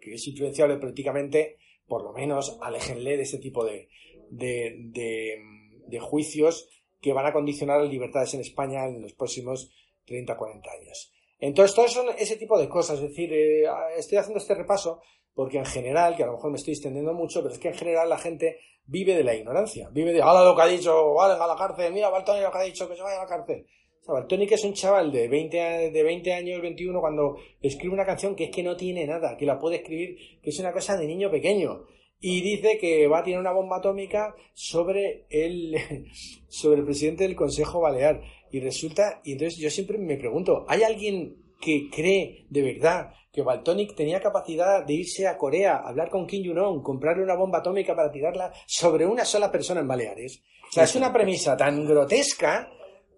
es 0.00 0.28
influenciable 0.28 0.76
políticamente, 0.76 1.58
por 1.86 2.02
lo 2.02 2.12
menos 2.12 2.58
aléjenle 2.62 3.16
de 3.16 3.22
ese 3.22 3.38
tipo 3.38 3.64
de, 3.64 3.88
de, 4.30 6.00
juicios 6.00 6.68
que 7.00 7.12
van 7.12 7.26
a 7.26 7.32
condicionar 7.32 7.80
las 7.80 7.90
libertades 7.90 8.34
en 8.34 8.40
España 8.40 8.86
en 8.86 9.02
los 9.02 9.14
próximos 9.14 9.72
30 10.06 10.36
40 10.36 10.70
años. 10.70 11.12
Entonces, 11.38 11.74
todo 11.74 11.88
son 11.88 12.06
ese 12.18 12.36
tipo 12.36 12.58
de 12.58 12.68
cosas. 12.68 13.00
Es 13.00 13.08
decir, 13.08 13.32
eh, 13.32 13.64
estoy 13.96 14.18
haciendo 14.18 14.38
este 14.38 14.54
repaso 14.54 15.00
porque 15.34 15.58
en 15.58 15.64
general, 15.64 16.14
que 16.14 16.22
a 16.22 16.26
lo 16.26 16.34
mejor 16.34 16.50
me 16.50 16.58
estoy 16.58 16.74
extendiendo 16.74 17.14
mucho, 17.14 17.42
pero 17.42 17.54
es 17.54 17.60
que 17.60 17.68
en 17.68 17.74
general 17.74 18.08
la 18.08 18.18
gente 18.18 18.58
vive 18.86 19.16
de 19.16 19.24
la 19.24 19.34
ignorancia. 19.34 19.88
Vive 19.90 20.12
de, 20.12 20.22
hala 20.22 20.44
lo 20.44 20.54
que 20.54 20.62
ha 20.62 20.66
dicho, 20.66 21.14
vale, 21.14 21.34
a 21.34 21.46
la 21.46 21.56
cárcel, 21.56 21.92
mira, 21.92 22.10
Baltoni 22.10 22.40
lo 22.40 22.50
que 22.50 22.58
ha 22.58 22.62
dicho, 22.62 22.88
que 22.88 22.96
se 22.96 23.02
vaya 23.02 23.18
a 23.18 23.24
la 23.24 23.28
cárcel. 23.28 23.66
O 24.02 24.04
sea, 24.04 24.14
Baltoni 24.14 24.48
que 24.48 24.56
es 24.56 24.64
un 24.64 24.72
chaval 24.72 25.12
de 25.12 25.28
20, 25.28 25.90
de 25.92 26.02
20 26.02 26.32
años, 26.32 26.60
21, 26.60 27.00
cuando 27.00 27.36
escribe 27.60 27.94
una 27.94 28.04
canción 28.04 28.34
que 28.34 28.44
es 28.44 28.50
que 28.50 28.64
no 28.64 28.76
tiene 28.76 29.06
nada, 29.06 29.36
que 29.36 29.46
la 29.46 29.60
puede 29.60 29.76
escribir, 29.76 30.16
que 30.42 30.50
es 30.50 30.58
una 30.58 30.72
cosa 30.72 30.96
de 30.96 31.06
niño 31.06 31.30
pequeño. 31.30 31.86
y 32.24 32.40
dice 32.40 32.78
que 32.78 33.08
va 33.08 33.18
a 33.18 33.22
tener 33.24 33.38
una 33.38 33.52
bomba 33.52 33.78
atómica 33.78 34.34
sobre 34.54 35.26
el, 35.30 35.76
sobre 36.48 36.80
el 36.80 36.84
presidente 36.84 37.24
del 37.24 37.36
Consejo 37.36 37.80
Balear. 37.80 38.20
Y 38.50 38.60
resulta, 38.60 39.20
y 39.24 39.32
entonces 39.32 39.58
yo 39.58 39.70
siempre 39.70 39.98
me 39.98 40.16
pregunto, 40.16 40.64
¿hay 40.68 40.82
alguien 40.82 41.36
que 41.60 41.88
cree 41.90 42.46
de 42.50 42.62
verdad 42.62 43.12
que 43.32 43.42
Baltonic 43.42 43.94
tenía 43.94 44.20
capacidad 44.20 44.84
de 44.84 44.94
irse 44.94 45.26
a 45.26 45.38
Corea, 45.38 45.76
hablar 45.76 46.10
con 46.10 46.26
Kim 46.26 46.44
Jong-un, 46.44 46.82
comprarle 46.82 47.22
una 47.22 47.36
bomba 47.36 47.58
atómica 47.58 47.94
para 47.94 48.10
tirarla 48.10 48.52
sobre 48.66 49.06
una 49.06 49.24
sola 49.24 49.50
persona 49.50 49.80
en 49.80 49.88
Baleares? 49.88 50.42
O 50.68 50.72
sea, 50.72 50.84
es 50.84 50.94
una 50.96 51.12
premisa 51.12 51.56
tan 51.56 51.86
grotesca 51.86 52.68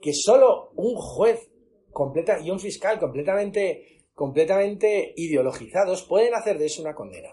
que 0.05 0.13
solo 0.13 0.73
un 0.77 0.97
juez 0.97 1.51
completa 1.91 2.39
y 2.39 2.51
un 2.51 2.61
fiscal 2.61 2.99
completamente, 2.99 4.05
completamente 4.13 5.15
ideologizados 5.17 6.03
pueden 6.03 6.35
hacer 6.35 6.59
de 6.59 6.67
eso 6.67 6.83
una 6.83 6.95
condena. 6.95 7.31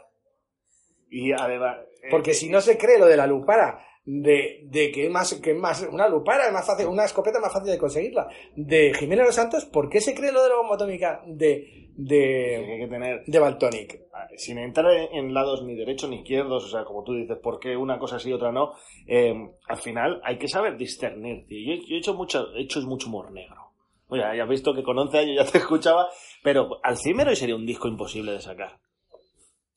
Y 1.09 1.33
además. 1.33 1.79
Porque 2.09 2.33
si 2.33 2.47
no 2.47 2.61
se 2.61 2.77
cree 2.77 2.97
lo 2.97 3.07
de 3.07 3.17
la 3.17 3.27
lupara, 3.27 3.85
de, 4.05 4.61
de 4.65 4.91
que 4.91 5.05
es 5.05 5.11
más, 5.11 5.33
que 5.35 5.53
más, 5.53 5.87
una 5.91 6.07
lupara 6.09 6.47
es 6.47 6.53
más 6.53 6.65
fácil, 6.65 6.87
una 6.87 7.05
escopeta 7.05 7.37
es 7.37 7.43
más 7.43 7.53
fácil 7.53 7.71
de 7.71 7.77
conseguirla, 7.77 8.27
de 8.55 8.93
Jiménez 8.93 9.25
Los 9.27 9.35
Santos, 9.35 9.65
¿por 9.65 9.89
qué 9.89 10.01
se 10.01 10.15
cree 10.15 10.31
lo 10.31 10.43
de 10.43 10.49
la 10.49 10.55
bomba 10.55 10.75
atómica 10.75 11.21
de, 11.27 11.89
de, 11.95 12.77
que 12.79 12.87
tener. 12.87 13.23
de 13.25 13.39
Baltonic? 13.39 14.01
Sin 14.37 14.57
entrar 14.57 14.91
en 15.11 15.33
lados 15.33 15.63
ni 15.63 15.75
derechos 15.75 16.09
ni 16.09 16.17
izquierdos, 16.17 16.65
o 16.65 16.69
sea, 16.69 16.83
como 16.83 17.03
tú 17.03 17.13
dices, 17.13 17.37
¿por 17.37 17.59
qué 17.59 17.75
una 17.77 17.99
cosa 17.99 18.19
sí 18.19 18.29
y 18.29 18.33
otra 18.33 18.51
no? 18.51 18.73
Eh, 19.07 19.33
al 19.67 19.77
final 19.77 20.21
hay 20.23 20.37
que 20.37 20.47
saber 20.47 20.77
discernir, 20.77 21.45
tío. 21.47 21.75
Yo, 21.75 21.81
yo 21.87 21.95
he 21.95 21.99
hecho 21.99 22.13
mucho, 22.13 22.53
he 22.55 22.63
hecho 22.63 22.81
mucho 22.81 23.07
humor 23.07 23.31
negro. 23.31 23.71
Oye, 24.07 24.21
ya 24.35 24.43
has 24.43 24.49
visto 24.49 24.73
que 24.73 24.83
con 24.83 24.97
11 24.97 25.17
años 25.17 25.35
ya 25.37 25.51
te 25.51 25.57
escuchaba, 25.59 26.09
pero 26.43 26.79
Alzheimer 26.83 27.27
hoy 27.27 27.35
sería 27.35 27.55
un 27.55 27.65
disco 27.65 27.87
imposible 27.87 28.33
de 28.33 28.41
sacar. 28.41 28.79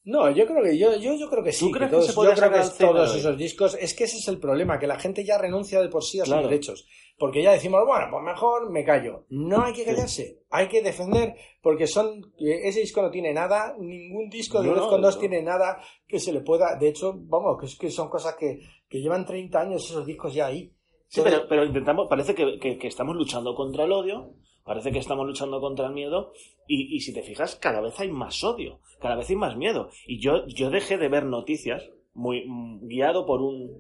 No, 0.06 0.30
yo 0.30 0.46
creo 0.46 0.62
que 0.62 0.76
yo, 0.76 0.94
yo, 0.96 1.14
yo 1.14 1.30
creo 1.30 1.42
que 1.42 1.52
sí. 1.52 1.64
¿Tú 1.64 1.70
crees 1.70 1.90
que, 1.90 1.96
todos, 1.96 2.06
que 2.08 2.12
se 2.12 2.16
yo 2.18 2.22
creo 2.34 2.50
que 2.52 2.62
sacar 2.62 2.78
todos 2.78 3.16
esos 3.16 3.38
discos, 3.38 3.76
es 3.80 3.94
que 3.94 4.04
ese 4.04 4.18
es 4.18 4.28
el 4.28 4.38
problema, 4.38 4.78
que 4.78 4.86
la 4.86 4.98
gente 4.98 5.24
ya 5.24 5.38
renuncia 5.38 5.80
de 5.80 5.88
por 5.88 6.04
sí 6.04 6.20
a 6.20 6.26
sus 6.26 6.34
derechos. 6.42 6.86
Porque 7.16 7.42
ya 7.42 7.52
decimos, 7.52 7.80
bueno, 7.86 8.06
pues 8.10 8.22
mejor 8.22 8.70
me 8.70 8.84
callo. 8.84 9.24
No 9.30 9.62
hay 9.64 9.72
que 9.72 9.84
callarse, 9.84 10.42
hay 10.50 10.68
que 10.68 10.82
defender, 10.82 11.34
porque 11.62 11.86
son, 11.86 12.20
eh, 12.38 12.60
ese 12.64 12.80
disco 12.80 13.00
no 13.00 13.10
tiene 13.10 13.32
nada, 13.32 13.74
ningún 13.78 14.28
disco 14.28 14.60
de 14.60 14.68
No, 14.68 14.74
2 14.74 14.84
no, 14.84 14.90
con 14.90 15.00
2 15.00 15.14
no. 15.14 15.20
tiene 15.20 15.40
nada 15.40 15.80
que 16.06 16.18
se 16.20 16.32
le 16.32 16.40
pueda, 16.40 16.76
de 16.76 16.88
hecho, 16.88 17.14
vamos, 17.16 17.56
que 17.58 17.66
es 17.66 17.76
que 17.78 17.90
son 17.90 18.10
cosas 18.10 18.34
que, 18.34 18.60
que 18.88 19.00
llevan 19.00 19.24
30 19.24 19.60
años 19.60 19.84
esos 19.88 20.04
discos 20.04 20.34
ya 20.34 20.46
ahí. 20.46 20.74
Sí, 21.08 21.20
Entonces, 21.20 21.40
pero, 21.40 21.48
pero 21.48 21.64
intentamos, 21.64 22.08
parece 22.10 22.34
que, 22.34 22.58
que- 22.58 22.76
que 22.76 22.88
estamos 22.88 23.14
luchando 23.16 23.54
contra 23.54 23.84
el 23.84 23.92
odio, 23.92 24.34
parece 24.64 24.90
que 24.92 24.98
estamos 24.98 25.26
luchando 25.26 25.60
contra 25.60 25.86
el 25.86 25.92
miedo, 25.92 26.32
y, 26.66 26.96
y 26.96 27.00
si 27.00 27.12
te 27.12 27.22
fijas, 27.22 27.56
cada 27.56 27.80
vez 27.80 27.98
hay 28.00 28.10
más 28.10 28.42
odio, 28.42 28.80
cada 29.00 29.16
vez 29.16 29.28
hay 29.30 29.36
más 29.36 29.56
miedo. 29.56 29.90
Y 30.06 30.18
yo, 30.20 30.46
yo 30.46 30.70
dejé 30.70 30.96
de 30.98 31.08
ver 31.08 31.24
noticias, 31.26 31.90
muy 32.14 32.44
mm, 32.46 32.86
guiado 32.88 33.26
por 33.26 33.42
un, 33.42 33.70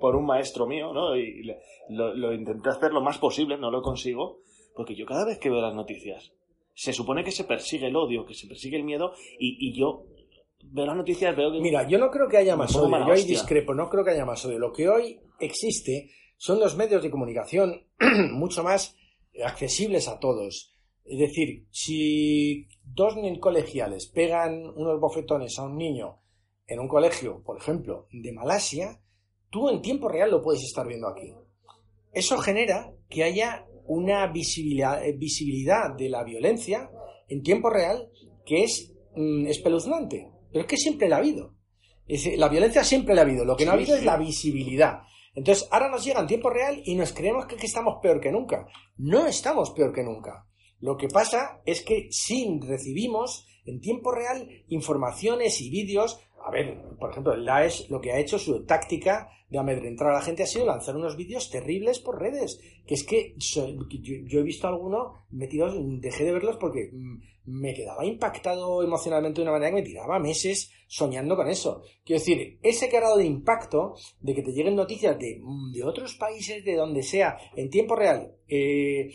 por 0.00 0.14
un 0.16 0.26
maestro 0.26 0.66
mío, 0.66 0.92
¿no? 0.92 1.16
Y 1.16 1.42
le- 1.42 1.58
lo, 1.90 2.14
lo 2.14 2.32
intenté 2.32 2.68
hacer 2.70 2.92
lo 2.92 3.00
más 3.00 3.18
posible, 3.18 3.56
no 3.58 3.70
lo 3.70 3.82
consigo, 3.82 4.40
porque 4.74 4.94
yo 4.94 5.06
cada 5.06 5.24
vez 5.24 5.38
que 5.38 5.50
veo 5.50 5.60
las 5.60 5.74
noticias, 5.74 6.32
se 6.74 6.92
supone 6.92 7.24
que 7.24 7.32
se 7.32 7.44
persigue 7.44 7.88
el 7.88 7.96
odio, 7.96 8.24
que 8.24 8.34
se 8.34 8.46
persigue 8.46 8.76
el 8.76 8.84
miedo, 8.84 9.12
y, 9.40 9.56
y 9.68 9.72
yo 9.76 10.04
veo 10.62 10.86
las 10.86 10.96
noticias, 10.96 11.34
veo 11.36 11.50
que... 11.50 11.60
Mira, 11.60 11.88
yo 11.88 11.98
no 11.98 12.10
creo 12.10 12.28
que 12.28 12.36
haya 12.36 12.54
más 12.56 12.70
odio, 12.76 12.90
yo 13.08 13.12
ahí 13.14 13.20
discrepo, 13.30 13.74
no 13.74 13.88
creo 13.88 14.04
que 14.04 14.10
haya 14.12 14.24
más 14.24 14.44
odio. 14.44 14.58
Lo 14.60 14.72
que 14.72 14.88
hoy 14.88 15.18
existe 15.40 16.10
son 16.36 16.60
los 16.60 16.76
medios 16.76 17.02
de 17.02 17.10
comunicación 17.10 17.84
mucho 18.32 18.62
más 18.62 18.96
accesibles 19.44 20.08
a 20.08 20.18
todos. 20.18 20.74
Es 21.04 21.18
decir, 21.18 21.66
si 21.70 22.68
dos 22.84 23.14
colegiales 23.40 24.06
pegan 24.06 24.64
unos 24.76 25.00
bofetones 25.00 25.58
a 25.58 25.64
un 25.64 25.76
niño 25.76 26.20
en 26.66 26.80
un 26.80 26.88
colegio, 26.88 27.42
por 27.42 27.56
ejemplo, 27.56 28.08
de 28.12 28.32
Malasia, 28.32 29.00
tú 29.50 29.70
en 29.70 29.80
tiempo 29.80 30.08
real 30.08 30.30
lo 30.30 30.42
puedes 30.42 30.62
estar 30.62 30.86
viendo 30.86 31.08
aquí. 31.08 31.32
Eso 32.12 32.36
genera 32.38 32.92
que 33.08 33.24
haya 33.24 33.66
una 33.86 34.26
visibilidad, 34.26 35.02
eh, 35.04 35.12
visibilidad 35.12 35.94
de 35.96 36.10
la 36.10 36.24
violencia 36.24 36.90
en 37.28 37.42
tiempo 37.42 37.70
real 37.70 38.10
que 38.44 38.64
es 38.64 38.92
mm, 39.16 39.46
espeluznante. 39.46 40.30
Pero 40.52 40.62
es 40.62 40.66
que 40.68 40.76
siempre 40.76 41.08
la 41.08 41.16
ha 41.16 41.18
habido. 41.20 41.54
Es 42.06 42.24
decir, 42.24 42.38
la 42.38 42.48
violencia 42.48 42.84
siempre 42.84 43.14
la 43.14 43.22
ha 43.22 43.24
habido. 43.24 43.44
Lo 43.44 43.56
que 43.56 43.64
no 43.64 43.72
ha 43.72 43.74
Sí, 43.74 43.80
habido 43.82 43.94
sí. 43.96 44.00
es 44.00 44.06
la 44.06 44.16
visibilidad. 44.18 44.98
Entonces, 45.38 45.68
ahora 45.70 45.88
nos 45.88 46.04
llega 46.04 46.20
en 46.20 46.26
tiempo 46.26 46.50
real 46.50 46.82
y 46.84 46.96
nos 46.96 47.12
creemos 47.12 47.46
que, 47.46 47.54
estamos 47.64 48.00
peor 48.02 48.20
que 48.20 48.32
nunca. 48.32 48.66
No 48.96 49.24
estamos 49.24 49.70
peor 49.70 49.92
que 49.92 50.02
nunca. 50.02 50.44
Lo 50.80 50.96
que 50.96 51.06
pasa 51.06 51.62
es 51.64 51.82
que 51.82 52.08
sí 52.10 52.58
recibimos 52.60 53.46
en 53.64 53.80
tiempo 53.80 54.10
real 54.10 54.48
informaciones 54.66 55.60
y 55.60 55.70
vídeos. 55.70 56.18
A 56.44 56.50
ver, 56.50 56.82
por 56.98 57.12
ejemplo, 57.12 57.34
el 57.34 57.44
Daesh 57.44 57.88
lo 57.88 58.00
que 58.00 58.10
ha 58.10 58.18
hecho, 58.18 58.36
su 58.36 58.64
táctica 58.66 59.30
de 59.48 59.58
amedrentar 59.58 60.08
a 60.08 60.14
la 60.14 60.22
gente 60.22 60.42
ha 60.42 60.46
sido 60.46 60.66
lanzar 60.66 60.96
unos 60.96 61.16
vídeos 61.16 61.50
terribles 61.50 62.00
por 62.00 62.20
redes. 62.20 62.60
Que 62.84 62.94
es 62.94 63.04
que 63.04 63.36
yo, 63.36 63.68
he 63.68 64.42
visto 64.42 64.66
alguno 64.66 65.24
metidos, 65.30 65.74
dejé 66.00 66.24
de 66.24 66.32
verlos 66.32 66.56
porque 66.56 66.90
mm, 66.92 67.22
me 67.44 67.74
quedaba 67.74 68.04
impactado 68.04 68.82
emocionalmente 68.82 69.40
de 69.40 69.42
una 69.42 69.52
manera 69.52 69.70
que 69.70 69.82
me 69.82 69.88
tiraba 69.88 70.18
meses 70.18 70.72
soñando 70.88 71.36
con 71.36 71.48
eso. 71.48 71.82
Quiero 72.04 72.18
decir, 72.18 72.58
ese 72.62 72.88
grado 72.88 73.18
de 73.18 73.26
impacto 73.26 73.94
de 74.20 74.34
que 74.34 74.42
te 74.42 74.52
lleguen 74.52 74.74
noticias 74.74 75.16
de, 75.18 75.38
mm, 75.40 75.72
de 75.72 75.84
otros 75.84 76.14
países, 76.16 76.64
de 76.64 76.74
donde 76.74 77.02
sea, 77.02 77.38
en 77.54 77.70
tiempo 77.70 77.94
real, 77.94 78.34
eh, 78.48 79.10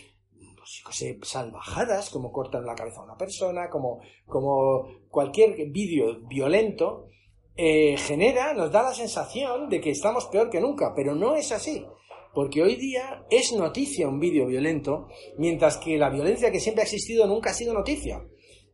pues 0.84 1.18
salvajadas, 1.24 2.10
como 2.10 2.32
cortan 2.32 2.66
la 2.66 2.76
cabeza 2.76 3.02
a 3.02 3.06
una 3.06 3.18
persona, 3.18 3.70
como, 3.70 4.00
como 4.26 4.88
cualquier 5.10 5.70
vídeo 5.70 6.22
violento, 6.28 7.10
eh, 7.56 7.98
genera, 7.98 8.54
nos 8.54 8.72
da 8.72 8.84
la 8.84 8.94
sensación 8.94 9.68
de 9.68 9.82
que 9.82 9.92
estamos 9.92 10.26
peor 10.28 10.50
que 10.50 10.62
nunca, 10.62 10.94
pero 10.96 11.16
no 11.16 11.36
es 11.36 11.52
así. 11.52 11.86
Porque 12.34 12.64
hoy 12.64 12.76
día 12.78 13.26
es 13.30 13.54
noticia 13.54 14.08
un 14.08 14.20
vídeo 14.20 14.48
violento, 14.48 15.08
mientras 15.38 15.78
que 15.78 15.98
la 15.98 16.10
violencia 16.10 16.52
que 16.52 16.60
siempre 16.60 16.82
ha 16.82 16.86
existido 16.86 17.28
nunca 17.28 17.52
ha 17.52 17.54
sido 17.54 17.74
noticia. 17.74 18.26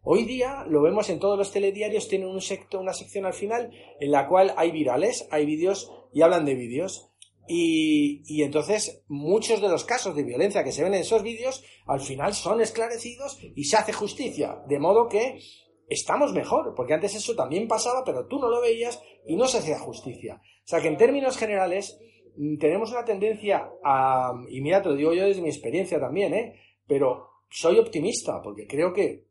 Hoy 0.02 0.24
día 0.24 0.66
lo 0.68 0.82
vemos 0.82 1.10
en 1.10 1.20
todos 1.20 1.38
los 1.38 1.52
telediarios, 1.52 2.08
tienen 2.08 2.30
un 2.30 2.42
secto, 2.42 2.80
una 2.80 2.94
sección 2.94 3.26
al 3.26 3.34
final 3.34 3.72
en 4.00 4.12
la 4.12 4.28
cual 4.28 4.54
hay 4.56 4.72
virales, 4.72 5.28
hay 5.30 5.46
vídeos 5.46 5.92
y 6.14 6.22
hablan 6.22 6.46
de 6.46 6.56
vídeos. 6.56 7.12
Y, 7.48 8.22
y 8.26 8.44
entonces 8.44 9.04
muchos 9.08 9.60
de 9.60 9.70
los 9.70 9.84
casos 9.84 10.16
de 10.16 10.24
violencia 10.24 10.64
que 10.64 10.72
se 10.72 10.84
ven 10.84 10.94
en 10.94 11.02
esos 11.02 11.24
vídeos 11.24 11.64
al 11.88 12.00
final 12.00 12.34
son 12.34 12.62
esclarecidos 12.62 13.40
y 13.56 13.66
se 13.66 13.76
hace 13.76 13.92
justicia. 13.92 14.64
De 14.68 14.80
modo 14.80 15.10
que 15.10 15.40
estamos 15.90 16.32
mejor, 16.32 16.74
porque 16.76 16.94
antes 16.94 17.16
eso 17.16 17.36
también 17.36 17.68
pasaba, 17.68 18.04
pero 18.06 18.28
tú 18.28 18.40
no 18.40 18.50
lo 18.50 18.62
veías 18.62 19.02
y 19.26 19.36
no 19.36 19.48
se 19.48 19.58
hacía 19.58 19.80
justicia. 19.80 20.42
O 20.64 20.68
sea 20.68 20.80
que 20.82 20.88
en 20.88 20.98
términos 20.98 21.38
generales 21.38 22.00
mm, 22.38 22.58
tenemos 22.58 22.92
una 22.92 23.04
tendencia 23.04 23.70
a... 23.84 24.32
Y 24.50 24.62
mira, 24.62 24.82
te 24.82 24.90
lo 24.90 24.96
digo 24.96 25.14
yo 25.14 25.26
desde 25.26 25.42
mi 25.42 25.50
experiencia 25.50 26.00
también, 26.00 26.34
¿eh? 26.34 26.56
Pero 26.88 27.28
soy 27.50 27.80
optimista, 27.80 28.42
porque 28.42 28.68
creo 28.68 28.94
que 28.94 29.29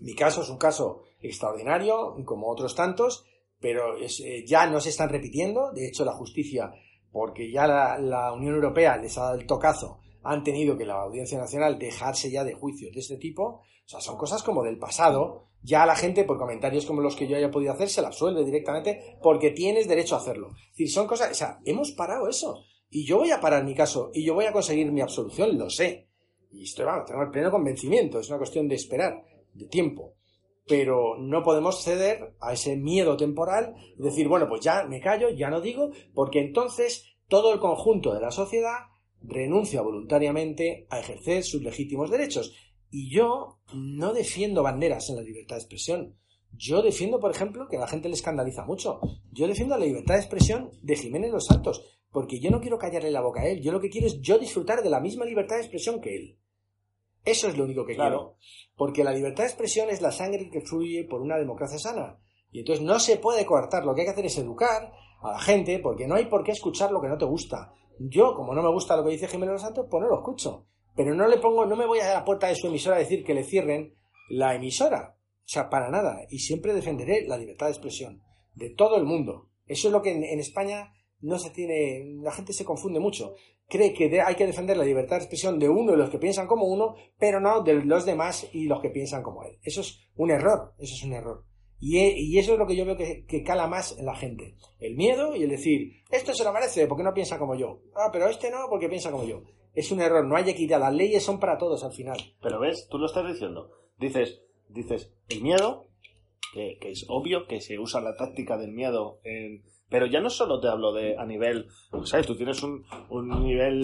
mi 0.00 0.14
caso 0.14 0.42
es 0.42 0.48
un 0.48 0.58
caso 0.58 1.02
extraordinario, 1.20 2.16
como 2.24 2.48
otros 2.48 2.74
tantos, 2.74 3.24
pero 3.60 3.96
es, 3.96 4.20
eh, 4.20 4.44
ya 4.46 4.66
no 4.66 4.80
se 4.80 4.90
están 4.90 5.08
repitiendo. 5.08 5.72
De 5.72 5.88
hecho, 5.88 6.04
la 6.04 6.12
justicia, 6.12 6.72
porque 7.10 7.50
ya 7.50 7.66
la, 7.66 8.32
Unión 8.32 8.54
Europea 8.54 8.96
les 8.96 9.18
ha 9.18 9.24
dado 9.24 9.40
el 9.40 9.46
tocazo, 9.46 10.00
han 10.22 10.44
tenido 10.44 10.76
que 10.76 10.84
la 10.84 11.02
Audiencia 11.02 11.38
Nacional 11.38 11.78
dejarse 11.78 12.30
ya 12.30 12.44
de 12.44 12.54
juicios 12.54 12.92
de 12.92 13.00
este 13.00 13.16
tipo. 13.16 13.62
O 13.84 13.88
sea, 13.88 14.00
son 14.00 14.16
cosas 14.16 14.42
como 14.42 14.62
del 14.62 14.78
pasado. 14.78 15.46
Ya 15.62 15.86
la 15.86 15.96
gente, 15.96 16.24
por 16.24 16.38
comentarios 16.38 16.86
como 16.86 17.00
los 17.00 17.16
que 17.16 17.26
yo 17.26 17.36
haya 17.36 17.50
podido 17.50 17.72
hacer, 17.72 17.88
se 17.88 18.02
la 18.02 18.08
absuelve 18.08 18.44
directamente 18.44 19.18
porque 19.22 19.50
tienes 19.50 19.88
derecho 19.88 20.14
a 20.14 20.18
hacerlo. 20.18 20.50
Es 20.50 20.70
decir, 20.72 20.90
son 20.90 21.06
cosas. 21.06 21.32
O 21.32 21.34
sea, 21.34 21.58
hemos 21.64 21.92
parado 21.92 22.28
eso. 22.28 22.64
Y 22.90 23.04
yo 23.04 23.18
voy 23.18 23.30
a 23.30 23.40
parar 23.40 23.64
mi 23.64 23.74
caso 23.74 24.10
y 24.14 24.24
yo 24.24 24.34
voy 24.34 24.46
a 24.46 24.52
conseguir 24.52 24.90
mi 24.92 25.00
absolución, 25.00 25.58
lo 25.58 25.68
sé. 25.68 26.08
Y 26.50 26.64
estoy, 26.64 26.86
vamos, 26.86 27.06
tengo 27.06 27.22
el 27.22 27.30
pleno 27.30 27.50
convencimiento. 27.50 28.20
Es 28.20 28.28
una 28.28 28.38
cuestión 28.38 28.68
de 28.68 28.76
esperar, 28.76 29.22
de 29.54 29.66
tiempo 29.66 30.18
pero 30.68 31.16
no 31.18 31.42
podemos 31.42 31.82
ceder 31.82 32.34
a 32.40 32.52
ese 32.52 32.76
miedo 32.76 33.16
temporal 33.16 33.74
y 33.98 34.02
decir, 34.02 34.28
bueno, 34.28 34.48
pues 34.48 34.60
ya 34.60 34.84
me 34.84 35.00
callo, 35.00 35.30
ya 35.30 35.48
no 35.48 35.60
digo, 35.60 35.90
porque 36.14 36.40
entonces 36.40 37.16
todo 37.26 37.52
el 37.52 37.58
conjunto 37.58 38.14
de 38.14 38.20
la 38.20 38.30
sociedad 38.30 38.76
renuncia 39.22 39.82
voluntariamente 39.82 40.86
a 40.90 41.00
ejercer 41.00 41.42
sus 41.42 41.62
legítimos 41.62 42.10
derechos. 42.10 42.54
Y 42.90 43.10
yo 43.10 43.58
no 43.74 44.12
defiendo 44.12 44.62
banderas 44.62 45.08
en 45.10 45.16
la 45.16 45.22
libertad 45.22 45.56
de 45.56 45.62
expresión. 45.62 46.16
Yo 46.52 46.82
defiendo, 46.82 47.18
por 47.18 47.30
ejemplo, 47.30 47.66
que 47.68 47.76
a 47.76 47.80
la 47.80 47.88
gente 47.88 48.08
le 48.08 48.14
escandaliza 48.14 48.64
mucho. 48.64 49.00
Yo 49.32 49.46
defiendo 49.46 49.76
la 49.76 49.84
libertad 49.84 50.14
de 50.14 50.20
expresión 50.20 50.70
de 50.82 50.96
Jiménez 50.96 51.30
Los 51.30 51.46
Santos, 51.46 51.84
porque 52.10 52.40
yo 52.40 52.50
no 52.50 52.60
quiero 52.60 52.78
callarle 52.78 53.10
la 53.10 53.20
boca 53.20 53.42
a 53.42 53.48
él. 53.48 53.60
Yo 53.60 53.72
lo 53.72 53.80
que 53.80 53.90
quiero 53.90 54.06
es 54.06 54.20
yo 54.20 54.38
disfrutar 54.38 54.82
de 54.82 54.90
la 54.90 55.00
misma 55.00 55.24
libertad 55.24 55.56
de 55.56 55.62
expresión 55.62 56.00
que 56.00 56.16
él. 56.16 56.38
Eso 57.28 57.48
es 57.48 57.56
lo 57.56 57.64
único 57.64 57.84
que 57.84 57.94
Claro. 57.94 58.18
quiero. 58.18 58.36
Porque 58.76 59.04
la 59.04 59.12
libertad 59.12 59.44
de 59.44 59.48
expresión 59.50 59.90
es 59.90 60.00
la 60.00 60.12
sangre 60.12 60.48
que 60.50 60.60
fluye 60.60 61.04
por 61.04 61.20
una 61.20 61.36
democracia 61.36 61.78
sana. 61.78 62.18
Y 62.50 62.60
entonces 62.60 62.84
no 62.84 62.98
se 62.98 63.16
puede 63.16 63.44
coartar. 63.44 63.84
Lo 63.84 63.94
que 63.94 64.02
hay 64.02 64.06
que 64.06 64.12
hacer 64.12 64.26
es 64.26 64.38
educar 64.38 64.92
a 65.20 65.32
la 65.32 65.38
gente, 65.40 65.78
porque 65.80 66.06
no 66.06 66.14
hay 66.14 66.26
por 66.26 66.44
qué 66.44 66.52
escuchar 66.52 66.90
lo 66.92 67.00
que 67.00 67.08
no 67.08 67.18
te 67.18 67.24
gusta. 67.24 67.72
Yo, 67.98 68.34
como 68.34 68.54
no 68.54 68.62
me 68.62 68.70
gusta 68.70 68.96
lo 68.96 69.04
que 69.04 69.10
dice 69.10 69.26
Jiménez 69.26 69.54
Los 69.54 69.62
Santos, 69.62 69.86
pues 69.90 70.00
no 70.00 70.08
lo 70.08 70.18
escucho. 70.18 70.66
Pero 70.96 71.14
no 71.14 71.26
le 71.26 71.38
pongo, 71.38 71.66
no 71.66 71.76
me 71.76 71.86
voy 71.86 71.98
a 71.98 72.14
la 72.14 72.24
puerta 72.24 72.46
de 72.46 72.54
su 72.56 72.68
emisora 72.68 72.96
a 72.96 73.00
decir 73.00 73.24
que 73.24 73.34
le 73.34 73.44
cierren 73.44 73.94
la 74.30 74.54
emisora. 74.54 75.16
O 75.18 75.50
sea, 75.50 75.68
para 75.68 75.90
nada. 75.90 76.20
Y 76.30 76.38
siempre 76.38 76.72
defenderé 76.74 77.26
la 77.26 77.36
libertad 77.36 77.66
de 77.66 77.72
expresión. 77.72 78.22
de 78.54 78.70
todo 78.70 78.96
el 78.96 79.04
mundo. 79.04 79.50
Eso 79.66 79.86
es 79.86 79.92
lo 79.92 80.02
que 80.02 80.10
en, 80.10 80.40
España 80.40 80.92
no 81.20 81.38
se 81.38 81.50
tiene, 81.50 82.04
la 82.22 82.32
gente 82.32 82.52
se 82.52 82.64
confunde 82.64 82.98
mucho. 82.98 83.34
Cree 83.68 83.92
que 83.92 84.20
hay 84.20 84.34
que 84.34 84.46
defender 84.46 84.76
la 84.76 84.84
libertad 84.84 85.16
de 85.16 85.24
expresión 85.24 85.58
de 85.58 85.68
uno 85.68 85.92
y 85.92 85.96
los 85.96 86.10
que 86.10 86.18
piensan 86.18 86.46
como 86.46 86.66
uno, 86.66 86.94
pero 87.18 87.38
no 87.38 87.62
de 87.62 87.74
los 87.74 88.06
demás 88.06 88.48
y 88.52 88.64
los 88.64 88.80
que 88.80 88.90
piensan 88.90 89.22
como 89.22 89.44
él. 89.44 89.58
Eso 89.62 89.82
es 89.82 90.08
un 90.16 90.30
error, 90.30 90.72
eso 90.78 90.94
es 90.94 91.04
un 91.04 91.12
error. 91.12 91.44
Y, 91.80 92.38
eso 92.38 92.54
es 92.54 92.58
lo 92.58 92.66
que 92.66 92.74
yo 92.74 92.84
veo 92.84 92.96
que, 92.96 93.24
que, 93.24 93.44
cala 93.44 93.68
más 93.68 93.96
en 93.98 94.06
la 94.06 94.16
gente. 94.16 94.56
El 94.80 94.96
miedo 94.96 95.36
y 95.36 95.44
el 95.44 95.50
decir, 95.50 96.02
esto 96.10 96.34
se 96.34 96.42
lo 96.42 96.52
merece 96.52 96.86
porque 96.86 97.04
no 97.04 97.14
piensa 97.14 97.38
como 97.38 97.54
yo. 97.54 97.82
Ah, 97.94 98.08
pero 98.12 98.28
este 98.28 98.50
no 98.50 98.66
porque 98.68 98.88
piensa 98.88 99.12
como 99.12 99.24
yo. 99.24 99.42
Es 99.74 99.92
un 99.92 100.00
error, 100.00 100.26
no 100.26 100.36
hay 100.36 100.50
equidad. 100.50 100.80
Las 100.80 100.94
leyes 100.94 101.22
son 101.22 101.38
para 101.38 101.56
todos 101.56 101.84
al 101.84 101.92
final. 101.92 102.18
Pero 102.42 102.58
ves, 102.58 102.88
tú 102.90 102.98
lo 102.98 103.06
estás 103.06 103.28
diciendo. 103.28 103.70
Dices, 103.96 104.42
dices, 104.68 105.12
el 105.28 105.42
miedo 105.42 105.88
que, 106.52 106.78
es 106.82 107.06
obvio 107.08 107.46
que 107.46 107.60
se 107.60 107.78
usa 107.78 108.00
la 108.00 108.16
táctica 108.16 108.56
del 108.56 108.72
miedo 108.72 109.20
en... 109.24 109.62
Pero 109.88 110.06
ya 110.06 110.20
no 110.20 110.30
solo 110.30 110.60
te 110.60 110.68
hablo 110.68 110.92
de 110.92 111.16
a 111.16 111.24
nivel, 111.24 111.68
¿sabes? 112.04 112.26
Tú 112.26 112.36
tienes 112.36 112.62
un, 112.62 112.84
nivel 113.42 113.82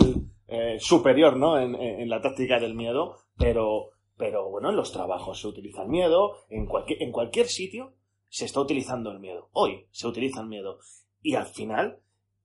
eh, 0.49 0.77
superior, 0.79 1.37
¿no? 1.37 1.59
En, 1.59 2.09
la 2.09 2.21
táctica 2.21 2.61
del 2.61 2.75
miedo, 2.75 3.17
pero, 3.39 3.91
pero 4.17 4.51
bueno, 4.51 4.71
en 4.71 4.77
los 4.77 4.93
trabajos 4.93 5.41
se 5.41 5.49
utiliza 5.49 5.83
el 5.83 5.89
miedo, 5.89 6.37
en 6.51 6.67
cualquier, 6.67 7.03
en 7.03 7.13
cualquier 7.13 7.47
sitio 7.47 7.95
se 8.29 8.45
está 8.45 8.61
utilizando 8.61 9.11
el 9.13 9.21
miedo. 9.21 9.49
Hoy 9.53 9.87
se 9.91 10.07
utiliza 10.07 10.41
el 10.41 10.49
miedo. 10.49 10.79
Y 11.23 11.37
al 11.37 11.47
final, 11.47 12.01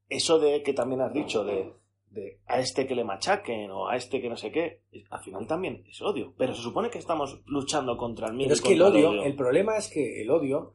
eso 0.07 0.39
de 0.39 0.63
que 0.63 0.73
también 0.73 1.01
has 1.01 1.13
dicho 1.13 1.43
de 1.43 1.73
de 2.11 2.39
a 2.47 2.59
este 2.59 2.87
que 2.87 2.95
le 2.95 3.03
machaquen 3.03 3.69
o 3.71 3.87
a 3.87 3.95
este 3.95 4.21
que 4.21 4.29
no 4.29 4.37
sé 4.37 4.51
qué, 4.51 4.81
al 5.09 5.21
final 5.21 5.47
también 5.47 5.83
es 5.87 6.01
odio. 6.01 6.33
Pero 6.37 6.55
se 6.55 6.61
supone 6.61 6.89
que 6.89 6.97
estamos 6.97 7.41
luchando 7.45 7.97
contra 7.97 8.27
el 8.27 8.33
miedo. 8.33 8.49
Pero 8.49 8.55
es 8.55 8.61
que 8.61 8.73
el 8.73 8.81
odio, 8.81 9.23
el, 9.23 9.35
problema 9.35 9.77
es 9.77 9.89
que 9.89 10.21
el 10.21 10.31
odio, 10.31 10.73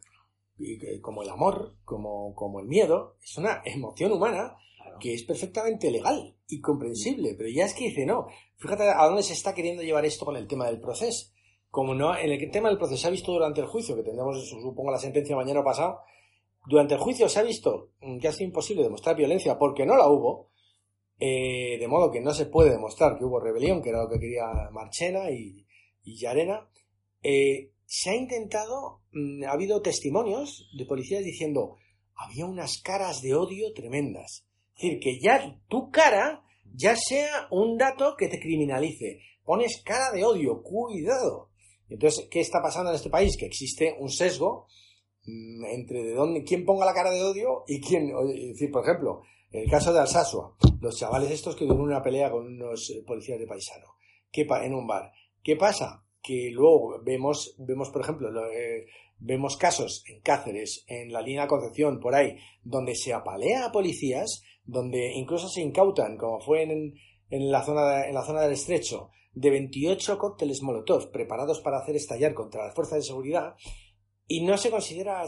como 1.01 1.23
el 1.23 1.31
amor, 1.31 1.77
como, 1.85 2.35
como 2.35 2.61
el 2.61 2.67
miedo, 2.67 3.17
es 3.23 3.37
una 3.39 3.63
emoción 3.65 4.13
humana 4.13 4.57
que 5.01 5.15
es 5.15 5.25
perfectamente 5.25 5.91
legal 5.91 6.37
y 6.49 6.61
comprensible. 6.61 7.35
Pero 7.37 7.51
ya 7.51 7.65
es 7.65 7.75
que 7.75 7.85
dice, 7.85 8.07
no, 8.07 8.27
fíjate 8.57 8.85
a 8.85 9.05
dónde 9.07 9.23
se 9.23 9.33
está 9.33 9.55
queriendo 9.55 9.83
llevar 9.83 10.05
esto 10.05 10.25
con 10.25 10.37
el 10.37 10.47
tema 10.47 10.67
del 10.67 10.81
proceso. 10.81 11.33
Como 11.71 11.95
no, 11.95 12.17
en 12.17 12.31
el 12.31 12.51
tema 12.51 12.69
del 12.69 12.79
proceso 12.79 13.03
se 13.03 13.09
ha 13.09 13.11
visto 13.11 13.33
durante 13.33 13.61
el 13.61 13.67
juicio, 13.67 13.97
que 13.97 14.03
tendremos, 14.03 14.49
supongo, 14.49 14.93
la 14.93 14.99
sentencia 14.99 15.35
mañana 15.35 15.65
pasado, 15.65 16.01
durante 16.67 16.95
el 16.95 17.01
juicio 17.01 17.29
se 17.29 17.41
ha 17.41 17.43
visto 17.43 17.91
que 18.21 18.29
ha 18.29 18.33
sido 18.33 18.47
imposible 18.47 18.83
demostrar 18.83 19.17
violencia 19.17 19.59
porque 19.59 19.85
no 19.85 19.97
la 19.97 20.09
hubo, 20.09 20.51
eh, 21.19 21.77
de 21.79 21.89
modo 21.89 22.11
que 22.11 22.21
no 22.21 22.33
se 22.33 22.47
puede 22.47 22.71
demostrar 22.71 23.19
que 23.19 23.25
hubo 23.25 23.41
rebelión, 23.41 23.83
que 23.83 23.91
era 23.91 24.03
lo 24.03 24.09
que 24.09 24.21
quería 24.21 24.47
Marchena 24.71 25.31
y, 25.31 25.67
y 26.05 26.17
Yarena. 26.17 26.69
Eh, 27.23 27.73
se 27.97 28.11
ha 28.11 28.17
intentado, 28.17 29.03
mm, 29.13 29.45
ha 29.45 29.53
habido 29.53 29.81
testimonios 29.81 30.69
de 30.77 30.85
policías 30.85 31.23
diciendo, 31.23 31.77
había 32.17 32.45
unas 32.45 32.81
caras 32.83 33.21
de 33.23 33.37
odio 33.37 33.73
tremendas. 33.73 34.45
Es 34.75 34.83
decir, 34.83 34.99
que 34.99 35.21
ya 35.21 35.61
tu 35.69 35.93
cara 35.93 36.43
ya 36.75 36.97
sea 36.97 37.47
un 37.53 37.79
dato 37.79 38.17
que 38.19 38.27
te 38.27 38.41
criminalice. 38.41 39.21
Pones 39.45 39.81
cara 39.85 40.11
de 40.11 40.25
odio, 40.25 40.61
cuidado. 40.65 41.51
Entonces, 41.89 42.27
¿qué 42.29 42.41
está 42.41 42.61
pasando 42.61 42.91
en 42.91 42.97
este 42.97 43.11
país? 43.11 43.37
Que 43.39 43.47
existe 43.47 43.95
un 44.01 44.11
sesgo 44.11 44.67
mm, 45.27 45.65
entre 45.67 46.03
de 46.03 46.15
dónde, 46.15 46.43
quién 46.43 46.65
ponga 46.65 46.87
la 46.87 46.95
cara 46.95 47.13
de 47.13 47.23
odio 47.23 47.63
y 47.69 47.81
quién, 47.81 48.11
es 48.29 48.55
decir, 48.55 48.73
por 48.73 48.83
ejemplo, 48.83 49.23
el 49.53 49.71
caso 49.71 49.93
de 49.93 50.01
Alsasua, 50.01 50.57
los 50.81 50.99
chavales 50.99 51.31
estos 51.31 51.55
que 51.55 51.65
tuvieron 51.65 51.87
una 51.87 52.03
pelea 52.03 52.29
con 52.29 52.45
unos 52.45 52.91
eh, 52.91 53.05
policías 53.07 53.39
de 53.39 53.47
paisano, 53.47 53.87
¿qué 54.33 54.45
en 54.65 54.75
un 54.75 54.89
bar. 54.89 55.13
¿Qué 55.45 55.55
pasa? 55.55 56.04
Que 56.27 56.51
luego 56.51 57.03
vemos, 57.05 57.55
vemos 57.59 57.91
por 57.91 58.01
ejemplo, 58.01 58.29
eh, 58.51 58.87
vemos 59.19 59.59
casos 59.59 60.03
en 60.09 60.21
Cáceres, 60.23 60.85
en 60.89 61.13
la 61.13 61.21
línea 61.21 61.43
de 61.43 61.49
Concepción, 61.49 62.01
por 62.01 62.15
ahí, 62.15 62.39
donde 62.63 62.95
se 62.95 63.13
apalea 63.13 63.67
a 63.67 63.73
policías, 63.73 64.43
donde 64.65 65.13
incluso 65.15 65.49
se 65.49 65.61
incautan, 65.61 66.17
como 66.17 66.41
fue 66.41 66.63
en, 66.63 66.95
en, 67.29 67.53
la, 67.53 67.63
zona 67.63 68.07
en 68.07 68.15
la 68.15 68.25
zona 68.25 68.41
del 68.41 68.53
estrecho, 68.53 69.11
de 69.35 69.51
28 69.51 70.17
cócteles 70.17 70.63
Molotov 70.63 71.11
preparados 71.11 71.61
para 71.61 71.79
hacer 71.79 71.97
estallar 71.97 72.33
contra 72.33 72.65
las 72.65 72.75
fuerzas 72.75 72.99
de 72.99 73.05
seguridad, 73.05 73.55
y 74.27 74.45
no 74.45 74.57
se 74.57 74.71
considera, 74.71 75.25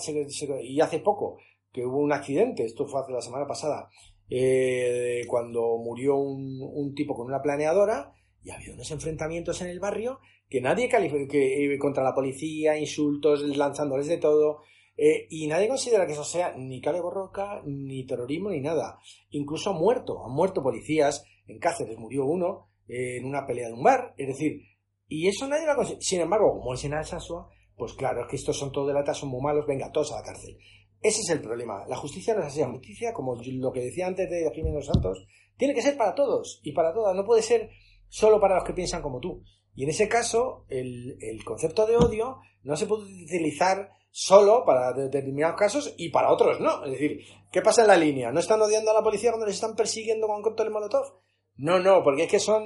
y 0.63 0.81
hace 0.81 1.01
poco, 1.01 1.39
que 1.73 1.85
hubo 1.85 1.99
un 1.99 2.13
accidente, 2.13 2.65
esto 2.65 2.87
fue 2.87 3.03
hace 3.03 3.13
la 3.13 3.21
semana 3.21 3.47
pasada, 3.47 3.91
eh, 4.29 5.23
cuando 5.29 5.79
murió 5.79 6.17
un, 6.17 6.95
tipo 6.95 7.15
con 7.15 7.27
una 7.27 7.43
planeadora 7.43 8.13
y 8.43 8.51
había 8.51 8.73
unos 8.73 8.91
enfrentamientos 8.91 9.61
en 9.61 9.69
el 9.69 9.79
barrio 9.79 10.19
que 10.49 10.61
nadie 10.61 10.89
calificó 10.89 11.31
que, 11.31 11.75
eh, 11.75 11.79
contra 11.79 12.03
la 12.03 12.15
policía, 12.15 12.79
insultos, 12.79 13.43
lanzándoles 13.57 14.07
de 14.07 14.19
todo. 14.19 14.63
Eh, 14.97 15.27
y 15.29 15.47
nadie 15.47 15.69
considera 15.69 16.07
que 16.07 16.13
eso 16.13 16.25
sea 16.25 16.55
ni 16.57 16.81
cale 16.81 17.01
borroca, 17.01 17.63
ni 17.65 18.07
terrorismo, 18.07 18.51
ni 18.51 18.61
nada. 18.61 18.99
Incluso 19.31 19.71
han 19.71 19.77
muerto, 19.77 20.25
han 20.25 20.33
muerto 20.33 20.63
policías. 20.63 21.25
En 21.47 21.59
Cáceres 21.59 21.99
murió 21.99 22.25
uno 22.25 22.69
en 22.89 23.25
una 23.25 23.47
pelea 23.47 23.69
de 23.69 23.75
un 23.75 23.83
bar. 23.83 24.15
Es 24.17 24.29
decir, 24.29 24.63
y 25.09 25.29
eso 25.29 25.47
nadie 25.47 25.67
lo 25.67 25.73
ha 25.73 26.01
Sin 26.01 26.21
embargo, 26.21 26.59
como 26.59 26.75
es 26.75 26.85
en 26.85 26.95
Alsasua, 26.95 27.49
pues 27.77 27.93
claro, 27.93 28.23
es 28.23 28.29
que 28.29 28.37
estos 28.37 28.59
son 28.59 28.73
todos 28.73 28.89
delatas, 28.89 29.19
son 29.19 29.29
muy 29.29 29.41
malos, 29.41 29.67
venga, 29.67 29.93
todos 29.93 30.13
a 30.13 30.17
la 30.17 30.23
cárcel. 30.23 30.57
Ese 31.01 31.21
es 31.21 31.31
el 31.31 31.41
problema. 31.41 31.85
La 31.89 31.97
justicia 31.97 32.35
no 32.35 32.41
es 32.41 32.47
así. 32.47 32.61
La 32.61 32.71
justicia, 32.71 33.13
como 33.13 33.37
lo 33.37 33.73
que 33.73 33.81
decía 33.81 34.07
antes 34.07 34.29
de 34.29 34.51
Jiménez 34.55 34.87
Santos, 34.87 35.27
tiene 35.57 35.75
que 35.75 35.83
ser 35.83 35.97
para 35.97 36.15
todos 36.15 36.61
y 36.65 36.73
para 36.73 36.93
todas. 36.93 37.15
No 37.15 37.25
puede 37.25 37.43
ser 37.43 37.71
solo 38.09 38.41
para 38.41 38.57
los 38.57 38.65
que 38.65 38.73
piensan 38.73 39.03
como 39.03 39.21
tú. 39.21 39.43
Y 39.77 39.85
en 39.85 39.91
ese 39.91 40.09
caso, 40.09 40.64
el, 40.68 41.16
concepto 41.45 41.87
de 41.87 41.97
odio 41.97 42.39
no 42.62 42.77
se 42.77 42.87
puede 42.87 43.03
utilizar 43.03 43.91
solo 44.11 44.64
para 44.64 44.95
determinados 44.95 45.57
casos 45.57 45.95
y 45.99 46.09
para 46.09 46.33
otros 46.33 46.59
no. 46.61 46.85
Es 46.87 46.93
decir, 46.93 47.20
¿qué 47.53 47.61
pasa 47.61 47.83
en 47.83 47.89
la 47.89 47.97
línea? 47.97 48.33
¿No 48.33 48.41
están 48.41 48.61
odiando 48.62 48.91
a 48.91 48.95
la 48.95 49.03
policía 49.03 49.31
cuando 49.31 49.47
les 49.47 49.57
están 49.57 49.77
persiguiendo 49.77 50.27
con 50.27 50.43
cócteles 50.43 50.72
Molotov? 50.72 51.20
No, 51.59 51.79
no, 51.79 52.03
porque 52.03 52.24
es 52.24 52.31
que 52.31 52.41
son 52.41 52.64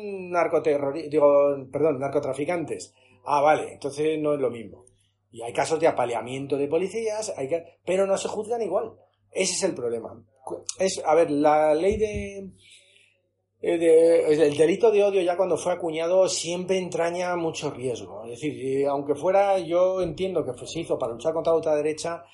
digo, 1.11 1.69
perdón, 1.73 1.99
narcotraficantes. 1.99 2.95
Ah, 3.25 3.41
vale, 3.41 3.73
entonces 3.73 4.19
no 4.21 4.35
es 4.35 4.41
lo 4.41 4.51
mismo. 4.51 4.85
Y 5.33 5.43
hay 5.43 5.53
casos 5.53 5.81
de 5.81 5.89
apaleamiento 5.89 6.57
de 6.57 6.69
policías, 6.69 7.33
hay 7.37 7.51
pero 7.85 8.07
no 8.07 8.17
se 8.19 8.29
juzgan 8.29 8.63
igual. 8.63 8.93
Ese 9.33 9.55
es 9.55 9.63
el 9.65 9.75
problema. 9.75 10.25
Es, 10.79 11.03
a 11.05 11.15
ver, 11.15 11.31
la 11.31 11.75
ley 11.75 11.97
de, 11.97 12.51
el 13.63 14.57
delito 14.57 14.91
de 14.91 15.05
odio 15.05 15.21
ya 15.21 15.37
cuando 15.37 15.57
fue 15.57 15.73
acuñado 15.73 16.29
siempre 16.29 16.79
entraña 16.79 17.37
mucho 17.37 17.71
riesgo. 17.71 18.25
Es 18.25 18.31
decir, 18.31 18.55
eh, 18.59 18.87
aunque 18.87 19.15
fuera, 19.15 19.59
yo 19.59 20.01
entiendo 20.01 20.45
que 20.45 20.67
se 20.67 20.81
hizo 20.81 20.99
para 20.99 21.13
luchar 21.13 21.35
contra 21.35 21.53
la 21.53 21.57
ultraderecha, 21.57 22.25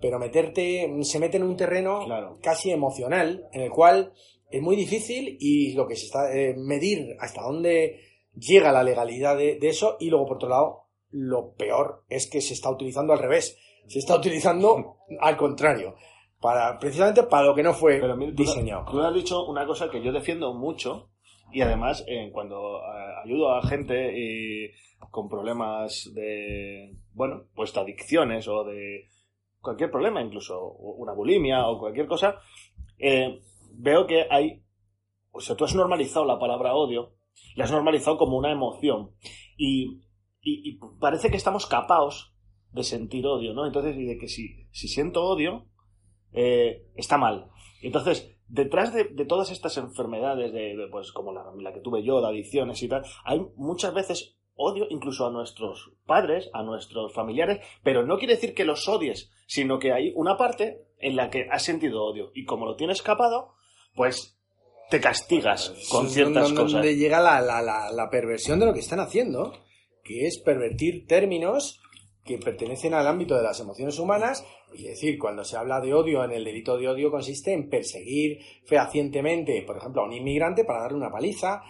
pero 0.00 0.18
meterte, 0.18 0.92
se 1.02 1.18
mete 1.18 1.38
en 1.38 1.44
un 1.44 1.56
terreno 1.56 2.06
casi 2.42 2.70
emocional, 2.70 3.48
en 3.52 3.62
el 3.62 3.70
cual 3.70 4.12
es 4.50 4.62
muy 4.62 4.76
difícil 4.76 5.36
y 5.40 5.72
lo 5.72 5.86
que 5.86 5.96
se 5.96 6.06
está, 6.06 6.34
eh, 6.34 6.54
medir 6.56 7.16
hasta 7.18 7.42
dónde 7.42 8.00
llega 8.34 8.72
la 8.72 8.82
legalidad 8.82 9.36
de, 9.36 9.58
eso 9.62 9.96
y 10.00 10.10
luego 10.10 10.26
por 10.26 10.36
otro 10.36 10.48
lado 10.48 10.84
lo 11.10 11.54
peor 11.54 12.04
es 12.08 12.28
que 12.28 12.40
se 12.40 12.54
está 12.54 12.70
utilizando 12.70 13.12
al 13.12 13.18
revés. 13.18 13.56
Se 13.86 13.98
está 13.98 14.16
utilizando 14.16 14.98
al 15.20 15.36
contrario. 15.36 15.94
Para, 16.40 16.78
precisamente 16.78 17.24
para 17.24 17.46
lo 17.46 17.54
que 17.54 17.62
no 17.62 17.74
fue 17.74 18.00
diseñado. 18.32 18.84
Tú, 18.90 19.00
has 19.00 19.14
dicho 19.14 19.44
una 19.46 19.66
cosa 19.66 19.90
que 19.90 20.02
yo 20.02 20.12
defiendo 20.12 20.54
mucho 20.54 21.10
y 21.50 21.62
además 21.62 22.04
eh, 22.06 22.30
cuando 22.32 22.78
eh, 22.78 23.14
ayudo 23.24 23.52
a 23.52 23.62
gente 23.62 24.72
con 25.10 25.28
problemas 25.28 26.10
de, 26.14 26.96
bueno, 27.12 27.44
pues 27.54 27.72
de 27.72 27.80
adicciones 27.80 28.46
o 28.46 28.64
de 28.64 29.08
cualquier 29.60 29.90
problema, 29.90 30.22
incluso 30.22 30.70
una 30.70 31.12
bulimia 31.12 31.66
o 31.66 31.78
cualquier 31.78 32.06
cosa, 32.06 32.36
eh, 32.98 33.40
veo 33.72 34.06
que 34.06 34.26
hay, 34.30 34.62
o 35.32 35.40
sea, 35.40 35.56
tú 35.56 35.64
has 35.64 35.74
normalizado 35.74 36.24
la 36.24 36.38
palabra 36.38 36.74
odio, 36.74 37.14
la 37.56 37.64
has 37.64 37.72
normalizado 37.72 38.16
como 38.16 38.36
una 38.36 38.52
emoción 38.52 39.10
y 39.56 40.02
y, 40.48 40.78
parece 41.00 41.30
que 41.30 41.36
estamos 41.36 41.66
capados 41.66 42.32
de 42.72 42.82
sentir 42.82 43.26
odio, 43.26 43.54
¿no? 43.54 43.66
Entonces, 43.66 43.96
y 43.96 44.04
de 44.04 44.18
que 44.18 44.28
si, 44.28 44.66
si 44.70 44.88
siento 44.88 45.24
odio, 45.24 45.66
eh, 46.32 46.86
está 46.94 47.18
mal. 47.18 47.50
Entonces, 47.82 48.30
detrás 48.48 48.92
de, 48.92 49.04
todas 49.26 49.50
estas 49.50 49.76
enfermedades, 49.76 50.52
de, 50.52 50.88
pues 50.90 51.12
como 51.12 51.32
la, 51.32 51.44
la, 51.60 51.72
que 51.72 51.80
tuve 51.80 52.02
yo, 52.02 52.20
de 52.20 52.28
adicciones 52.28 52.82
y 52.82 52.88
tal, 52.88 53.04
hay 53.24 53.40
muchas 53.56 53.94
veces 53.94 54.36
odio 54.54 54.86
incluso 54.90 55.26
a 55.26 55.30
nuestros 55.30 55.92
padres, 56.04 56.50
a 56.52 56.62
nuestros 56.62 57.12
familiares, 57.12 57.60
pero 57.82 58.04
no 58.04 58.18
quiere 58.18 58.34
decir 58.34 58.54
que 58.54 58.64
los 58.64 58.88
odies, 58.88 59.30
sino 59.46 59.78
que 59.78 59.92
hay 59.92 60.12
una 60.16 60.36
parte 60.36 60.88
en 60.98 61.14
la 61.14 61.30
que 61.30 61.46
has 61.50 61.62
sentido 61.62 62.04
odio 62.04 62.32
y 62.34 62.44
como 62.44 62.66
lo 62.66 62.74
tienes 62.74 63.02
capado, 63.02 63.54
pues 63.94 64.36
te 64.90 65.00
castigas 65.00 65.72
con 65.90 66.08
ciertas 66.08 66.52
cosas. 66.52 66.72
Donde 66.72 66.96
llega 66.96 67.20
la, 67.20 67.40
la, 67.40 67.92
la 67.92 68.10
perversión 68.10 68.58
de 68.58 68.66
lo 68.66 68.72
que 68.72 68.80
están 68.80 69.00
haciendo 69.00 69.52
que 70.08 70.26
es 70.26 70.38
pervertir 70.38 71.06
términos 71.06 71.80
que 72.28 72.36
pertenecen 72.36 72.92
al 72.92 73.06
ámbito 73.06 73.34
de 73.34 73.42
las 73.42 73.58
emociones 73.58 73.98
humanas, 73.98 74.44
y 74.74 74.82
decir, 74.82 75.18
cuando 75.18 75.44
se 75.44 75.56
habla 75.56 75.80
de 75.80 75.94
odio, 75.94 76.22
en 76.22 76.32
el 76.32 76.44
delito 76.44 76.76
de 76.76 76.86
odio 76.86 77.10
consiste 77.10 77.54
en 77.54 77.70
perseguir 77.70 78.38
fehacientemente, 78.66 79.62
por 79.62 79.78
ejemplo, 79.78 80.02
a 80.02 80.04
un 80.04 80.12
inmigrante 80.12 80.66
para 80.66 80.82
darle 80.82 80.98
una 80.98 81.10
paliza, 81.10 81.62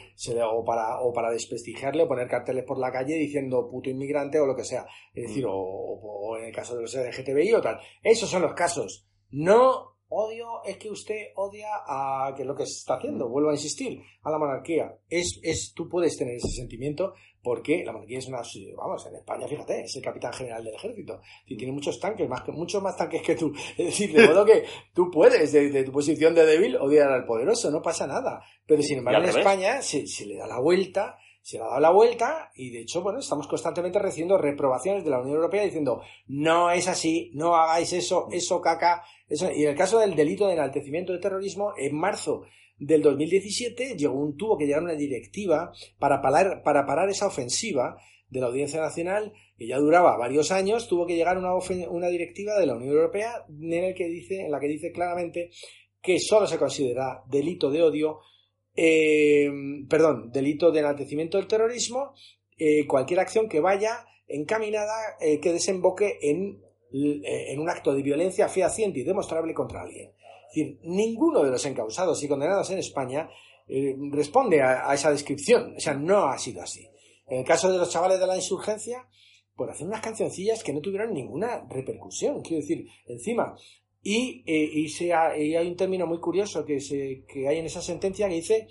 o, 0.50 0.64
para, 0.64 0.98
o 1.00 1.12
para 1.12 1.30
desprestigiarle, 1.30 2.02
o 2.02 2.08
poner 2.08 2.26
carteles 2.26 2.64
por 2.64 2.80
la 2.80 2.90
calle 2.90 3.14
diciendo 3.14 3.68
puto 3.70 3.88
inmigrante 3.88 4.40
o 4.40 4.46
lo 4.46 4.56
que 4.56 4.64
sea. 4.64 4.84
Es 5.14 5.28
decir, 5.28 5.46
o, 5.46 5.52
o 5.52 6.36
en 6.36 6.46
el 6.46 6.52
caso 6.52 6.74
de 6.74 6.82
los 6.82 6.94
LGTBI 6.94 7.52
o 7.52 7.62
tal. 7.62 7.78
Esos 8.02 8.28
son 8.28 8.42
los 8.42 8.54
casos. 8.54 9.08
No 9.30 9.97
Odio 10.10 10.64
es 10.64 10.78
que 10.78 10.90
usted 10.90 11.32
odia 11.36 11.68
a 11.86 12.32
que 12.34 12.44
lo 12.44 12.54
que 12.54 12.64
se 12.64 12.78
está 12.78 12.94
haciendo, 12.94 13.28
mm. 13.28 13.32
vuelvo 13.32 13.50
a 13.50 13.54
insistir, 13.54 14.00
a 14.22 14.30
la 14.30 14.38
monarquía. 14.38 14.98
Es, 15.08 15.38
es, 15.42 15.72
tú 15.74 15.88
puedes 15.88 16.16
tener 16.16 16.36
ese 16.36 16.48
sentimiento 16.48 17.14
porque 17.42 17.84
la 17.84 17.92
monarquía 17.92 18.18
es 18.18 18.28
una, 18.28 18.40
vamos, 18.76 19.06
en 19.06 19.16
España, 19.16 19.46
fíjate, 19.46 19.82
es 19.82 19.96
el 19.96 20.02
capitán 20.02 20.32
general 20.32 20.64
del 20.64 20.74
ejército. 20.74 21.20
Y 21.46 21.56
tiene 21.56 21.72
muchos 21.72 22.00
tanques, 22.00 22.28
más 22.28 22.42
que, 22.42 22.52
muchos 22.52 22.82
más 22.82 22.96
tanques 22.96 23.22
que 23.22 23.34
tú. 23.34 23.52
Es 23.76 23.86
decir, 23.86 24.12
de 24.12 24.26
modo 24.26 24.44
que 24.44 24.64
tú 24.94 25.10
puedes, 25.10 25.52
de, 25.52 25.84
tu 25.84 25.92
posición 25.92 26.34
de 26.34 26.46
débil, 26.46 26.76
odiar 26.76 27.10
al 27.10 27.26
poderoso, 27.26 27.70
no 27.70 27.82
pasa 27.82 28.06
nada. 28.06 28.42
Pero 28.66 28.82
sin 28.82 28.98
embargo, 28.98 29.22
en 29.22 29.28
España 29.28 29.82
se, 29.82 30.06
se 30.06 30.26
le 30.26 30.36
da 30.36 30.46
la 30.46 30.58
vuelta 30.58 31.18
se 31.48 31.56
le 31.56 31.64
ha 31.64 31.68
dado 31.68 31.80
la 31.80 31.90
vuelta 31.90 32.50
y 32.56 32.68
de 32.68 32.80
hecho, 32.80 33.00
bueno, 33.00 33.20
estamos 33.20 33.46
constantemente 33.46 33.98
recibiendo 33.98 34.36
reprobaciones 34.36 35.02
de 35.02 35.08
la 35.08 35.18
Unión 35.18 35.36
Europea 35.36 35.64
diciendo 35.64 36.02
no 36.26 36.70
es 36.70 36.88
así, 36.88 37.30
no 37.32 37.56
hagáis 37.56 37.90
eso, 37.94 38.28
eso 38.30 38.60
caca. 38.60 39.02
Y 39.28 39.62
en 39.64 39.70
el 39.70 39.76
caso 39.76 39.98
del 39.98 40.14
delito 40.14 40.46
de 40.46 40.54
enaltecimiento 40.54 41.12
de 41.12 41.18
terrorismo, 41.18 41.74
en 41.76 41.94
marzo 41.96 42.44
del 42.78 43.02
2017 43.02 43.96
llegó 43.96 44.14
un, 44.14 44.36
tuvo 44.36 44.56
que 44.56 44.66
llegar 44.66 44.82
una 44.82 44.94
directiva 44.94 45.72
para 45.98 46.22
parar, 46.22 46.62
para 46.62 46.86
parar 46.86 47.10
esa 47.10 47.26
ofensiva 47.26 47.96
de 48.30 48.40
la 48.40 48.46
Audiencia 48.46 48.80
Nacional, 48.80 49.32
que 49.56 49.66
ya 49.66 49.78
duraba 49.78 50.16
varios 50.16 50.52
años, 50.52 50.86
tuvo 50.88 51.06
que 51.06 51.16
llegar 51.16 51.38
una, 51.38 51.54
una 51.90 52.08
directiva 52.08 52.58
de 52.58 52.66
la 52.66 52.76
Unión 52.76 52.94
Europea 52.94 53.44
en 53.48 54.50
la 54.50 54.60
que 54.60 54.68
dice 54.68 54.92
claramente 54.92 55.50
que 56.00 56.20
solo 56.20 56.46
se 56.46 56.58
considera 56.58 57.22
delito 57.28 57.70
de 57.70 57.82
odio 57.82 58.20
eh, 58.80 59.50
perdón, 59.88 60.30
delito 60.30 60.70
de 60.70 60.78
enaltecimiento 60.78 61.36
del 61.36 61.48
terrorismo, 61.48 62.14
eh, 62.56 62.86
cualquier 62.86 63.18
acción 63.18 63.48
que 63.48 63.58
vaya 63.58 64.06
encaminada, 64.28 64.94
eh, 65.20 65.40
que 65.40 65.52
desemboque 65.52 66.16
en, 66.22 66.62
en, 66.92 67.60
un 67.60 67.68
acto 67.68 67.94
de 67.94 68.02
violencia 68.02 68.48
fehaciente 68.48 69.00
y 69.00 69.04
demostrable 69.04 69.54
contra 69.54 69.82
alguien. 69.82 70.10
Es 70.48 70.54
decir, 70.54 70.78
ninguno 70.82 71.44
de 71.44 71.50
los 71.50 71.64
encausados 71.66 72.22
y 72.22 72.28
condenados 72.28 72.70
en 72.70 72.78
España 72.78 73.28
responde 74.10 74.62
a, 74.62 74.92
esa 74.94 75.10
descripción. 75.10 75.74
O 75.76 75.80
sea, 75.80 75.94
no 75.94 76.26
ha 76.26 76.38
sido 76.38 76.62
así. 76.62 76.88
En 77.26 77.40
el 77.40 77.44
caso 77.44 77.70
de 77.70 77.78
los 77.78 77.90
chavales 77.90 78.18
de 78.18 78.26
la 78.26 78.36
insurgencia, 78.36 79.06
por 79.54 79.70
hacer 79.70 79.86
unas 79.86 80.00
cancioncillas 80.00 80.62
que 80.62 80.72
no 80.72 80.80
tuvieron 80.80 81.12
ninguna 81.12 81.66
repercusión. 81.68 82.40
Quiero 82.40 82.62
decir, 82.62 82.86
encima, 83.06 83.56
y, 84.02 84.42
eh, 84.46 85.56
hay 85.58 85.66
un 85.66 85.76
término 85.76 86.06
muy 86.06 86.20
curioso 86.20 86.64
que, 86.64 86.80
se, 86.80 87.24
que 87.28 87.48
hay 87.48 87.58
en 87.58 87.66
esa 87.66 87.82
sentencia 87.82 88.28
que 88.28 88.36
dice, 88.36 88.68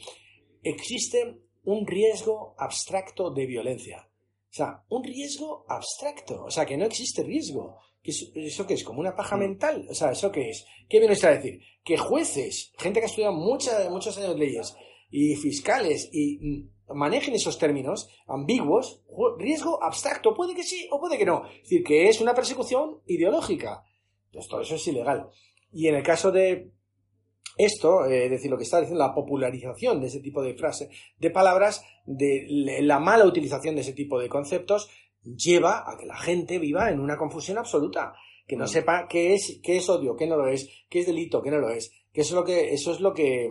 existe 0.63 1.37
un 1.65 1.85
riesgo 1.85 2.55
abstracto 2.57 3.31
de 3.31 3.45
violencia. 3.45 4.09
O 4.49 4.53
sea, 4.53 4.83
un 4.89 5.03
riesgo 5.03 5.65
abstracto. 5.67 6.45
O 6.45 6.49
sea, 6.49 6.65
que 6.65 6.77
no 6.77 6.85
existe 6.85 7.23
riesgo. 7.23 7.77
¿Eso 8.07 8.65
qué 8.65 8.75
es? 8.75 8.83
¿Como 8.83 9.01
una 9.01 9.15
paja 9.15 9.35
mm. 9.35 9.39
mental? 9.39 9.87
O 9.89 9.93
sea, 9.93 10.11
¿eso 10.11 10.31
qué 10.31 10.49
es? 10.49 10.65
¿Qué 10.87 10.99
viene 10.99 11.15
a 11.21 11.31
decir? 11.31 11.59
Que 11.83 11.97
jueces, 11.97 12.71
gente 12.77 12.99
que 12.99 13.05
ha 13.05 13.09
estudiado 13.09 13.33
mucha, 13.33 13.89
muchos 13.89 14.17
años 14.17 14.37
leyes, 14.37 14.75
y 15.09 15.35
fiscales, 15.35 16.09
y 16.13 16.39
mm, 16.41 16.95
manejen 16.95 17.33
esos 17.33 17.57
términos 17.57 18.09
ambiguos, 18.27 19.03
riesgo 19.37 19.83
abstracto, 19.83 20.33
puede 20.33 20.55
que 20.55 20.63
sí 20.63 20.87
o 20.89 20.99
puede 20.99 21.17
que 21.17 21.25
no. 21.25 21.45
Es 21.45 21.63
decir, 21.63 21.83
que 21.83 22.07
es 22.07 22.21
una 22.21 22.33
persecución 22.33 23.01
ideológica. 23.05 23.83
Entonces, 24.27 24.49
todo 24.49 24.61
eso 24.61 24.75
es 24.75 24.87
ilegal. 24.87 25.29
Y 25.71 25.87
en 25.87 25.95
el 25.95 26.03
caso 26.03 26.31
de 26.31 26.71
esto, 27.57 28.05
eh, 28.05 28.25
es 28.25 28.31
decir, 28.31 28.51
lo 28.51 28.57
que 28.57 28.63
está 28.63 28.79
diciendo 28.79 29.03
la 29.03 29.13
popularización 29.13 29.99
de 29.99 30.07
ese 30.07 30.21
tipo 30.21 30.41
de 30.41 30.53
frases, 30.53 30.89
de 31.17 31.31
palabras, 31.31 31.83
de 32.05 32.45
la 32.81 32.99
mala 32.99 33.25
utilización 33.25 33.75
de 33.75 33.81
ese 33.81 33.93
tipo 33.93 34.19
de 34.19 34.29
conceptos, 34.29 34.89
lleva 35.35 35.83
a 35.89 35.97
que 35.97 36.05
la 36.05 36.17
gente 36.17 36.59
viva 36.59 36.89
en 36.91 36.99
una 36.99 37.17
confusión 37.17 37.57
absoluta, 37.57 38.13
que 38.47 38.55
no 38.55 38.67
sepa 38.67 39.07
qué 39.07 39.33
es, 39.33 39.59
qué 39.61 39.77
es 39.77 39.89
odio, 39.89 40.15
qué 40.15 40.27
no 40.27 40.37
lo 40.37 40.47
es, 40.47 40.69
qué 40.89 40.99
es 40.99 41.07
delito, 41.07 41.41
qué 41.41 41.51
no 41.51 41.59
lo 41.59 41.69
es, 41.69 41.91
que 42.17 42.21
eso 42.21 42.33
es 42.33 42.39
lo 42.39 42.43
que 42.43 42.73
eso 42.73 42.91
es 42.93 42.99
lo 42.99 43.13
que 43.13 43.45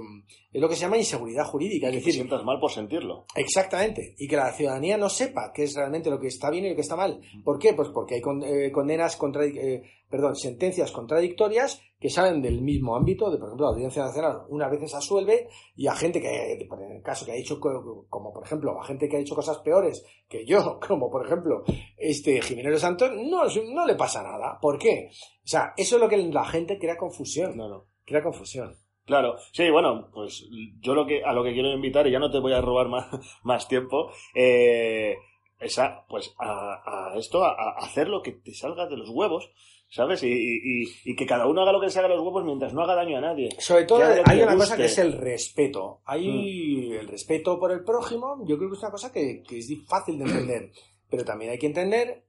es 0.52 0.60
lo 0.60 0.68
que 0.68 0.74
se 0.74 0.80
llama 0.80 0.96
inseguridad 0.96 1.44
jurídica, 1.44 1.86
es 1.86 1.94
decir, 1.94 2.14
te 2.14 2.16
sientas 2.16 2.42
mal 2.42 2.58
por 2.58 2.72
sentirlo. 2.72 3.24
Exactamente, 3.36 4.16
y 4.18 4.26
que 4.26 4.34
la 4.34 4.52
ciudadanía 4.52 4.96
no 4.96 5.08
sepa 5.08 5.52
qué 5.54 5.62
es 5.62 5.76
realmente 5.76 6.10
lo 6.10 6.18
que 6.18 6.26
está 6.26 6.50
bien 6.50 6.64
y 6.64 6.70
lo 6.70 6.74
que 6.74 6.80
está 6.80 6.96
mal. 6.96 7.20
¿Por 7.44 7.60
qué? 7.60 7.74
Pues 7.74 7.90
porque 7.90 8.16
hay 8.16 8.22
eh, 8.44 8.72
condenas 8.72 9.16
contra, 9.16 9.44
eh, 9.44 9.82
perdón, 10.10 10.34
sentencias 10.34 10.90
contradictorias 10.90 11.80
que 12.00 12.10
salen 12.10 12.42
del 12.42 12.60
mismo 12.60 12.96
ámbito, 12.96 13.30
de 13.30 13.38
por 13.38 13.50
ejemplo, 13.50 13.66
la 13.66 13.72
Audiencia 13.74 14.02
Nacional 14.02 14.38
una 14.48 14.68
vez 14.68 14.90
se 14.90 14.96
asuelve 14.96 15.46
y 15.76 15.86
a 15.86 15.94
gente 15.94 16.20
que 16.20 16.54
en 16.54 16.92
el 16.92 17.02
caso 17.04 17.24
que 17.24 17.32
ha 17.32 17.36
hecho 17.36 17.60
como 17.60 18.32
por 18.32 18.44
ejemplo, 18.44 18.80
a 18.80 18.84
gente 18.84 19.08
que 19.08 19.18
ha 19.18 19.20
hecho 19.20 19.36
cosas 19.36 19.58
peores 19.58 20.04
que 20.28 20.44
yo, 20.44 20.80
como 20.88 21.08
por 21.08 21.24
ejemplo, 21.24 21.62
este 21.96 22.42
Jiménez 22.42 22.80
Santos, 22.80 23.12
no 23.14 23.44
no 23.44 23.86
le 23.86 23.94
pasa 23.94 24.24
nada. 24.24 24.58
¿Por 24.60 24.76
qué? 24.76 25.10
O 25.12 25.46
sea, 25.48 25.72
eso 25.76 25.94
es 25.94 26.02
lo 26.02 26.08
que 26.08 26.16
la 26.16 26.44
gente 26.46 26.80
crea 26.80 26.96
confusión. 26.96 27.56
No, 27.56 27.68
no 27.68 27.95
crea 28.06 28.22
confusión. 28.22 28.76
Claro, 29.04 29.36
sí, 29.52 29.70
bueno, 29.70 30.08
pues 30.12 30.48
yo 30.80 30.94
lo 30.94 31.06
que 31.06 31.22
a 31.22 31.32
lo 31.32 31.44
que 31.44 31.52
quiero 31.52 31.70
invitar, 31.70 32.06
y 32.06 32.10
ya 32.10 32.18
no 32.18 32.30
te 32.30 32.40
voy 32.40 32.52
a 32.52 32.60
robar 32.60 32.88
más, 32.88 33.06
más 33.44 33.68
tiempo, 33.68 34.10
eh, 34.34 35.16
es 35.60 35.78
a, 35.78 36.04
pues 36.08 36.34
a, 36.38 37.12
esto, 37.16 37.44
a, 37.44 37.76
hacer 37.78 38.08
lo 38.08 38.20
que 38.20 38.32
te 38.32 38.52
salga 38.52 38.86
de 38.86 38.96
los 38.96 39.08
huevos, 39.08 39.50
¿sabes? 39.88 40.22
Y, 40.24 41.14
que 41.14 41.24
cada 41.24 41.46
uno 41.46 41.62
haga 41.62 41.72
lo 41.72 41.80
que 41.80 41.88
se 41.88 42.00
haga 42.00 42.08
de 42.08 42.16
los 42.16 42.24
huevos 42.24 42.44
mientras 42.44 42.74
no 42.74 42.82
haga 42.82 42.96
daño 42.96 43.18
a 43.18 43.20
nadie. 43.20 43.50
Sobre 43.58 43.84
todo 43.84 44.02
hay 44.24 44.42
una 44.42 44.56
cosa 44.56 44.76
que 44.76 44.86
es 44.86 44.98
el 44.98 45.12
respeto. 45.12 46.00
Hay 46.04 46.90
mm. 46.90 46.92
el 46.94 47.08
respeto 47.08 47.60
por 47.60 47.70
el 47.70 47.84
prójimo, 47.84 48.44
yo 48.44 48.58
creo 48.58 48.70
que 48.70 48.76
es 48.76 48.82
una 48.82 48.90
cosa 48.90 49.12
que, 49.12 49.42
que 49.42 49.58
es 49.58 49.72
fácil 49.86 50.18
de 50.18 50.24
entender, 50.24 50.72
pero 51.08 51.24
también 51.24 51.52
hay 51.52 51.58
que 51.58 51.66
entender 51.66 52.25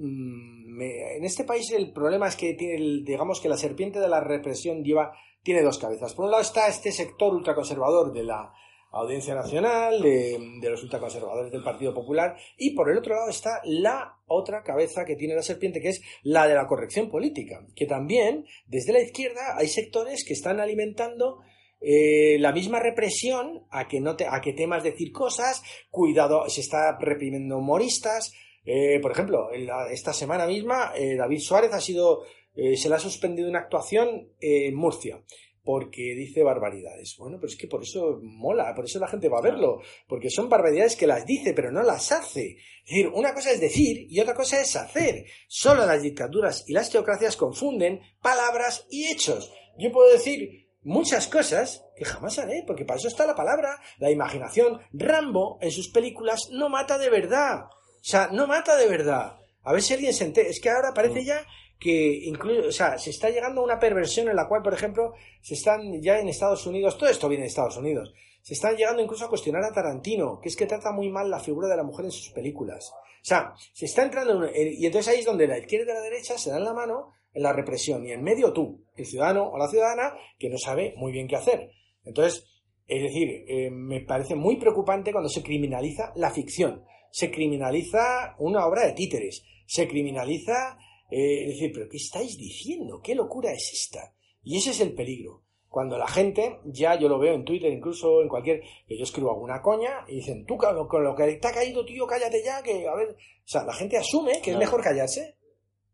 Mm, 0.00 0.80
en 0.80 1.24
este 1.26 1.44
país 1.44 1.70
el 1.72 1.92
problema 1.92 2.28
es 2.28 2.36
que 2.36 2.54
tiene, 2.54 3.02
digamos 3.04 3.38
que 3.38 3.50
la 3.50 3.58
serpiente 3.58 4.00
de 4.00 4.08
la 4.08 4.20
represión 4.20 4.82
lleva, 4.82 5.12
tiene 5.42 5.62
dos 5.62 5.78
cabezas. 5.78 6.14
Por 6.14 6.24
un 6.24 6.30
lado 6.30 6.42
está 6.42 6.68
este 6.68 6.90
sector 6.90 7.34
ultraconservador 7.34 8.10
de 8.10 8.24
la 8.24 8.50
Audiencia 8.92 9.34
Nacional, 9.34 10.00
de, 10.00 10.58
los 10.62 10.82
ultraconservadores 10.82 11.52
del 11.52 11.62
Partido 11.62 11.92
Popular, 11.92 12.34
y 12.56 12.74
por 12.74 12.90
el 12.90 12.98
otro 12.98 13.14
lado 13.14 13.28
está 13.28 13.60
la 13.64 14.16
otra 14.26 14.62
cabeza 14.62 15.04
que 15.04 15.16
tiene 15.16 15.34
la 15.34 15.42
serpiente, 15.42 15.80
que 15.80 15.90
es 15.90 16.02
la 16.22 16.48
de 16.48 16.54
la 16.54 16.66
corrección 16.66 17.10
política, 17.10 17.66
que 17.76 17.86
también 17.86 18.46
desde 18.66 18.94
la 18.94 19.00
izquierda 19.00 19.56
hay 19.56 19.68
sectores 19.68 20.24
que 20.26 20.32
están 20.32 20.60
alimentando 20.60 21.40
eh, 21.82 22.38
la 22.40 22.52
misma 22.52 22.80
represión 22.80 23.66
a 23.70 23.86
que 23.86 24.00
no 24.00 24.16
te, 24.16 24.26
a 24.26 24.40
que 24.40 24.54
temas 24.54 24.82
decir 24.82 25.12
cosas, 25.12 25.62
cuidado, 25.90 26.48
se 26.48 26.62
está 26.62 26.98
reprimiendo 26.98 27.58
humoristas, 27.58 28.32
eh, 28.64 28.98
por 29.00 29.12
ejemplo, 29.12 29.50
esta 29.90 30.12
semana 30.12 30.46
misma 30.46 30.92
eh, 30.94 31.16
David 31.16 31.40
Suárez 31.40 31.72
ha 31.72 31.80
sido, 31.80 32.24
eh, 32.54 32.76
se 32.76 32.88
le 32.88 32.96
ha 32.96 32.98
suspendido 32.98 33.48
una 33.48 33.60
actuación 33.60 34.32
en 34.40 34.74
Murcia 34.74 35.22
porque 35.62 36.14
dice 36.14 36.42
barbaridades. 36.42 37.14
Bueno, 37.18 37.36
pero 37.38 37.48
es 37.48 37.56
que 37.56 37.68
por 37.68 37.82
eso 37.82 38.18
mola, 38.22 38.74
por 38.74 38.86
eso 38.86 38.98
la 38.98 39.08
gente 39.08 39.28
va 39.28 39.38
a 39.38 39.42
verlo, 39.42 39.80
porque 40.08 40.30
son 40.30 40.48
barbaridades 40.48 40.96
que 40.96 41.06
las 41.06 41.26
dice, 41.26 41.52
pero 41.52 41.70
no 41.70 41.82
las 41.82 42.12
hace. 42.12 42.56
Es 42.84 42.90
decir, 42.90 43.08
una 43.08 43.34
cosa 43.34 43.52
es 43.52 43.60
decir 43.60 44.06
y 44.10 44.20
otra 44.20 44.34
cosa 44.34 44.60
es 44.60 44.74
hacer. 44.76 45.26
Solo 45.48 45.86
las 45.86 46.02
dictaduras 46.02 46.64
y 46.66 46.72
las 46.72 46.90
teocracias 46.90 47.36
confunden 47.36 48.00
palabras 48.22 48.86
y 48.90 49.10
hechos. 49.12 49.52
Yo 49.78 49.92
puedo 49.92 50.10
decir 50.10 50.68
muchas 50.82 51.28
cosas 51.28 51.84
que 51.96 52.04
jamás 52.04 52.38
haré, 52.38 52.64
porque 52.66 52.84
para 52.84 52.98
eso 52.98 53.08
está 53.08 53.26
la 53.26 53.36
palabra, 53.36 53.80
la 53.98 54.10
imaginación. 54.10 54.80
Rambo 54.92 55.58
en 55.60 55.70
sus 55.70 55.88
películas 55.90 56.48
no 56.50 56.68
mata 56.68 56.98
de 56.98 57.10
verdad. 57.10 57.66
O 58.00 58.04
sea, 58.04 58.28
no 58.32 58.46
mata 58.46 58.76
de 58.76 58.88
verdad. 58.88 59.36
A 59.62 59.72
ver 59.72 59.82
si 59.82 59.94
alguien 59.94 60.14
se 60.14 60.24
entera. 60.24 60.48
Es 60.48 60.60
que 60.60 60.70
ahora 60.70 60.92
parece 60.94 61.20
mm. 61.20 61.24
ya 61.24 61.46
que 61.78 62.20
incluye, 62.24 62.60
o 62.60 62.72
sea, 62.72 62.98
se 62.98 63.10
está 63.10 63.30
llegando 63.30 63.62
a 63.62 63.64
una 63.64 63.78
perversión 63.78 64.28
en 64.28 64.36
la 64.36 64.46
cual, 64.46 64.62
por 64.62 64.74
ejemplo, 64.74 65.14
se 65.40 65.54
están 65.54 66.00
ya 66.02 66.20
en 66.20 66.28
Estados 66.28 66.66
Unidos, 66.66 66.98
todo 66.98 67.08
esto 67.08 67.26
viene 67.28 67.44
de 67.44 67.48
Estados 67.48 67.78
Unidos, 67.78 68.12
se 68.42 68.52
están 68.52 68.76
llegando 68.76 69.02
incluso 69.02 69.24
a 69.24 69.30
cuestionar 69.30 69.64
a 69.64 69.72
Tarantino, 69.72 70.40
que 70.42 70.50
es 70.50 70.56
que 70.56 70.66
trata 70.66 70.92
muy 70.92 71.08
mal 71.08 71.30
la 71.30 71.40
figura 71.40 71.68
de 71.68 71.76
la 71.78 71.82
mujer 71.82 72.04
en 72.04 72.10
sus 72.10 72.30
películas. 72.32 72.92
O 72.92 73.24
sea, 73.24 73.54
se 73.72 73.86
está 73.86 74.02
entrando 74.02 74.44
en, 74.46 74.74
y 74.78 74.84
entonces 74.84 75.12
ahí 75.12 75.20
es 75.20 75.26
donde 75.26 75.46
la 75.46 75.58
izquierda 75.58 75.92
y 75.92 75.94
la 75.94 76.02
derecha 76.02 76.36
se 76.36 76.50
dan 76.50 76.64
la 76.64 76.74
mano 76.74 77.12
en 77.32 77.42
la 77.42 77.52
represión 77.52 78.06
y 78.06 78.12
en 78.12 78.22
medio 78.22 78.52
tú, 78.52 78.84
el 78.94 79.06
ciudadano 79.06 79.48
o 79.48 79.56
la 79.56 79.68
ciudadana, 79.68 80.14
que 80.38 80.50
no 80.50 80.58
sabe 80.58 80.94
muy 80.98 81.12
bien 81.12 81.28
qué 81.28 81.36
hacer. 81.36 81.70
Entonces, 82.04 82.46
es 82.86 83.02
decir, 83.02 83.44
eh, 83.48 83.70
me 83.70 84.00
parece 84.00 84.34
muy 84.34 84.56
preocupante 84.56 85.12
cuando 85.12 85.30
se 85.30 85.42
criminaliza 85.42 86.12
la 86.16 86.30
ficción 86.30 86.84
se 87.10 87.30
criminaliza 87.30 88.34
una 88.38 88.66
obra 88.66 88.86
de 88.86 88.92
títeres, 88.92 89.44
se 89.66 89.86
criminaliza, 89.88 90.78
eh, 91.10 91.42
es 91.44 91.48
decir, 91.54 91.72
pero 91.74 91.88
¿qué 91.88 91.96
estáis 91.96 92.36
diciendo? 92.38 93.00
¿Qué 93.02 93.14
locura 93.14 93.52
es 93.52 93.70
esta? 93.72 94.12
Y 94.42 94.56
ese 94.58 94.70
es 94.70 94.80
el 94.80 94.94
peligro. 94.94 95.42
Cuando 95.68 95.96
la 95.96 96.08
gente, 96.08 96.58
ya 96.64 96.98
yo 96.98 97.08
lo 97.08 97.18
veo 97.20 97.34
en 97.34 97.44
Twitter, 97.44 97.72
incluso 97.72 98.22
en 98.22 98.28
cualquier, 98.28 98.60
que 98.88 98.96
yo 98.98 99.04
escribo 99.04 99.30
alguna 99.30 99.62
coña, 99.62 100.04
y 100.08 100.16
dicen, 100.16 100.44
tú 100.44 100.56
con 100.56 101.04
lo 101.04 101.14
que 101.14 101.34
te 101.34 101.46
ha 101.48 101.52
caído, 101.52 101.84
tío, 101.84 102.06
cállate 102.08 102.42
ya, 102.44 102.60
que 102.62 102.88
a 102.88 102.94
ver, 102.96 103.10
o 103.10 103.16
sea, 103.48 103.62
la 103.64 103.72
gente 103.74 103.96
asume 103.96 104.40
que 104.42 104.50
es 104.50 104.56
mejor 104.56 104.82
callarse. 104.82 105.36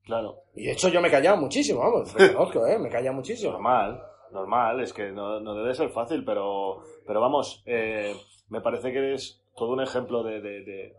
Claro. 0.03 0.45
Y 0.55 0.65
de 0.67 0.73
hecho 0.73 0.89
yo 0.89 1.01
me 1.03 1.09
he 1.09 1.11
callado 1.11 1.37
muchísimo, 1.37 1.81
vamos, 1.81 2.13
reconozco, 2.15 2.67
¿eh? 2.67 2.79
Me 2.79 2.89
he 2.89 2.93
callado 2.93 3.17
muchísimo. 3.17 3.53
Normal, 3.53 4.03
normal, 4.33 4.81
es 4.83 4.93
que 4.95 5.11
no, 5.11 5.41
no 5.41 5.55
debe 5.55 5.75
ser 5.75 5.91
fácil, 5.91 6.25
pero, 6.25 6.79
pero 7.07 7.21
vamos, 7.21 7.63
eh, 7.67 8.15
me 8.49 8.61
parece 8.63 8.93
que 8.93 8.99
eres 8.99 9.43
todo 9.57 9.73
un 9.73 9.83
ejemplo 9.83 10.23
de, 10.23 10.41
de- 10.41 10.65
de- 10.65 10.95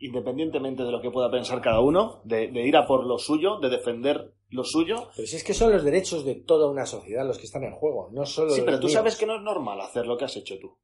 independientemente 0.00 0.84
de 0.84 0.92
lo 0.92 1.00
que 1.00 1.10
pueda 1.10 1.30
pensar 1.30 1.60
cada 1.60 1.80
uno, 1.80 2.20
de, 2.24 2.48
de 2.48 2.66
ir 2.66 2.76
a 2.76 2.86
por 2.86 3.04
lo 3.06 3.18
suyo, 3.18 3.58
de 3.58 3.68
defender 3.68 4.32
lo 4.50 4.64
suyo. 4.64 5.08
Pero 5.16 5.26
si 5.28 5.36
es 5.36 5.44
que 5.44 5.54
son 5.54 5.72
los 5.72 5.84
derechos 5.84 6.24
de 6.24 6.34
toda 6.36 6.70
una 6.70 6.86
sociedad 6.86 7.26
los 7.26 7.38
que 7.38 7.44
están 7.46 7.64
en 7.64 7.72
juego, 7.74 8.08
no 8.12 8.24
solo 8.24 8.50
Sí, 8.50 8.58
los 8.60 8.64
pero 8.66 8.78
tú 8.80 8.86
míos. 8.86 8.94
sabes 8.94 9.16
que 9.16 9.26
no 9.26 9.36
es 9.36 9.42
normal 9.42 9.80
hacer 9.80 10.06
lo 10.06 10.16
que 10.16 10.24
has 10.24 10.36
hecho 10.36 10.58
tú. 10.60 10.76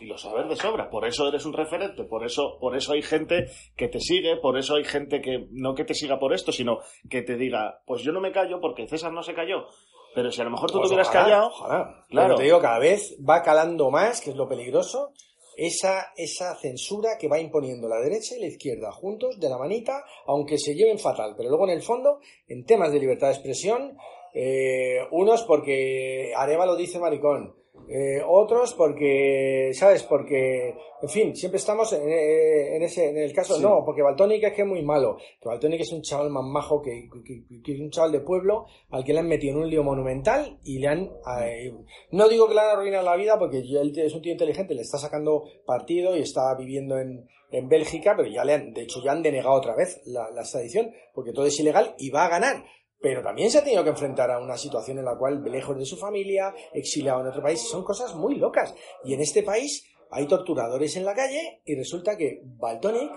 Y 0.00 0.06
lo 0.06 0.18
sabes 0.18 0.48
de 0.48 0.56
sobra. 0.56 0.90
Por 0.90 1.06
eso 1.06 1.28
eres 1.28 1.46
un 1.46 1.52
referente. 1.52 2.02
Por 2.02 2.24
eso, 2.24 2.58
por 2.60 2.76
eso 2.76 2.92
hay 2.94 3.02
gente 3.02 3.48
que 3.76 3.86
te 3.86 4.00
sigue. 4.00 4.36
Por 4.36 4.58
eso 4.58 4.74
hay 4.74 4.82
gente 4.84 5.20
que 5.20 5.46
no 5.52 5.74
que 5.76 5.84
te 5.84 5.94
siga 5.94 6.18
por 6.18 6.34
esto, 6.34 6.50
sino 6.50 6.78
que 7.08 7.22
te 7.22 7.36
diga, 7.36 7.80
pues 7.86 8.02
yo 8.02 8.10
no 8.10 8.20
me 8.20 8.32
callo 8.32 8.60
porque 8.60 8.88
César 8.88 9.12
no 9.12 9.22
se 9.22 9.34
calló. 9.34 9.66
Pero 10.12 10.32
si 10.32 10.40
a 10.40 10.44
lo 10.44 10.50
mejor 10.50 10.70
tú 10.72 10.78
Pues 10.78 10.88
te 10.88 10.94
hubieras 10.94 11.08
ojalá, 11.08 11.24
callado, 11.24 11.46
Ojalá. 11.48 12.04
Claro. 12.08 12.26
Pero 12.28 12.34
te 12.38 12.42
digo, 12.42 12.60
cada 12.60 12.78
vez 12.80 13.16
va 13.28 13.42
calando 13.42 13.90
más, 13.92 14.20
que 14.20 14.30
es 14.30 14.36
lo 14.36 14.48
peligroso, 14.48 15.12
esa, 15.56 16.12
esa 16.16 16.54
censura 16.56 17.18
que 17.18 17.28
va 17.28 17.38
imponiendo 17.38 17.88
la 17.88 18.00
derecha 18.00 18.36
y 18.36 18.40
la 18.40 18.46
izquierda 18.46 18.92
juntos, 18.92 19.38
de 19.40 19.48
la 19.48 19.58
manita, 19.58 20.04
aunque 20.26 20.58
se 20.58 20.74
lleven 20.74 20.98
fatal. 20.98 21.34
Pero 21.36 21.48
luego, 21.48 21.64
en 21.64 21.72
el 21.72 21.82
fondo, 21.82 22.20
en 22.48 22.64
temas 22.64 22.92
de 22.92 23.00
libertad 23.00 23.28
de 23.28 23.34
expresión, 23.34 23.96
eh, 24.34 24.98
unos 25.12 25.42
porque 25.42 26.32
Areva 26.36 26.74
dice 26.76 26.98
maricón, 26.98 27.54
eh, 27.88 28.22
otros 28.26 28.72
porque, 28.74 29.70
¿sabes? 29.74 30.02
Porque, 30.04 30.74
en 31.02 31.08
fin, 31.08 31.36
siempre 31.36 31.58
estamos 31.58 31.92
en, 31.92 32.08
eh, 32.08 32.76
en 32.76 32.82
ese, 32.82 33.10
en 33.10 33.18
el 33.18 33.32
caso, 33.32 33.56
Sí. 33.56 33.62
no, 33.62 33.82
porque 33.84 34.02
Baltonic 34.02 34.42
es 34.44 34.52
que 34.52 34.62
es 34.62 34.68
muy 34.68 34.82
malo, 34.82 35.16
que 35.40 35.48
Baltonic 35.48 35.80
es 35.80 35.92
un 35.92 36.00
chaval 36.02 36.30
más 36.30 36.44
majo 36.44 36.80
que, 36.80 37.08
que- 37.24 37.44
que- 37.62 37.80
un 37.82 37.90
chaval 37.90 38.12
de 38.12 38.20
pueblo 38.20 38.66
al 38.90 39.04
que 39.04 39.12
le 39.12 39.18
han 39.18 39.28
metido 39.28 39.54
en 39.56 39.62
un 39.64 39.70
lío 39.70 39.82
monumental 39.82 40.58
y 40.64 40.78
le 40.78 40.88
han, 40.88 41.10
eh, 41.44 41.72
no 42.12 42.28
digo 42.28 42.48
que 42.48 42.54
le 42.54 42.60
han 42.60 42.70
arruinado 42.70 43.04
la 43.04 43.16
vida 43.16 43.38
porque 43.38 43.58
él 43.58 43.92
es 43.96 44.14
un 44.14 44.22
tío 44.22 44.32
inteligente, 44.32 44.74
le 44.74 44.82
está 44.82 44.98
sacando 44.98 45.44
partido 45.66 46.16
y 46.16 46.20
está 46.22 46.54
viviendo 46.56 46.98
en, 46.98 47.28
en 47.50 47.68
Bélgica, 47.68 48.14
pero 48.16 48.28
ya 48.28 48.44
le 48.44 48.54
han, 48.54 48.72
de 48.72 48.82
hecho 48.82 49.00
ya 49.04 49.12
han 49.12 49.22
denegado 49.22 49.54
otra 49.54 49.76
vez 49.76 50.00
la, 50.06 50.30
la 50.30 50.40
extradición 50.40 50.90
porque 51.12 51.32
todo 51.32 51.46
es 51.46 51.58
ilegal 51.60 51.94
y 51.98 52.10
va 52.10 52.24
a 52.26 52.30
ganar. 52.30 52.64
Pero 53.04 53.20
también 53.20 53.50
se 53.50 53.58
ha 53.58 53.62
tenido 53.62 53.84
que 53.84 53.90
enfrentar 53.90 54.30
a 54.30 54.38
una 54.38 54.56
situación 54.56 54.98
en 54.98 55.04
la 55.04 55.14
cual, 55.18 55.44
lejos 55.44 55.76
de 55.76 55.84
su 55.84 55.98
familia, 55.98 56.54
exiliado 56.72 57.20
en 57.20 57.26
otro 57.26 57.42
país, 57.42 57.60
son 57.60 57.84
cosas 57.84 58.14
muy 58.14 58.36
locas. 58.36 58.74
Y 59.04 59.12
en 59.12 59.20
este 59.20 59.42
país 59.42 59.84
hay 60.10 60.26
torturadores 60.26 60.96
en 60.96 61.04
la 61.04 61.14
calle 61.14 61.60
y 61.66 61.74
resulta 61.74 62.16
que 62.16 62.40
Baltonic 62.42 63.12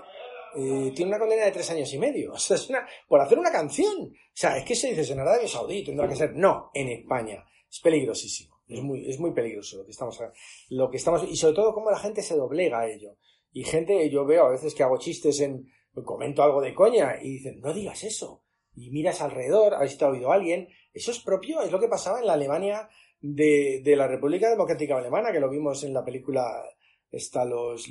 eh, 0.58 0.92
tiene 0.94 1.12
una 1.12 1.20
condena 1.20 1.46
de 1.46 1.52
tres 1.54 1.72
años 1.72 1.94
y 1.94 2.00
medio. 2.00 2.32
O 2.36 2.38
sea, 2.38 2.58
es 2.58 2.70
una, 2.70 2.86
por 3.08 3.22
hacer 3.22 3.40
una 3.40 3.50
canción. 3.50 4.12
O 4.12 4.34
sea, 4.34 4.58
es 4.58 4.66
que 4.66 4.76
se 4.76 4.94
dice 4.94 5.14
en 5.14 5.22
Arabia 5.22 5.48
Saudí, 5.48 5.86
tendrá 5.86 6.06
que 6.06 6.18
ser. 6.18 6.36
No, 6.36 6.70
en 6.74 6.90
España. 6.90 7.46
Es 7.72 7.80
peligrosísimo. 7.80 8.58
Es 8.68 8.82
muy, 8.82 9.10
es 9.10 9.18
muy 9.22 9.32
peligroso 9.32 9.78
lo 9.78 9.86
que 9.86 9.92
estamos, 9.92 10.20
lo 10.68 10.90
que 10.90 10.98
estamos, 10.98 11.24
y 11.24 11.38
sobre 11.38 11.56
todo 11.56 11.74
cómo 11.74 11.90
la 11.90 12.00
gente 12.00 12.22
se 12.22 12.36
doblega 12.36 12.82
a 12.82 12.90
ello. 12.90 13.16
Y 13.54 13.64
gente, 13.64 14.10
yo 14.10 14.26
veo 14.26 14.48
a 14.48 14.52
veces 14.52 14.76
que 14.76 14.84
hago 14.84 14.98
chistes 14.98 15.40
en, 15.40 15.72
comento 16.04 16.44
algo 16.44 16.60
de 16.60 16.76
coña 16.76 17.16
y 17.22 17.36
dicen, 17.36 17.62
no 17.62 17.74
digas 17.74 18.04
eso. 18.04 18.44
Y 18.78 18.92
miras 18.92 19.22
alrededor, 19.22 19.74
a 19.74 19.80
ver 19.80 19.90
si 19.90 19.98
te 19.98 20.06
ha 20.06 20.10
oído 20.10 20.32
alguien. 20.32 20.68
Eso 20.94 21.12
es 21.12 21.20
propio, 21.20 21.62
es 21.62 21.72
lo 21.72 21.80
que 21.80 21.88
pasaba 21.88 22.20
en 22.20 22.28
la 22.28 22.34
Alemania 22.34 22.88
de, 23.20 23.82
de 23.84 23.96
la 23.96 24.08
República 24.08 24.50
Democrática 24.50 24.98
Alemana, 24.98 25.32
que 25.32 25.40
lo 25.40 25.50
vimos 25.50 25.84
en 25.84 25.94
la 25.94 26.06
película 26.06 26.64
está 27.12 27.46
los, 27.46 27.88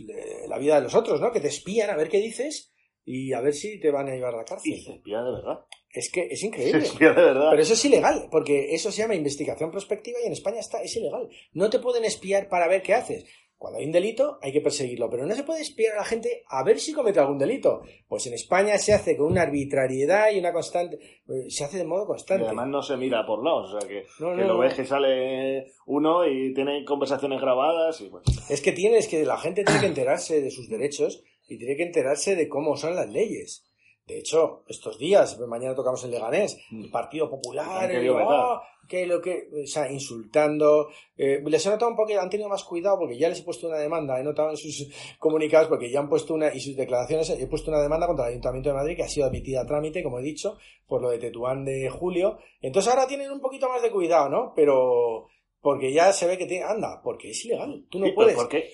La 0.48 0.58
vida 0.58 0.76
de 0.76 0.82
los 0.82 0.94
otros, 0.94 1.20
¿no? 1.20 1.32
Que 1.32 1.40
te 1.40 1.48
espían 1.48 1.90
a 1.90 1.96
ver 1.96 2.08
qué 2.08 2.18
dices 2.18 2.72
y 3.04 3.32
a 3.32 3.40
ver 3.40 3.54
si 3.54 3.80
te 3.80 3.90
van 3.90 4.08
a 4.08 4.14
llevar 4.14 4.34
a 4.34 4.38
la 4.38 4.44
cárcel. 4.44 4.72
y 4.72 4.80
se 4.82 4.92
espía 4.92 5.22
de 5.22 5.32
verdad. 5.32 5.60
Es 5.90 6.10
que 6.12 6.26
es 6.30 6.40
Se 6.40 6.46
increíble. 6.46 6.84
espía 6.84 7.12
de 7.12 7.22
verdad. 7.22 7.50
Pero 7.50 7.62
eso 7.62 7.72
es 7.72 7.84
ilegal, 7.84 8.28
porque 8.30 8.74
eso 8.74 8.90
se 8.92 9.02
llama 9.02 9.14
investigación 9.14 9.70
prospectiva 9.70 10.18
y 10.22 10.26
en 10.26 10.32
España 10.32 10.60
está, 10.60 10.82
es 10.82 10.94
ilegal. 10.96 11.28
No 11.52 11.70
te 11.70 11.78
pueden 11.78 12.04
espiar 12.04 12.48
para 12.48 12.68
ver 12.68 12.82
qué 12.82 12.94
haces. 12.94 13.24
Cuando 13.58 13.78
hay 13.78 13.86
un 13.86 13.92
delito 13.92 14.38
hay 14.42 14.52
que 14.52 14.60
perseguirlo, 14.60 15.08
pero 15.08 15.24
no 15.26 15.34
se 15.34 15.42
puede 15.42 15.62
espiar 15.62 15.94
a 15.94 15.98
la 16.00 16.04
gente 16.04 16.42
a 16.48 16.62
ver 16.62 16.78
si 16.78 16.92
comete 16.92 17.20
algún 17.20 17.38
delito. 17.38 17.80
Pues 18.06 18.26
en 18.26 18.34
España 18.34 18.76
se 18.78 18.92
hace 18.92 19.16
con 19.16 19.26
una 19.32 19.42
arbitrariedad 19.42 20.30
y 20.30 20.38
una 20.38 20.52
constante, 20.52 20.98
eh, 21.28 21.48
se 21.48 21.64
hace 21.64 21.78
de 21.78 21.84
modo 21.84 22.04
Y 22.04 22.06
constante. 22.06 22.44
además 22.46 22.68
no 22.68 22.82
se 22.82 22.96
mira 22.96 23.24
por 23.26 23.42
lados, 23.42 23.72
o 23.74 23.80
sea 23.80 23.88
que, 23.88 24.04
No, 24.20 24.30
que 24.36 24.42
no, 24.42 24.48
lo 24.48 24.54
no. 24.54 24.58
ves 24.58 24.74
que 24.74 24.84
sale 24.84 25.72
uno 25.86 26.26
y 26.26 26.52
tiene 26.54 26.84
conversaciones 26.84 27.40
grabadas 27.40 28.00
y 28.00 28.08
bueno. 28.08 28.24
Es 28.50 28.60
que 28.60 28.72
tienes 28.72 29.08
que 29.08 29.24
la 29.24 29.38
gente 29.38 29.64
tiene 29.64 29.80
que 29.80 29.86
enterarse 29.86 30.40
de 30.40 30.50
sus 30.50 30.68
derechos 30.68 31.22
y 31.48 31.58
tiene 31.58 31.76
que 31.76 31.84
enterarse 31.84 32.36
de 32.36 32.48
cómo 32.48 32.76
son 32.76 32.94
las 32.94 33.08
leyes. 33.08 33.65
De 34.06 34.18
hecho, 34.18 34.62
estos 34.68 34.98
días, 34.98 35.38
mañana 35.40 35.74
tocamos 35.74 36.04
en 36.04 36.12
Leganés, 36.12 36.56
el 36.70 36.90
Partido 36.90 37.28
Popular, 37.28 37.90
el-. 37.90 38.08
¡oh! 38.10 38.62
que 38.86 39.04
lo 39.04 39.20
que, 39.20 39.48
o 39.64 39.66
sea, 39.66 39.90
insultando. 39.90 40.88
Eh, 41.16 41.42
les 41.44 41.66
he 41.66 41.70
notado 41.70 41.90
un 41.90 41.96
poco 41.96 42.12
han 42.18 42.30
tenido 42.30 42.48
más 42.48 42.62
cuidado 42.64 42.98
porque 43.00 43.18
ya 43.18 43.28
les 43.28 43.40
he 43.40 43.42
puesto 43.42 43.66
una 43.66 43.78
demanda, 43.78 44.20
he 44.20 44.22
notado 44.22 44.50
en 44.50 44.56
sus 44.56 44.88
comunicados 45.18 45.68
porque 45.68 45.90
ya 45.90 46.00
han 46.00 46.08
puesto 46.08 46.34
una, 46.34 46.54
y 46.54 46.60
sus 46.60 46.76
declaraciones, 46.76 47.30
he 47.30 47.46
puesto 47.48 47.70
una 47.70 47.80
demanda 47.80 48.06
contra 48.06 48.26
el 48.26 48.30
Ayuntamiento 48.32 48.68
de 48.70 48.76
Madrid 48.76 48.96
que 48.96 49.02
ha 49.02 49.08
sido 49.08 49.26
admitida 49.26 49.62
a 49.62 49.66
trámite, 49.66 50.02
como 50.02 50.20
he 50.20 50.22
dicho, 50.22 50.56
por 50.86 51.02
lo 51.02 51.10
de 51.10 51.18
Tetuán 51.18 51.64
de 51.64 51.90
julio. 51.90 52.38
Entonces 52.60 52.92
ahora 52.92 53.08
tienen 53.08 53.30
un 53.30 53.40
poquito 53.40 53.68
más 53.68 53.82
de 53.82 53.90
cuidado, 53.90 54.28
¿no? 54.28 54.52
Pero, 54.54 55.26
porque 55.60 55.92
ya 55.92 56.12
se 56.12 56.26
ve 56.28 56.38
que 56.38 56.46
tiene, 56.46 56.64
anda, 56.64 57.00
porque 57.02 57.30
es 57.30 57.44
ilegal, 57.44 57.86
tú 57.90 57.98
no 57.98 58.06
Sí, 58.06 58.12
puedes. 58.12 58.36
porque, 58.36 58.70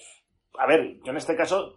a 0.59 0.66
ver, 0.66 0.99
yo 1.03 1.11
en 1.11 1.16
este 1.16 1.35
caso 1.37 1.74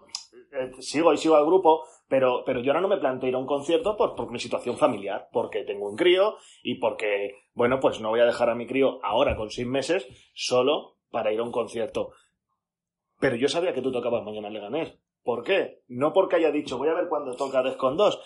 eh, 0.51 0.71
sigo 0.81 1.13
y 1.13 1.17
sigo 1.17 1.35
al 1.35 1.45
grupo, 1.45 1.85
pero, 2.07 2.43
pero 2.45 2.61
yo 2.61 2.71
ahora 2.71 2.81
no 2.81 2.87
me 2.87 2.97
planteo 2.97 3.29
ir 3.29 3.35
a 3.35 3.39
un 3.39 3.47
concierto 3.47 3.97
por, 3.97 4.15
por 4.15 4.31
mi 4.31 4.39
situación 4.39 4.77
familiar, 4.77 5.27
porque 5.31 5.63
tengo 5.63 5.89
un 5.89 5.95
crío 5.95 6.35
y 6.63 6.75
porque, 6.75 7.35
bueno, 7.53 7.79
pues 7.79 7.99
no 7.99 8.09
voy 8.09 8.19
a 8.19 8.25
dejar 8.25 8.49
a 8.49 8.55
mi 8.55 8.67
crío 8.67 8.99
ahora 9.03 9.35
con 9.35 9.49
seis 9.49 9.67
meses 9.67 10.07
solo 10.33 10.97
para 11.09 11.31
ir 11.31 11.39
a 11.39 11.43
un 11.43 11.51
concierto. 11.51 12.11
Pero 13.19 13.35
yo 13.35 13.47
sabía 13.47 13.73
que 13.73 13.81
tú 13.81 13.91
tocabas 13.91 14.23
mañana 14.23 14.47
en 14.47 14.53
Leganés. 14.53 14.99
¿Por 15.23 15.43
qué? 15.43 15.81
No 15.87 16.13
porque 16.13 16.35
haya 16.35 16.51
dicho 16.51 16.77
voy 16.77 16.89
a 16.89 16.93
ver 16.93 17.07
cuándo 17.09 17.35
toca 17.35 17.63
Descon 17.63 17.97
2. 17.97 18.21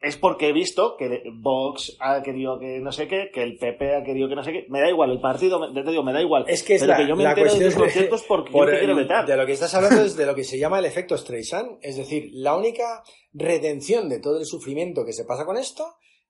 Es 0.00 0.16
porque 0.16 0.48
he 0.48 0.52
visto 0.52 0.96
que 0.96 1.22
Vox 1.32 1.96
ha 2.00 2.22
querido 2.22 2.58
que 2.58 2.78
no 2.78 2.92
sé 2.92 3.08
qué, 3.08 3.30
que 3.32 3.42
el 3.42 3.56
PP 3.56 3.96
ha 3.96 4.04
querido 4.04 4.28
que 4.28 4.34
no 4.36 4.44
sé 4.44 4.52
qué. 4.52 4.66
Me 4.68 4.80
da 4.80 4.88
igual, 4.88 5.10
el 5.10 5.20
partido, 5.20 5.58
me- 5.58 5.82
te 5.82 5.90
digo, 5.90 6.02
me 6.04 6.12
da 6.12 6.20
igual. 6.20 6.44
Es 6.48 6.62
que 6.62 6.74
es 6.76 6.82
pero 6.82 6.92
la, 6.92 6.98
que 6.98 7.08
yo 7.08 7.16
me 7.16 7.24
la 7.24 7.30
entero 7.30 7.52
de 7.54 7.64
tus 7.64 7.74
conciertos 7.74 8.22
porque 8.28 8.52
por 8.52 8.66
yo 8.68 8.72
te 8.74 8.78
quiero 8.78 8.92
el- 8.94 8.98
vetar. 9.02 9.26
De 9.26 9.36
lo 9.36 9.44
que 9.46 9.52
estás 9.52 9.74
hablando 9.74 10.02
es 10.02 10.16
de 10.16 10.26
lo 10.26 10.34
que 10.36 10.44
se 10.44 10.58
llama 10.58 10.78
el 10.78 10.84
efecto 10.84 11.16
Streisand, 11.16 11.78
es 11.82 11.96
decir, 11.96 12.30
la 12.32 12.56
única 12.56 13.02
redención 13.32 14.08
de 14.08 14.20
todo 14.20 14.38
el 14.38 14.46
sufrimiento 14.46 15.04
que 15.04 15.12
se 15.12 15.24
pasa 15.24 15.44
con 15.44 15.56
esto 15.56 15.84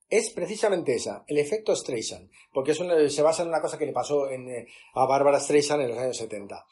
es 0.09 0.31
precisamente 0.31 0.95
esa, 0.95 1.25
el 1.27 1.39
efecto 1.39 1.75
Streisand, 1.77 2.31
porque 2.53 2.73
es 2.73 2.81
una- 2.81 3.09
se 3.09 3.23
basa 3.23 3.43
en 3.43 3.49
una 3.49 3.61
cosa 3.61 3.79
que 3.79 3.87
le 3.87 3.93
pasó 3.93 4.31
en, 4.31 4.49
eh, 4.49 4.67
a 4.95 5.07
Bárbara 5.07 5.41
Streisand 5.41 5.83
en 5.83 5.89
los 5.89 5.99
años 5.99 6.17
70 6.17 6.65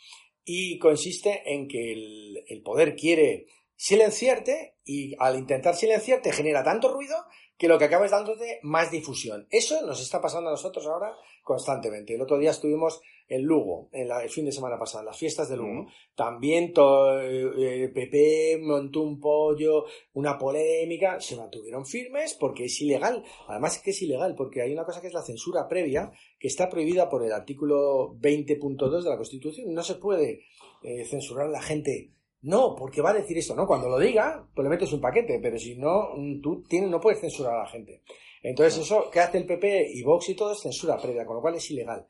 y 0.45 0.79
consiste 0.79 1.43
en 1.47 1.69
que 1.69 1.93
el, 1.93 2.45
el 2.49 2.63
poder 2.63 2.95
quiere 2.97 3.47
silenciarte 3.81 4.77
y 4.85 5.15
al 5.19 5.39
intentar 5.39 5.75
silenciarte 5.75 6.33
genera 6.33 6.63
tanto 6.63 6.93
ruido 6.93 7.17
que 7.57 7.67
lo 7.67 7.79
que 7.79 7.87
acaba 7.87 8.05
es 8.05 8.11
dándote 8.11 8.59
más 8.63 8.91
difusión. 8.91 9.47
Eso 9.51 9.85
nos 9.87 10.03
está 10.03 10.21
pasando 10.21 10.49
a 10.49 10.53
nosotros 10.53 10.87
ahora 10.87 11.15
constantemente. 11.43 12.15
El 12.15 12.21
otro 12.21 12.39
día 12.39 12.51
estuvimos 12.51 13.01
en 13.27 13.43
Lugo, 13.43 13.89
en 13.93 14.09
la- 14.09 14.23
el 14.23 14.29
fin 14.29 14.45
de 14.45 14.53
semana 14.53 14.79
pasado, 14.79 15.01
en 15.01 15.07
las 15.07 15.17
fiestas 15.19 15.49
de 15.49 15.57
Lugo. 15.57 15.87
También 16.15 16.75
eh, 16.77 17.91
PP 17.95 18.59
montó 18.63 19.01
un 19.01 19.19
pollo, 19.19 19.85
una 20.13 20.37
polémica, 20.37 21.19
se 21.21 21.37
mantuvieron 21.37 21.87
firmes 21.87 22.35
porque 22.39 22.67
es 22.67 22.79
ilegal. 22.83 23.25
Además 23.49 23.77
es 23.77 23.83
que 23.83 23.91
es 23.93 24.03
ilegal 24.03 24.35
porque 24.37 24.61
hay 24.61 24.73
una 24.75 24.85
cosa 24.85 25.01
que 25.01 25.07
es 25.07 25.15
la 25.15 25.23
censura 25.23 25.69
previa 25.69 26.13
que 26.39 26.49
está 26.49 26.69
prohibida 26.69 27.09
por 27.09 27.25
el 27.25 27.33
artículo 27.33 28.15
20.2 28.21 29.05
de 29.05 29.11
la 29.11 29.17
Constitución. 29.17 29.73
No 29.73 29.83
se 29.83 29.95
puede 29.95 30.45
eh, 30.83 31.05
censurar 31.07 31.47
a 31.47 31.51
la 31.51 31.63
gente. 31.63 32.11
No, 32.43 32.75
porque 32.75 33.03
va 33.03 33.11
a 33.11 33.15
decir 33.15 33.37
esto, 33.37 33.55
¿no? 33.55 33.67
Cuando 33.67 33.89
lo 33.89 33.99
diga, 33.99 34.47
pues 34.55 34.65
le 34.65 34.71
metes 34.71 34.93
un 34.93 35.01
paquete, 35.01 35.39
pero 35.43 35.59
si 35.59 35.77
no, 35.77 36.11
mm, 36.17 36.41
tú 36.41 36.63
tienes, 36.63 36.89
no 36.91 37.01
puedes 37.01 37.21
censurar 37.21 37.55
a 37.55 37.63
la 37.65 37.69
gente. 37.69 38.03
Entonces 38.43 38.79
eso 38.83 39.11
que 39.11 39.21
hace 39.21 39.37
el 39.39 39.47
PP 39.47 39.91
y 39.93 40.03
Vox 40.03 40.31
y 40.31 40.35
todo 40.35 40.53
es 40.53 40.61
censura 40.61 40.97
previa, 40.97 41.27
con 41.27 41.37
lo 41.37 41.43
cual 41.43 41.57
es 41.57 41.71
ilegal. 41.71 42.07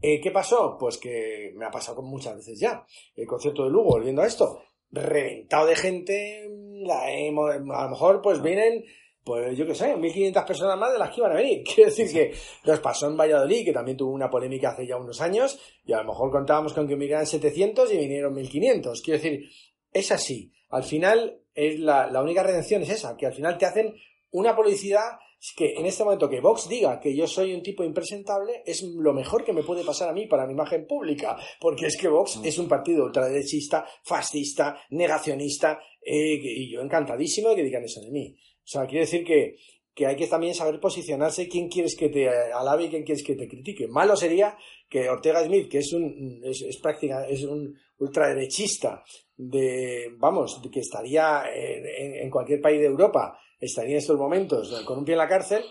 Eh, 0.00 0.20
¿Qué 0.20 0.30
pasó? 0.30 0.76
Pues 0.78 0.98
que 0.98 1.52
me 1.56 1.64
ha 1.64 1.70
pasado 1.70 2.02
muchas 2.02 2.36
veces 2.36 2.60
ya. 2.60 2.86
El 3.16 3.26
concierto 3.26 3.64
de 3.64 3.70
Lugo, 3.70 3.90
volviendo 3.90 4.22
a 4.22 4.26
esto, 4.26 4.60
reventado 4.92 5.66
de 5.66 5.74
gente, 5.76 6.48
la 6.82 7.10
hemos- 7.12 7.50
a 7.50 7.58
lo 7.84 7.88
mejor 7.90 8.22
pues 8.22 8.40
vienen, 8.42 8.84
pues 9.24 9.56
yo 9.56 9.66
qué 9.66 9.74
sé, 9.74 9.96
1.500 9.96 10.46
personas 10.46 10.78
más 10.78 10.92
de 10.92 10.98
las 10.98 11.10
que 11.10 11.20
iban 11.20 11.32
a 11.32 11.36
venir. 11.36 11.64
Quiero 11.74 11.90
decir 11.90 12.12
que 12.12 12.32
nos 12.64 12.80
pasó 12.80 13.08
en 13.08 13.16
Valladolid, 13.16 13.64
que 13.64 13.72
también 13.72 13.96
tuvo 13.96 14.12
una 14.12 14.30
polémica 14.30 14.70
hace 14.70 14.86
ya 14.86 14.96
unos 14.96 15.20
años, 15.20 15.58
y 15.84 15.92
a 15.92 15.98
lo 15.98 16.04
mejor 16.04 16.30
contábamos 16.30 16.72
con 16.72 16.86
que 16.86 16.94
vinieran 16.94 17.26
700 17.26 17.92
y 17.92 17.96
vinieron 17.96 18.34
1.500. 18.34 19.02
Quiero 19.02 19.22
decir, 19.22 19.48
es 19.92 20.12
así. 20.12 20.52
Al 20.68 20.84
final, 20.84 21.40
es 21.54 21.80
la, 21.80 22.10
la 22.10 22.22
única 22.22 22.42
redención 22.42 22.82
es 22.82 22.90
esa, 22.90 23.16
que 23.16 23.26
al 23.26 23.32
final 23.32 23.56
te 23.56 23.66
hacen 23.66 23.94
una 24.30 24.54
publicidad 24.54 25.18
que 25.52 25.74
en 25.74 25.84
este 25.86 26.04
momento 26.04 26.28
que 26.28 26.40
Vox 26.40 26.68
diga 26.68 26.98
que 26.98 27.14
yo 27.14 27.26
soy 27.26 27.52
un 27.52 27.62
tipo 27.62 27.84
impresentable 27.84 28.62
es 28.64 28.82
lo 28.82 29.12
mejor 29.12 29.44
que 29.44 29.52
me 29.52 29.62
puede 29.62 29.84
pasar 29.84 30.08
a 30.08 30.12
mí 30.12 30.26
para 30.26 30.46
mi 30.46 30.54
imagen 30.54 30.86
pública, 30.86 31.36
porque 31.60 31.86
es 31.86 31.96
que 31.96 32.08
Vox 32.08 32.40
es 32.42 32.58
un 32.58 32.68
partido 32.68 33.04
ultraderechista, 33.04 33.86
fascista, 34.02 34.78
negacionista, 34.90 35.78
eh, 36.00 36.38
y 36.42 36.72
yo 36.72 36.80
encantadísimo 36.80 37.50
de 37.50 37.56
que 37.56 37.64
digan 37.64 37.84
eso 37.84 38.00
de 38.00 38.10
mí. 38.10 38.36
O 38.64 38.66
sea, 38.66 38.86
quiere 38.86 39.00
decir 39.00 39.24
que 39.24 39.56
que 39.94 40.06
hay 40.06 40.16
que 40.16 40.26
también 40.26 40.54
saber 40.54 40.80
posicionarse 40.80 41.48
quién 41.48 41.68
quieres 41.68 41.96
que 41.96 42.08
te 42.08 42.28
alabe 42.28 42.84
y 42.84 42.88
quién 42.88 43.04
quieres 43.04 43.24
que 43.24 43.36
te 43.36 43.46
critique. 43.46 43.86
Malo 43.86 44.16
sería 44.16 44.56
que 44.88 45.08
Ortega 45.08 45.44
Smith, 45.44 45.70
que 45.70 45.78
es 45.78 45.92
un 45.92 46.40
es, 46.42 46.62
es 46.62 46.78
práctica, 46.78 47.26
es 47.28 47.44
un 47.44 47.78
ultraderechista 47.98 49.04
de 49.36 50.12
vamos, 50.18 50.60
que 50.72 50.80
estaría 50.80 51.44
en, 51.54 52.16
en, 52.16 52.30
cualquier 52.30 52.60
país 52.60 52.80
de 52.80 52.86
Europa, 52.86 53.38
estaría 53.58 53.92
en 53.92 53.98
estos 53.98 54.18
momentos 54.18 54.82
con 54.84 54.98
un 54.98 55.04
pie 55.04 55.14
en 55.14 55.18
la 55.18 55.28
cárcel, 55.28 55.62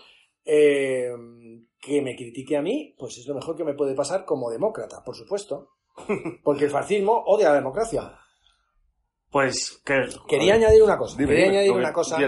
eh, 0.44 1.10
que 1.78 2.00
me 2.00 2.16
critique 2.16 2.56
a 2.56 2.62
mí, 2.62 2.94
pues 2.98 3.18
es 3.18 3.26
lo 3.26 3.34
mejor 3.34 3.56
que 3.56 3.64
me 3.64 3.74
puede 3.74 3.94
pasar 3.94 4.24
como 4.24 4.50
demócrata, 4.50 5.02
por 5.04 5.14
supuesto. 5.14 5.70
Porque 6.42 6.64
el 6.64 6.70
fascismo 6.70 7.24
odia 7.26 7.50
la 7.50 7.56
democracia. 7.56 8.18
Pues 9.30 9.82
que, 9.84 10.06
quería 10.28 10.54
añadir 10.54 10.82
una 10.82 10.96
cosa. 10.96 11.16
quería 11.18 11.48
añadir 11.48 11.72
una 11.72 11.92
cosa 11.92 12.18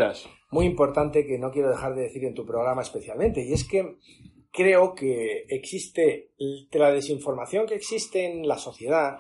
muy 0.51 0.67
importante 0.67 1.27
que 1.27 1.39
no 1.39 1.51
quiero 1.51 1.71
dejar 1.71 1.95
de 1.95 2.03
decir 2.03 2.25
en 2.25 2.35
tu 2.35 2.45
programa 2.45 2.83
especialmente. 2.83 3.45
Y 3.45 3.53
es 3.53 3.65
que 3.65 3.97
creo 4.51 4.95
que 4.95 5.45
existe 5.49 6.33
la 6.73 6.91
desinformación 6.91 7.67
que 7.67 7.75
existe 7.75 8.25
en 8.25 8.47
la 8.47 8.59
sociedad. 8.59 9.19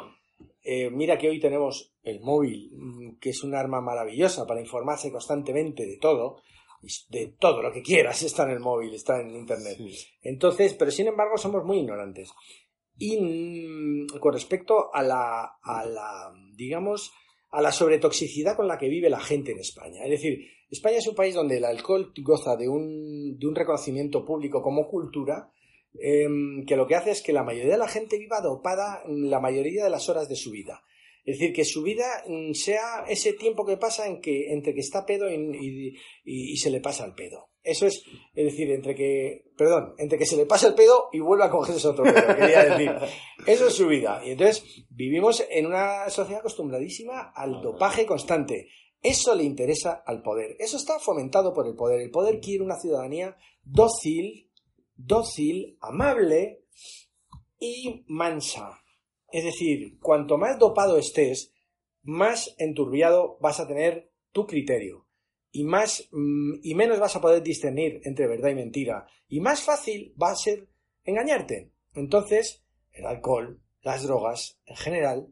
Eh, 0.62 0.91
mira 0.91 1.18
que 1.18 1.29
hoy 1.29 1.39
tenemos 1.39 1.95
el 2.03 2.20
móvil, 2.20 2.70
mm, 2.74 3.18
que 3.18 3.31
es 3.31 3.43
un 3.45 3.55
arma 3.55 3.81
maravillosa 3.81 4.47
para 4.47 4.61
informarse 4.61 5.12
constantemente 5.12 5.87
de 5.87 5.99
todo 5.99 6.43
de 7.09 7.35
todo 7.39 7.62
lo 7.62 7.72
que 7.72 7.83
quieras 7.83 8.22
está 8.22 8.45
en 8.45 8.51
el 8.51 8.61
móvil, 8.61 8.95
está 8.95 9.20
en 9.20 9.35
internet. 9.35 9.79
Entonces, 10.22 10.74
pero 10.74 10.91
sin 10.91 11.09
embargo 11.09 11.37
somos 11.37 11.64
muy 11.64 11.79
ignorantes. 11.79 12.33
Y 12.99 13.20
mm, 13.20 14.18
con 14.20 14.33
respecto 14.33 14.95
a 14.95 15.03
la, 15.03 15.59
a 15.62 15.85
la, 15.85 16.33
digamos, 16.55 17.12
a 17.51 17.62
la 17.62 17.72
sobretoxicidad 17.72 18.57
con 18.57 18.68
la 18.68 18.78
que 18.78 18.88
vive 18.88 19.11
la 19.11 19.20
gente 19.20 19.53
en 19.53 19.59
España. 19.59 20.05
Es 20.05 20.11
decir, 20.11 20.47
España 20.70 20.99
es 20.99 21.07
un 21.07 21.14
país 21.14 21.34
donde 21.34 21.59
el 21.59 21.64
alcohol 21.64 22.12
goza 22.22 22.57
de 22.57 22.68
un, 22.68 23.38
de 23.38 23.47
un 23.47 23.55
reconocimiento 23.55 24.24
público 24.24 24.62
como 24.62 24.88
cultura, 24.88 25.51
em, 25.99 26.64
que 26.66 26.76
lo 26.76 26.86
que 26.86 26.97
hace 26.97 27.12
es 27.12 27.22
que 27.22 27.32
la 27.32 27.44
mayoría 27.44 27.72
de 27.72 27.78
la 27.78 27.88
gente 27.88 28.18
viva 28.18 28.40
dopada 28.40 29.03
la 29.07 29.40
mayoría 29.40 29.84
de 29.84 29.90
las 29.90 30.09
horas 30.09 30.28
de 30.28 30.36
su 30.36 30.51
vida. 30.51 30.82
Es 31.26 31.40
decir, 31.40 31.53
que 31.53 31.64
su 31.64 31.82
vida 31.82 32.07
mm, 32.26 32.53
sea 32.53 33.05
ese 33.09 33.32
tiempo 33.32 33.66
que 33.66 33.76
pasa 33.76 34.07
en 34.07 34.20
que, 34.20 34.53
entre 34.53 34.74
que 34.74 34.80
está 34.80 35.05
pedo 35.05 35.28
y, 35.28 36.57
se 36.57 36.70
le 36.70 36.80
pasa 36.80 37.05
el 37.05 37.14
pedo. 37.14 37.51
Eso 37.66 37.84
es, 37.86 38.04
es 38.32 38.44
decir, 38.44 38.70
entre 38.70 38.94
que, 38.94 39.50
perdón, 39.56 39.94
entre 39.98 40.16
que 40.18 40.24
se 40.24 40.36
le 40.36 40.46
pasa 40.46 40.68
el 40.68 40.74
pedo 40.74 41.08
y 41.12 41.18
vuelve 41.18 41.46
a 41.46 41.50
cogerse 41.50 41.88
otro 41.88 42.04
pedo, 42.04 42.36
quería 42.36 42.64
decir. 42.64 42.92
Eso 43.46 43.66
es 43.66 43.74
su 43.74 43.88
vida. 43.88 44.22
Y 44.24 44.30
entonces 44.30 44.86
vivimos 44.88 45.44
en 45.50 45.66
una 45.66 46.08
sociedad 46.08 46.40
acostumbradísima 46.40 47.32
al 47.34 47.60
dopaje 47.60 48.06
constante. 48.06 48.68
Eso 49.02 49.34
le 49.34 49.42
interesa 49.42 50.04
al 50.06 50.22
poder. 50.22 50.54
Eso 50.60 50.76
está 50.76 51.00
fomentado 51.00 51.52
por 51.52 51.66
el 51.66 51.74
poder. 51.74 52.00
El 52.00 52.12
poder 52.12 52.38
quiere 52.38 52.62
una 52.62 52.78
ciudadanía 52.78 53.36
dócil, 53.64 54.48
dócil, 54.94 55.76
amable 55.80 56.62
y 57.58 58.04
mansa. 58.06 58.80
Es 59.32 59.42
decir, 59.42 59.98
cuanto 59.98 60.38
más 60.38 60.56
dopado 60.60 60.98
estés, 60.98 61.52
más 62.04 62.54
enturbiado 62.58 63.38
vas 63.40 63.58
a 63.58 63.66
tener 63.66 64.12
tu 64.30 64.46
criterio 64.46 65.05
y 65.57 65.64
más 65.64 66.07
mm, 66.12 66.59
y 66.62 66.74
menos 66.74 66.98
vas 66.98 67.16
a 67.16 67.20
poder 67.20 67.42
discernir 67.42 68.00
entre 68.04 68.28
verdad 68.28 68.50
y 68.50 68.54
mentira 68.54 69.07
y 69.28 69.40
más 69.40 69.62
fácil 69.62 70.14
va 70.20 70.30
a 70.30 70.36
ser 70.36 70.68
engañarte. 71.04 71.70
Entonces, 71.94 72.62
el 72.92 73.07
alcohol, 73.07 73.59
las 73.82 74.02
drogas, 74.02 74.59
en 74.66 74.76
general, 74.76 75.26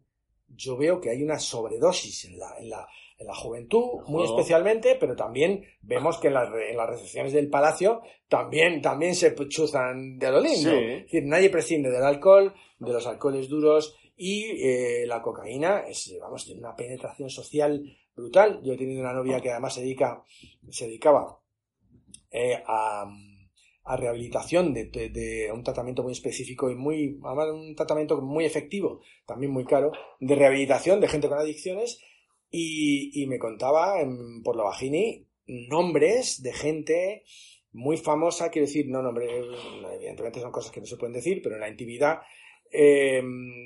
yo 0.48 0.78
veo 0.78 1.00
que 1.00 1.10
hay 1.10 1.22
una 1.22 1.38
sobredosis 1.38 2.24
en 2.24 2.38
la, 2.38 2.56
en 2.58 2.70
la, 2.70 2.88
en 3.18 3.26
la 3.26 3.34
juventud, 3.34 4.00
muy 4.06 4.24
especialmente, 4.24 4.96
pero 4.98 5.14
también 5.14 5.62
vemos 5.82 6.18
que 6.18 6.28
en, 6.28 6.36
en, 6.36 6.76
las 6.76 6.88
recepciones 6.88 7.34
del 7.34 7.50
palacio 7.50 8.00
también, 8.28 8.80
también 8.80 9.14
se 9.14 9.34
chuzan 9.48 10.18
de 10.18 10.30
lo 10.30 10.40
lindo. 10.40 10.70
Es 10.70 11.02
decir, 11.04 11.24
nadie 11.26 11.50
prescinde 11.50 11.90
del 11.90 12.02
alcohol, 12.02 12.54
de 12.78 12.92
los 12.92 13.06
alcoholes 13.06 13.48
duros 13.48 13.94
y 14.16 14.44
eh, 14.62 15.06
la 15.06 15.20
cocaína 15.20 15.80
es, 15.80 16.16
vamos, 16.20 16.46
tiene 16.46 16.60
una 16.60 16.76
penetración 16.76 17.28
social 17.28 17.82
brutal. 18.14 18.60
Yo 18.62 18.72
he 18.72 18.76
tenido 18.76 19.00
una 19.00 19.12
novia 19.12 19.40
que 19.40 19.50
además 19.50 19.74
se 19.74 19.82
dedica, 19.82 20.22
se 20.70 20.86
dedicaba 20.86 21.40
eh, 22.30 22.62
a, 22.66 23.04
a, 23.84 23.96
rehabilitación 23.96 24.74
de, 24.74 24.86
de, 24.86 25.50
un 25.52 25.62
tratamiento 25.62 26.02
muy 26.02 26.12
específico 26.12 26.70
y 26.70 26.74
muy, 26.74 27.18
además 27.24 27.50
un 27.50 27.74
tratamiento 27.74 28.20
muy 28.20 28.44
efectivo, 28.44 29.00
también 29.26 29.52
muy 29.52 29.64
caro, 29.64 29.92
de 30.20 30.34
rehabilitación 30.34 31.00
de 31.00 31.08
gente 31.08 31.28
con 31.28 31.38
adicciones 31.38 32.00
y, 32.50 33.22
y 33.22 33.26
me 33.26 33.38
contaba 33.38 34.00
en, 34.00 34.42
por 34.42 34.56
la 34.56 34.64
vagini 34.64 35.26
nombres 35.46 36.42
de 36.42 36.52
gente 36.52 37.24
muy 37.72 37.96
famosa, 37.96 38.50
quiero 38.50 38.66
decir, 38.66 38.86
no 38.88 39.02
nombres, 39.02 39.30
evidentemente 39.96 40.40
son 40.40 40.52
cosas 40.52 40.70
que 40.70 40.80
no 40.80 40.86
se 40.86 40.96
pueden 40.96 41.12
decir, 41.14 41.40
pero 41.42 41.56
en 41.56 41.60
la 41.60 41.68
intimidad 41.68 42.20
eh, 42.76 43.22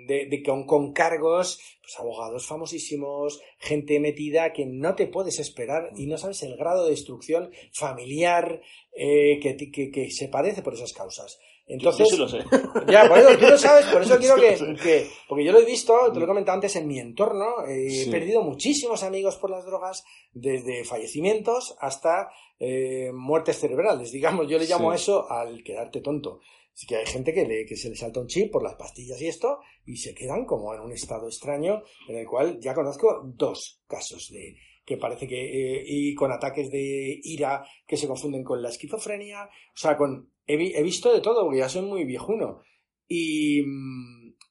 de, 0.07 0.27
de, 0.27 0.43
con, 0.43 0.67
con 0.67 0.93
cargos, 0.93 1.59
pues 1.81 1.99
abogados 1.99 2.47
famosísimos, 2.47 3.41
gente 3.59 3.99
metida 4.01 4.53
que 4.53 4.67
no 4.67 4.95
te 4.95 5.07
puedes 5.07 5.39
esperar 5.39 5.91
y 5.97 6.07
no 6.07 6.19
sabes 6.19 6.43
el 6.43 6.57
grado 6.57 6.85
de 6.85 6.91
destrucción 6.91 7.51
familiar 7.73 8.61
eh, 8.93 9.41
que, 9.41 9.57
que, 9.57 9.91
que, 9.91 10.11
se 10.11 10.29
padece 10.29 10.61
por 10.61 10.75
esas 10.75 10.93
causas. 10.93 11.39
Entonces, 11.67 12.07
yo, 12.11 12.15
sí 12.15 12.17
lo 12.19 12.29
sé. 12.29 12.45
Ya, 12.93 13.09
por 13.09 13.19
eso 13.19 13.39
tú 13.39 13.47
lo 13.47 13.57
sabes, 13.57 13.87
por 13.87 14.03
eso 14.03 14.19
quiero 14.21 14.37
que, 14.37 14.77
que, 14.83 15.07
porque 15.27 15.45
yo 15.45 15.53
lo 15.53 15.61
he 15.61 15.65
visto, 15.65 15.95
te 16.13 16.19
lo 16.19 16.27
he 16.27 16.29
comentado 16.29 16.57
antes 16.57 16.77
en 16.77 16.87
mi 16.87 16.99
entorno, 16.99 17.67
eh, 17.67 18.03
he 18.03 18.11
perdido 18.11 18.43
muchísimos 18.43 19.03
amigos 19.03 19.37
por 19.37 19.51
las 19.51 19.65
drogas, 19.65 20.05
desde 20.33 20.85
fallecimientos 20.85 21.77
hasta 21.81 22.31
eh, 22.61 23.11
muertes 23.15 23.59
cerebrales, 23.59 24.13
digamos, 24.13 24.49
yo 24.49 24.59
le 24.59 24.67
llamo 24.67 24.91
a 24.91 24.97
eso 24.97 25.31
al 25.31 25.63
quedarte 25.63 26.03
tonto. 26.03 26.41
Así 26.79 26.87
que 26.87 26.95
hay 26.95 27.07
gente 27.07 27.35
que, 27.35 27.45
le, 27.45 27.67
que 27.67 27.75
se 27.75 27.89
le 27.89 27.97
salta 27.97 28.21
un 28.21 28.29
chip 28.29 28.53
por 28.53 28.63
las 28.63 28.77
pastillas 28.77 29.21
y 29.21 29.27
esto, 29.27 29.59
y 29.85 29.97
se 29.97 30.15
quedan 30.15 30.45
como 30.45 30.73
en 30.73 30.81
un 30.81 30.93
estado 30.93 31.27
extraño, 31.27 31.83
en 32.09 32.19
el 32.19 32.25
cual 32.25 32.61
ya 32.61 32.73
conozco 32.73 33.21
dos 33.35 33.83
casos 33.89 34.31
de 34.31 34.57
que 34.85 34.97
parece 34.97 35.27
que, 35.27 35.81
eh, 35.81 35.85
y 35.85 36.15
con 36.15 36.31
ataques 36.31 36.71
de 36.71 37.19
ira 37.25 37.65
que 37.85 37.97
se 37.97 38.07
confunden 38.07 38.45
con 38.45 38.63
la 38.63 38.69
esquizofrenia, 38.69 39.47
o 39.47 39.77
sea, 39.77 39.97
con, 39.97 40.31
he, 40.47 40.55
he 40.55 40.83
visto 40.85 41.13
de 41.13 41.21
todo, 41.21 41.43
porque 41.43 41.59
ya 41.59 41.69
soy 41.69 41.83
muy 41.83 42.05
viejuno, 42.05 42.63
y, 43.09 43.61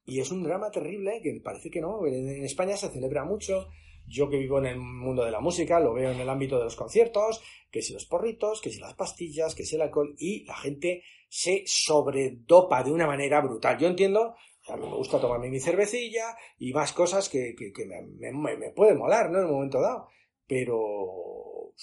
y 0.06 0.20
es 0.20 0.30
un 0.30 0.44
drama 0.44 0.70
terrible, 0.70 1.22
que 1.24 1.40
parece 1.42 1.70
que 1.70 1.80
no, 1.80 2.06
en 2.06 2.44
España 2.44 2.76
se 2.76 2.90
celebra 2.90 3.24
mucho, 3.24 3.70
yo 4.06 4.30
que 4.30 4.38
vivo 4.38 4.60
en 4.60 4.66
el 4.66 4.78
mundo 4.78 5.24
de 5.24 5.32
la 5.32 5.40
música, 5.40 5.80
lo 5.80 5.94
veo 5.94 6.12
en 6.12 6.20
el 6.20 6.30
ámbito 6.30 6.58
de 6.58 6.66
los 6.66 6.76
conciertos, 6.76 7.42
que 7.72 7.82
si 7.82 7.94
los 7.94 8.06
porritos, 8.06 8.60
que 8.60 8.70
si 8.70 8.80
las 8.80 8.96
pastillas, 8.96 9.56
que 9.56 9.64
si 9.64 9.76
el 9.76 9.82
alcohol, 9.82 10.14
y 10.18 10.44
la 10.44 10.58
gente 10.58 11.04
se 11.28 11.64
sobredopa 11.66 12.84
de 12.84 12.92
una 12.92 13.08
manera 13.08 13.42
brutal. 13.42 13.78
Yo 13.78 13.88
entiendo, 13.88 14.36
a 14.68 14.78
mí 14.78 14.86
me 14.86 14.96
gusta 14.96 15.20
tomarme 15.20 15.50
mi 15.50 15.60
cervecilla 15.60 16.36
y 16.58 16.74
más 16.74 16.94
cosas 16.94 17.30
que, 17.30 17.56
que, 17.58 17.72
que 17.72 17.86
me, 17.86 18.32
me, 18.32 18.58
me, 18.58 18.72
pueden 18.72 18.98
molar, 18.98 19.30
¿no? 19.30 19.40
En 19.40 19.46
un 19.46 19.52
momento 19.52 19.82
dado. 19.82 20.10
Pero, 20.46 21.74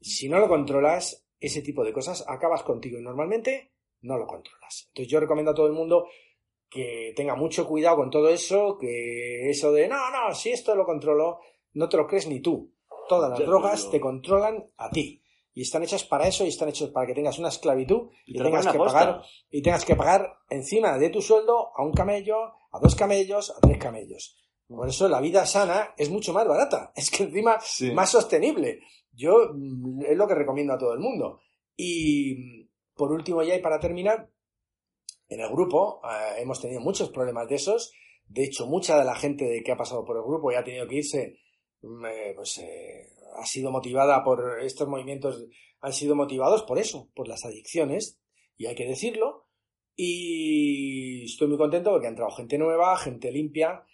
si 0.00 0.28
no 0.28 0.38
lo 0.38 0.48
controlas, 0.48 1.26
ese 1.40 1.62
tipo 1.62 1.84
de 1.84 1.92
cosas 1.92 2.24
acabas 2.28 2.62
contigo 2.62 2.98
y 2.98 3.02
normalmente 3.02 3.72
no 4.02 4.16
lo 4.18 4.26
controlas. 4.26 4.86
Entonces 4.88 5.10
yo 5.10 5.20
recomiendo 5.20 5.50
a 5.50 5.54
todo 5.54 5.66
el 5.66 5.72
mundo 5.72 6.08
que 6.68 7.12
tenga 7.14 7.34
mucho 7.34 7.66
cuidado 7.66 7.96
con 7.96 8.10
todo 8.10 8.28
eso, 8.28 8.76
que 8.78 9.50
eso 9.50 9.72
de, 9.72 9.88
no, 9.88 10.10
no, 10.10 10.34
si 10.34 10.50
esto 10.50 10.74
lo 10.74 10.84
controlo, 10.84 11.40
no 11.74 11.88
te 11.88 11.96
lo 11.96 12.06
crees 12.06 12.26
ni 12.26 12.40
tú. 12.40 12.72
Todas 13.08 13.30
las 13.30 13.38
drogas 13.38 13.90
te 13.90 14.00
controlan 14.00 14.68
a 14.76 14.90
ti. 14.90 15.22
Y 15.56 15.62
están 15.62 15.82
hechas 15.82 16.04
para 16.04 16.28
eso 16.28 16.44
y 16.44 16.48
están 16.48 16.68
hechas 16.68 16.90
para 16.90 17.06
que 17.06 17.14
tengas 17.14 17.38
una 17.38 17.48
esclavitud 17.48 18.10
y, 18.26 18.36
tengas 18.36 18.66
que 18.66 18.78
pagar 18.78 19.22
y 19.50 19.62
tengas 19.62 19.86
que 19.86 19.96
pagar 19.96 20.36
encima 20.50 20.98
de 20.98 21.08
tu 21.08 21.22
sueldo 21.22 21.70
a 21.74 21.82
un 21.82 21.94
camello, 21.94 22.36
a 22.70 22.78
dos 22.78 22.94
camellos, 22.94 23.54
a 23.56 23.60
tres 23.62 23.78
camellos. 23.78 24.36
Por 24.68 24.86
eso 24.86 25.08
la 25.08 25.18
vida 25.18 25.46
sana 25.46 25.94
es 25.96 26.10
mucho 26.10 26.34
más 26.34 26.46
barata, 26.46 26.92
es 26.94 27.10
que 27.10 27.22
encima 27.22 27.58
más 27.94 28.10
sostenible. 28.10 28.80
Yo 29.12 29.52
mm, 29.54 30.02
es 30.02 30.14
lo 30.18 30.28
que 30.28 30.34
recomiendo 30.34 30.74
a 30.74 30.78
todo 30.78 30.92
el 30.92 31.00
mundo. 31.00 31.40
Y 31.74 32.66
por 32.94 33.10
último 33.10 33.42
ya 33.42 33.54
y 33.54 33.62
para 33.62 33.80
terminar, 33.80 34.28
en 35.26 35.40
el 35.40 35.48
grupo 35.48 36.02
eh, 36.04 36.42
hemos 36.42 36.60
tenido 36.60 36.82
muchos 36.82 37.08
problemas 37.08 37.48
de 37.48 37.54
esos. 37.54 37.94
De 38.26 38.44
hecho, 38.44 38.66
mucha 38.66 38.98
de 38.98 39.06
la 39.06 39.16
gente 39.16 39.62
que 39.64 39.72
ha 39.72 39.76
pasado 39.78 40.04
por 40.04 40.18
el 40.18 40.22
grupo 40.22 40.52
y 40.52 40.56
ha 40.56 40.64
tenido 40.64 40.86
que 40.86 40.96
irse, 40.96 41.38
mm, 41.80 42.04
eh, 42.04 42.32
pues 42.36 42.58
eh, 42.58 43.15
ha 43.38 43.46
sido 43.46 43.70
motivada 43.70 44.22
por 44.24 44.60
estos 44.62 44.88
movimientos, 44.88 45.46
han 45.80 45.92
sido 45.92 46.14
motivados 46.14 46.62
por 46.62 46.78
eso, 46.78 47.10
por 47.14 47.28
las 47.28 47.44
adicciones, 47.44 48.20
y 48.56 48.66
hay 48.66 48.74
que 48.74 48.86
decirlo. 48.86 49.46
Y 49.94 51.24
estoy 51.24 51.48
muy 51.48 51.56
contento 51.56 51.90
porque 51.90 52.06
ha 52.06 52.10
entrado 52.10 52.30
gente 52.32 52.58
nueva, 52.58 52.96
gente 52.98 53.32
limpia, 53.32 53.84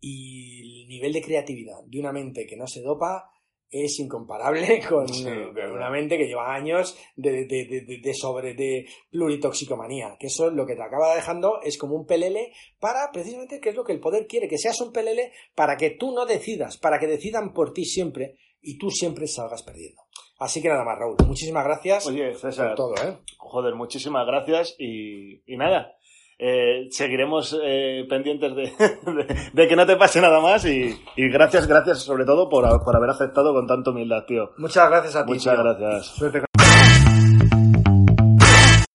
y 0.00 0.82
el 0.82 0.88
nivel 0.88 1.12
de 1.12 1.22
creatividad 1.22 1.84
de 1.86 2.00
una 2.00 2.12
mente 2.12 2.46
que 2.46 2.56
no 2.56 2.66
se 2.66 2.82
dopa 2.82 3.32
es 3.72 3.98
incomparable 4.00 4.82
con, 4.88 5.06
una 5.10 5.90
mente 5.90 6.18
que 6.18 6.26
lleva 6.26 6.54
años 6.54 6.96
de, 7.16 7.46
de, 7.46 7.64
de, 7.64 8.00
de, 8.02 8.14
sobre 8.14 8.54
de 8.54 8.86
pluritoxicomanía, 9.10 10.16
que 10.20 10.26
eso 10.26 10.50
lo 10.50 10.66
que 10.66 10.76
te 10.76 10.82
acaba 10.82 11.14
dejando 11.14 11.60
es 11.62 11.78
como 11.78 11.96
un 11.96 12.06
pelele 12.06 12.52
para 12.78 13.10
precisamente 13.10 13.60
que 13.60 13.70
es 13.70 13.74
lo 13.74 13.84
que 13.84 13.92
el 13.92 14.00
poder 14.00 14.26
quiere, 14.26 14.46
que 14.46 14.58
seas 14.58 14.80
un 14.82 14.92
pelele 14.92 15.32
para 15.54 15.76
que 15.76 15.90
tú 15.90 16.12
no 16.12 16.26
decidas, 16.26 16.76
para 16.76 16.98
que 16.98 17.06
decidan 17.06 17.54
por 17.54 17.72
ti 17.72 17.86
siempre 17.86 18.36
y 18.62 18.78
tú 18.78 18.90
siempre 18.90 19.26
salgas 19.26 19.62
perdiendo. 19.62 20.00
Así 20.38 20.62
que 20.62 20.68
nada 20.68 20.84
más, 20.84 20.98
Raúl. 20.98 21.16
Muchísimas 21.26 21.64
gracias 21.64 22.06
Oye, 22.06 22.34
César, 22.34 22.74
por 22.74 22.76
todo, 22.76 22.94
¿eh? 23.04 23.18
joder, 23.38 23.74
muchísimas 23.74 24.26
gracias 24.26 24.74
y, 24.78 25.42
y 25.52 25.56
nada. 25.56 25.92
eh, 26.38 26.86
seguiremos 26.90 27.56
eh, 27.62 28.04
pendientes 28.08 28.54
de, 28.56 28.62
de- 29.12 29.50
de 29.52 29.68
que 29.68 29.76
no 29.76 29.86
te 29.86 29.96
pase 29.96 30.20
nada 30.20 30.40
más 30.40 30.64
y, 30.64 30.96
y 31.16 31.28
gracias, 31.28 31.66
gracias 31.68 32.02
sobre 32.02 32.24
todo 32.24 32.48
por, 32.48 32.64
por 32.84 32.96
haber 32.96 33.10
aceptado 33.10 33.52
con 33.52 33.66
tanta 33.66 33.90
humildad, 33.90 34.24
tío. 34.26 34.50
Muchas 34.58 34.88
gracias 34.90 35.14
a 35.16 35.24
ti. 35.26 35.32
Muchas 35.34 35.54
tío. 35.54 35.62
gracias. 35.64 36.06
Suerte 36.16 36.42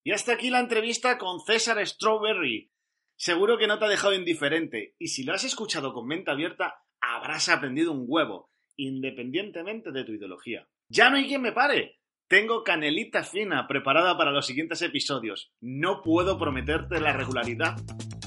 Y 0.03 0.11
hasta 0.11 0.33
aquí 0.33 0.49
la 0.49 0.59
entrevista 0.59 1.17
con 1.17 1.39
César 1.41 1.85
Strawberry. 1.85 2.71
Seguro 3.15 3.57
que 3.57 3.67
no 3.67 3.79
te 3.79 3.85
ha 3.85 3.89
dejado 3.89 4.13
indiferente, 4.13 4.95
y 4.99 5.07
si 5.07 5.23
lo 5.23 5.33
has 5.33 5.43
escuchado 5.43 5.91
con 5.93 6.05
mente 6.05 6.29
abierta, 6.31 6.75
habrás 7.01 7.49
aprendido 7.49 7.91
un 7.91 8.05
huevo, 8.07 8.51
independientemente 8.77 9.91
de 9.91 10.03
tu 10.03 10.13
ideología. 10.13 10.67
Ya 10.89 11.09
no 11.09 11.17
hay 11.17 11.27
quien 11.27 11.41
me 11.41 11.51
pare. 11.51 11.97
Tengo 12.29 12.61
canelita 12.61 13.23
fina 13.23 13.67
preparada 13.67 14.17
para 14.17 14.31
los 14.31 14.45
siguientes 14.45 14.81
episodios. 14.81 15.49
No 15.61 16.01
puedo 16.01 16.37
prometerte 16.37 16.99
la 16.99 17.13
regularidad. 17.13 17.77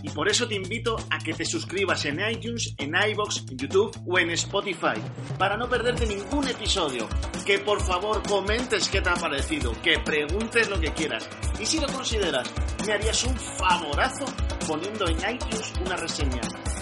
Y 0.02 0.08
por 0.08 0.30
eso 0.30 0.48
te 0.48 0.54
invito 0.54 0.96
a 1.10 1.18
que 1.18 1.34
te 1.34 1.44
suscribas 1.44 2.06
en 2.06 2.18
iTunes, 2.20 2.74
en 2.78 2.94
iBox, 2.94 3.44
en 3.50 3.58
YouTube 3.58 3.94
o 4.06 4.18
en 4.18 4.30
Spotify 4.30 4.98
para 5.38 5.58
no 5.58 5.68
perderte 5.68 6.06
ningún 6.06 6.48
episodio. 6.48 7.06
Que 7.44 7.58
por 7.58 7.82
favor 7.82 8.22
comentes 8.26 8.88
qué 8.88 9.02
te 9.02 9.10
ha 9.10 9.14
parecido, 9.14 9.72
que 9.82 9.98
preguntes 9.98 10.70
lo 10.70 10.80
que 10.80 10.92
quieras. 10.92 11.28
Y 11.60 11.66
si 11.66 11.78
lo 11.78 11.86
consideras, 11.88 12.50
me 12.86 12.94
harías 12.94 13.22
un 13.24 13.36
favorazo 13.36 14.24
poniendo 14.66 15.06
en 15.08 15.34
iTunes 15.34 15.74
una 15.84 15.96
reseña 15.96 16.40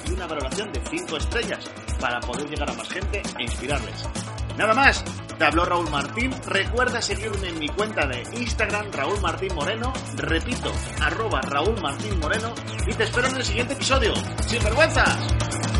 y 0.08 0.12
una 0.12 0.28
valoración 0.28 0.72
de 0.72 0.80
5 0.88 1.16
estrellas 1.16 1.87
para 2.00 2.20
poder 2.20 2.48
llegar 2.48 2.70
a 2.70 2.74
más 2.74 2.88
gente 2.88 3.22
e 3.38 3.42
inspirarles. 3.42 4.08
Nada 4.56 4.74
más, 4.74 5.04
te 5.38 5.44
habló 5.44 5.64
Raúl 5.64 5.88
Martín. 5.88 6.32
Recuerda 6.46 7.00
seguirme 7.00 7.48
en 7.48 7.58
mi 7.60 7.68
cuenta 7.68 8.06
de 8.06 8.22
Instagram, 8.40 8.90
Raúl 8.90 9.20
Martín 9.20 9.54
Moreno. 9.54 9.92
Repito, 10.16 10.72
arroba 11.00 11.40
Raúl 11.42 11.80
Martín 11.80 12.18
Moreno. 12.18 12.52
Y 12.86 12.94
te 12.94 13.04
espero 13.04 13.28
en 13.28 13.36
el 13.36 13.44
siguiente 13.44 13.74
episodio. 13.74 14.12
¡Sin 14.46 14.62
vergüenzas! 14.64 15.77